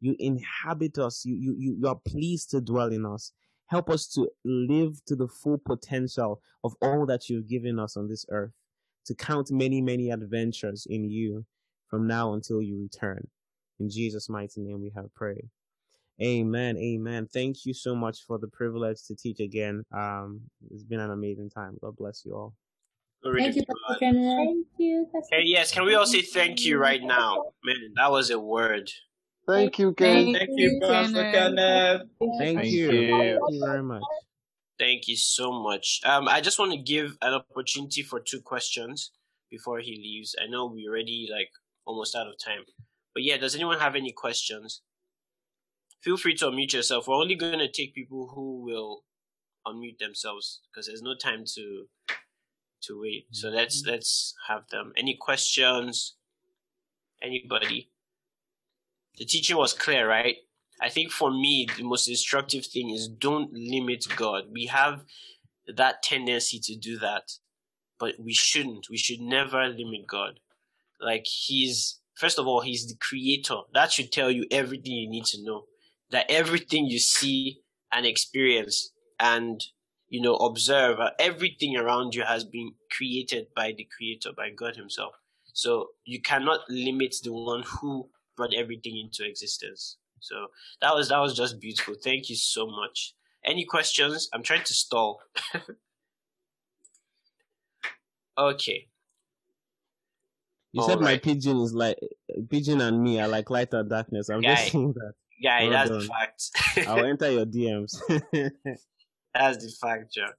[0.00, 1.24] You inhabit us.
[1.24, 3.32] You, you, you, you are pleased to dwell in us.
[3.66, 8.08] Help us to live to the full potential of all that you've given us on
[8.08, 8.52] this earth,
[9.06, 11.44] to count many, many adventures in you
[11.88, 13.26] from now until you return.
[13.80, 15.48] In Jesus' mighty name we have prayed.
[16.22, 16.78] Amen.
[16.78, 17.28] Amen.
[17.32, 19.84] Thank you so much for the privilege to teach again.
[19.92, 20.40] Um,
[20.70, 21.76] it's been an amazing time.
[21.82, 22.54] God bless you all.
[23.22, 27.02] Thank you, Pastor Thank you, Pastor Hey, yes, can we all say thank you right
[27.02, 27.46] now?
[27.64, 28.90] Man, that was a word.
[29.46, 30.34] Thank you, Ken.
[30.34, 32.02] Thank you, Pastor Kenneth.
[32.18, 32.90] Thank, thank you.
[32.90, 33.10] you.
[33.10, 34.02] Thank you very much.
[34.78, 36.00] Thank you so much.
[36.04, 39.12] Um, I just want to give an opportunity for two questions
[39.50, 40.34] before he leaves.
[40.42, 41.48] I know we're already like
[41.86, 42.64] almost out of time,
[43.14, 44.82] but yeah, does anyone have any questions?
[46.02, 47.08] Feel free to unmute yourself.
[47.08, 49.04] We're only going to take people who will
[49.66, 51.86] unmute themselves because there's no time to
[52.82, 53.26] to wait.
[53.30, 54.92] So let's let's have them.
[54.96, 56.16] Any questions?
[57.22, 57.90] Anybody?
[59.16, 60.36] The teaching was clear, right?
[60.80, 64.44] I think for me, the most instructive thing is don't limit God.
[64.52, 65.04] We have
[65.74, 67.32] that tendency to do that,
[67.98, 68.88] but we shouldn't.
[68.90, 70.40] We should never limit God.
[71.00, 73.60] Like, He's, first of all, He's the creator.
[73.72, 75.64] That should tell you everything you need to know.
[76.10, 77.60] That everything you see
[77.90, 79.64] and experience and,
[80.08, 84.76] you know, observe, uh, everything around you has been created by the creator, by God
[84.76, 85.14] Himself.
[85.52, 89.96] So you cannot limit the one who brought everything into existence.
[90.20, 90.46] So
[90.80, 91.94] that was that was just beautiful.
[92.02, 93.14] Thank you so much.
[93.44, 94.28] Any questions?
[94.32, 95.20] I'm trying to stall.
[98.38, 98.88] okay.
[100.72, 101.04] You All said right.
[101.04, 101.98] my pidgin is like
[102.50, 104.28] pidgin and me are like light and darkness.
[104.28, 105.12] I'm Guy, just saying that.
[105.42, 105.98] Guy, well that's done.
[106.00, 106.88] the fact.
[106.88, 107.98] I'll enter your DMs.
[109.34, 110.32] that's the fact, John.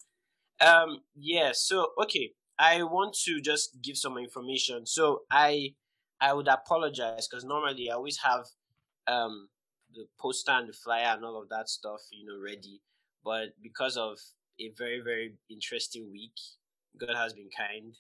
[0.59, 1.51] Um, yeah.
[1.53, 4.85] So okay, I want to just give some information.
[4.85, 5.73] So I
[6.19, 8.45] I would apologize because normally I always have
[9.07, 9.49] um,
[9.93, 12.81] the poster and the flyer and all of that stuff, you know, ready.
[13.23, 14.17] But because of
[14.59, 16.35] a very, very interesting week,
[16.99, 17.95] God has been kind,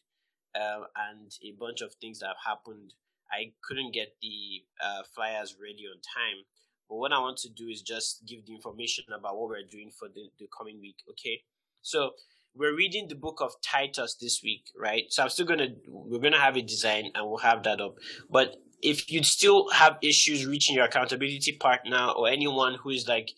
[0.55, 2.93] uh, and a bunch of things that have happened,
[3.31, 6.43] I couldn't get the uh, flyers ready on time.
[6.89, 9.91] But what I want to do is just give the information about what we're doing
[9.91, 11.41] for the, the coming week, okay?
[11.81, 12.11] So
[12.57, 15.05] we're reading the book of Titus this week, right?
[15.09, 17.95] So I'm still gonna we're gonna have a design and we'll have that up.
[18.29, 23.31] But if you still have issues reaching your accountability partner or anyone who is like,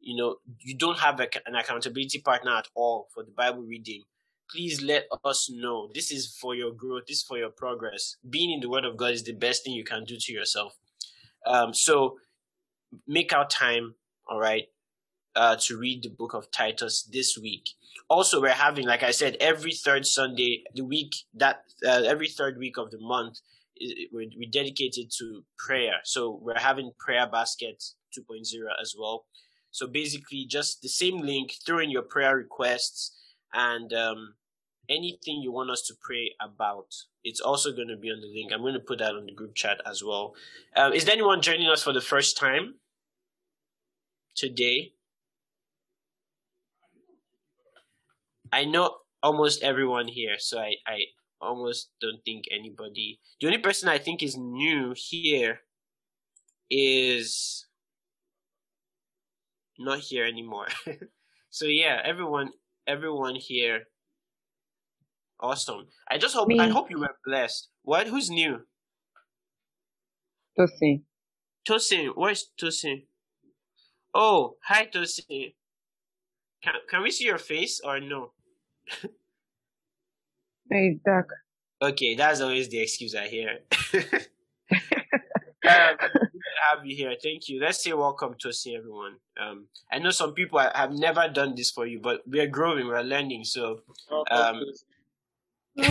[0.00, 4.02] you know, you don't have a, an accountability partner at all for the Bible reading,
[4.50, 5.90] please let us know.
[5.94, 7.04] This is for your growth.
[7.06, 8.16] This is for your progress.
[8.28, 10.76] Being in the Word of God is the best thing you can do to yourself.
[11.46, 12.16] Um, so
[13.06, 13.94] make our time,
[14.28, 14.64] all right,
[15.36, 17.70] uh, to read the book of Titus this week.
[18.08, 22.58] Also, we're having, like I said, every third Sunday, the week that uh, every third
[22.58, 23.38] week of the month,
[24.12, 25.94] we're, we're dedicated to prayer.
[26.04, 27.82] So we're having prayer basket
[28.18, 28.42] 2.0
[28.80, 29.26] as well.
[29.70, 31.54] So basically, just the same link.
[31.64, 33.16] Throw in your prayer requests
[33.54, 34.34] and um,
[34.88, 36.86] anything you want us to pray about.
[37.22, 38.52] It's also going to be on the link.
[38.52, 40.34] I'm going to put that on the group chat as well.
[40.76, 42.74] Um, is there anyone joining us for the first time
[44.34, 44.94] today?
[48.52, 50.98] I know almost everyone here, so I, I
[51.40, 53.20] almost don't think anybody.
[53.40, 55.60] The only person I think is new here
[56.70, 57.66] is
[59.78, 60.68] not here anymore.
[61.50, 62.50] so yeah, everyone,
[62.86, 63.84] everyone here,
[65.40, 65.86] awesome.
[66.08, 66.58] I just hope Me.
[66.58, 67.68] I hope you were blessed.
[67.82, 68.06] What?
[68.06, 68.60] Who's new?
[70.58, 71.02] Tosin.
[71.66, 73.04] Tosin, where's Tosin?
[74.12, 75.54] Oh, hi Tosin.
[76.62, 78.32] Can can we see your face or no?
[80.70, 81.28] Hey, dark.
[81.82, 83.58] Okay, that's always the excuse I hear.
[85.68, 85.96] um,
[86.70, 87.14] have you here.
[87.22, 87.60] Thank you.
[87.60, 89.16] Let's say welcome to see everyone.
[89.40, 92.86] Um, I know some people have never done this for you, but we are growing,
[92.86, 93.44] we are learning.
[93.44, 93.80] So,
[94.30, 94.62] um,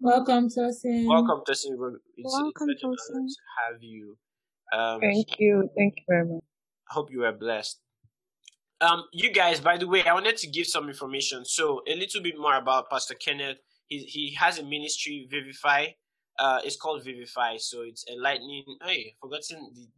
[0.00, 1.06] welcome, Tosin.
[1.08, 1.96] Welcome, Tosin.
[2.16, 3.26] It's, welcome, it's Tosin.
[3.26, 4.16] To have you.
[4.72, 5.70] Um, Thank you.
[5.76, 6.42] Thank you very much.
[6.90, 7.80] I hope you were blessed.
[8.82, 11.44] Um, you guys, by the way, I wanted to give some information.
[11.44, 13.58] So a little bit more about Pastor Kenneth.
[13.86, 15.86] He he has a ministry, Vivify.
[16.38, 17.58] Uh, it's called Vivify.
[17.58, 18.64] So it's enlightening.
[18.84, 19.88] Hey, forgotten the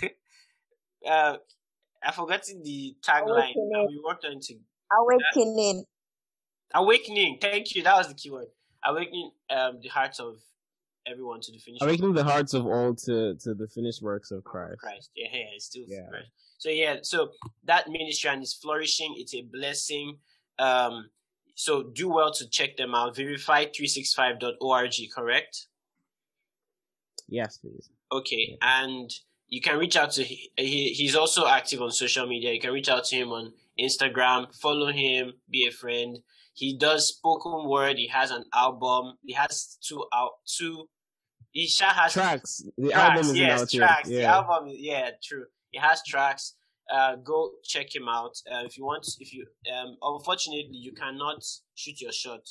[0.00, 0.10] the.
[1.10, 1.36] uh,
[2.02, 3.52] I forgotten the tagline.
[3.54, 4.54] We worked on to
[4.90, 5.84] awakening.
[6.74, 7.38] Awakening.
[7.40, 7.82] Thank you.
[7.82, 8.46] That was the keyword.
[8.84, 10.36] Awakening um the hearts of
[11.06, 11.82] everyone to the finished.
[11.82, 14.78] Awakening the hearts of all to to the finished works of Christ.
[14.78, 15.10] Christ.
[15.14, 16.08] Yeah, yeah it's still yeah.
[16.08, 16.30] Christ.
[16.58, 17.30] So yeah, so
[17.64, 19.14] that ministry and is flourishing.
[19.16, 20.18] It's a blessing.
[20.58, 21.08] Um,
[21.54, 23.16] So do well to check them out.
[23.16, 25.66] Vivify365.org, correct?
[27.28, 27.90] Yes, please.
[28.12, 29.10] Okay, and
[29.48, 32.52] you can reach out to he, he's also active on social media.
[32.52, 36.18] You can reach out to him on Instagram, follow him, be a friend.
[36.54, 37.98] He does spoken word.
[37.98, 39.14] He has an album.
[39.24, 40.88] He has two out two.
[41.50, 42.62] He has tracks.
[42.76, 44.08] The tracks, album is yes, tracks.
[44.08, 44.20] Yeah.
[44.20, 45.46] The album, yeah, true.
[45.70, 46.54] He has tracks.
[46.92, 48.36] Uh, go check him out.
[48.50, 49.44] Uh, if you want, if you
[49.76, 52.48] um, unfortunately you cannot shoot your shot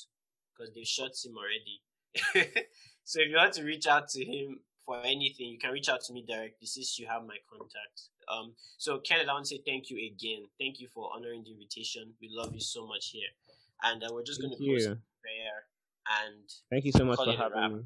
[0.55, 2.53] because they've shot him already.
[3.03, 6.01] so if you want to reach out to him for anything, you can reach out
[6.01, 8.09] to me directly since you have my contact.
[8.31, 10.45] Um, so Kenneth, I want to say thank you again.
[10.59, 12.13] Thank you for honoring the invitation.
[12.21, 13.29] We love you so much here,
[13.83, 15.65] and uh, we're just going to close prayer
[16.23, 17.83] and Thank you so much for having me.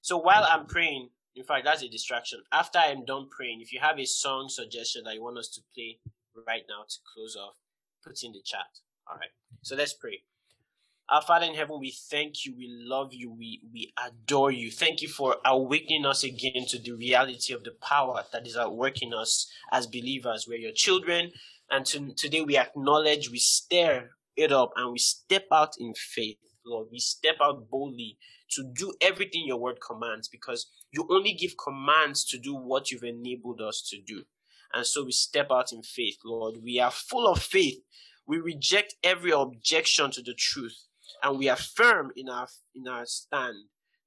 [0.00, 2.40] so while I'm praying, in fact, that's a distraction.
[2.50, 5.60] After I'm done praying, if you have a song suggestion that you want us to
[5.74, 5.98] play
[6.46, 7.56] right now to close off,
[8.02, 8.66] put in the chat.
[9.08, 9.28] All right.
[9.62, 10.22] So let's pray.
[11.08, 14.72] Our Father in heaven, we thank you, we love you, we, we adore you.
[14.72, 18.72] Thank you for awakening us again to the reality of the power that is at
[18.72, 20.46] work in us as believers.
[20.48, 21.30] We're your children,
[21.70, 26.38] and to, today we acknowledge, we stir it up, and we step out in faith,
[26.64, 26.88] Lord.
[26.90, 28.18] We step out boldly
[28.50, 33.02] to do everything your word commands because you only give commands to do what you've
[33.02, 34.24] enabled us to do.
[34.72, 36.56] And so we step out in faith, Lord.
[36.62, 37.78] We are full of faith.
[38.26, 40.86] We reject every objection to the truth
[41.22, 43.56] and we affirm in our in our stand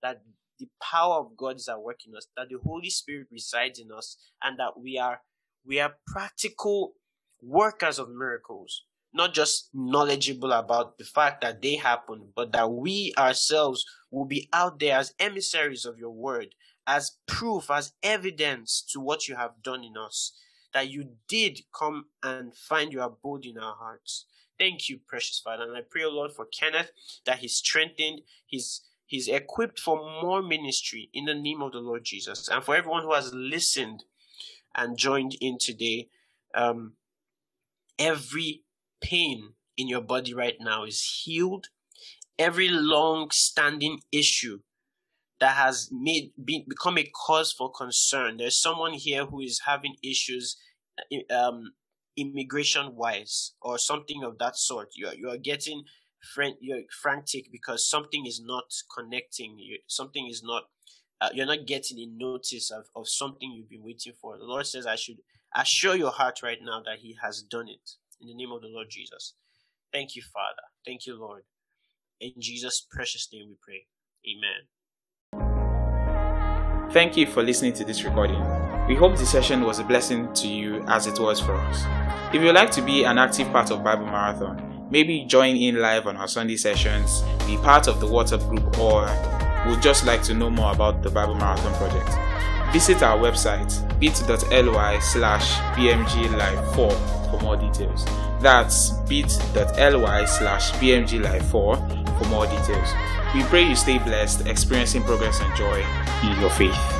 [0.01, 0.21] that
[0.59, 3.91] the power of God is at work in us, that the Holy Spirit resides in
[3.91, 5.21] us, and that we are
[5.65, 6.93] we are practical
[7.41, 13.13] workers of miracles, not just knowledgeable about the fact that they happen, but that we
[13.17, 16.53] ourselves will be out there as emissaries of your word,
[16.85, 20.33] as proof, as evidence to what you have done in us,
[20.73, 24.25] that you did come and find your abode in our hearts.
[24.59, 25.63] Thank you, precious Father.
[25.63, 26.91] And I pray, O Lord, for Kenneth
[27.25, 32.03] that he's strengthened, he's he's equipped for more ministry in the name of the Lord
[32.03, 32.47] Jesus.
[32.47, 34.03] And for everyone who has listened
[34.75, 36.09] and joined in today,
[36.53, 36.93] um,
[37.97, 38.63] every
[39.01, 41.67] pain in your body right now is healed.
[42.37, 44.59] Every long standing issue
[45.39, 48.37] that has made be, become a cause for concern.
[48.37, 50.57] There's someone here who is having issues
[51.33, 51.73] um,
[52.17, 54.89] immigration wise or something of that sort.
[54.95, 55.83] You are, you are getting
[56.33, 58.65] fran- you're frantic because something is not
[58.95, 59.57] connecting.
[59.57, 60.63] You, something is not.
[61.21, 64.37] Uh, you're not getting a notice of, of something you've been waiting for.
[64.37, 65.17] The Lord says, I should
[65.53, 67.91] assure your heart right now that He has done it.
[68.21, 69.33] In the name of the Lord Jesus.
[69.93, 70.63] Thank you, Father.
[70.85, 71.43] Thank you, Lord.
[72.19, 73.85] In Jesus' precious name we pray.
[74.27, 74.67] Amen.
[76.91, 78.43] Thank you for listening to this recording.
[78.89, 81.85] We hope the session was a blessing to you as it was for us.
[82.35, 86.05] If you'd like to be an active part of Bible Marathon, maybe join in live
[86.05, 89.07] on our Sunday sessions, be part of the WhatsApp group, or
[89.69, 92.09] would just like to know more about the Bible Marathon project,
[92.71, 98.05] visit our website bit.ly slash bmglive4 for more details.
[98.41, 102.89] That's bit.ly slash bmglive4 for more details.
[103.35, 105.85] We pray you stay blessed, experiencing progress and joy
[106.23, 106.98] in your faith.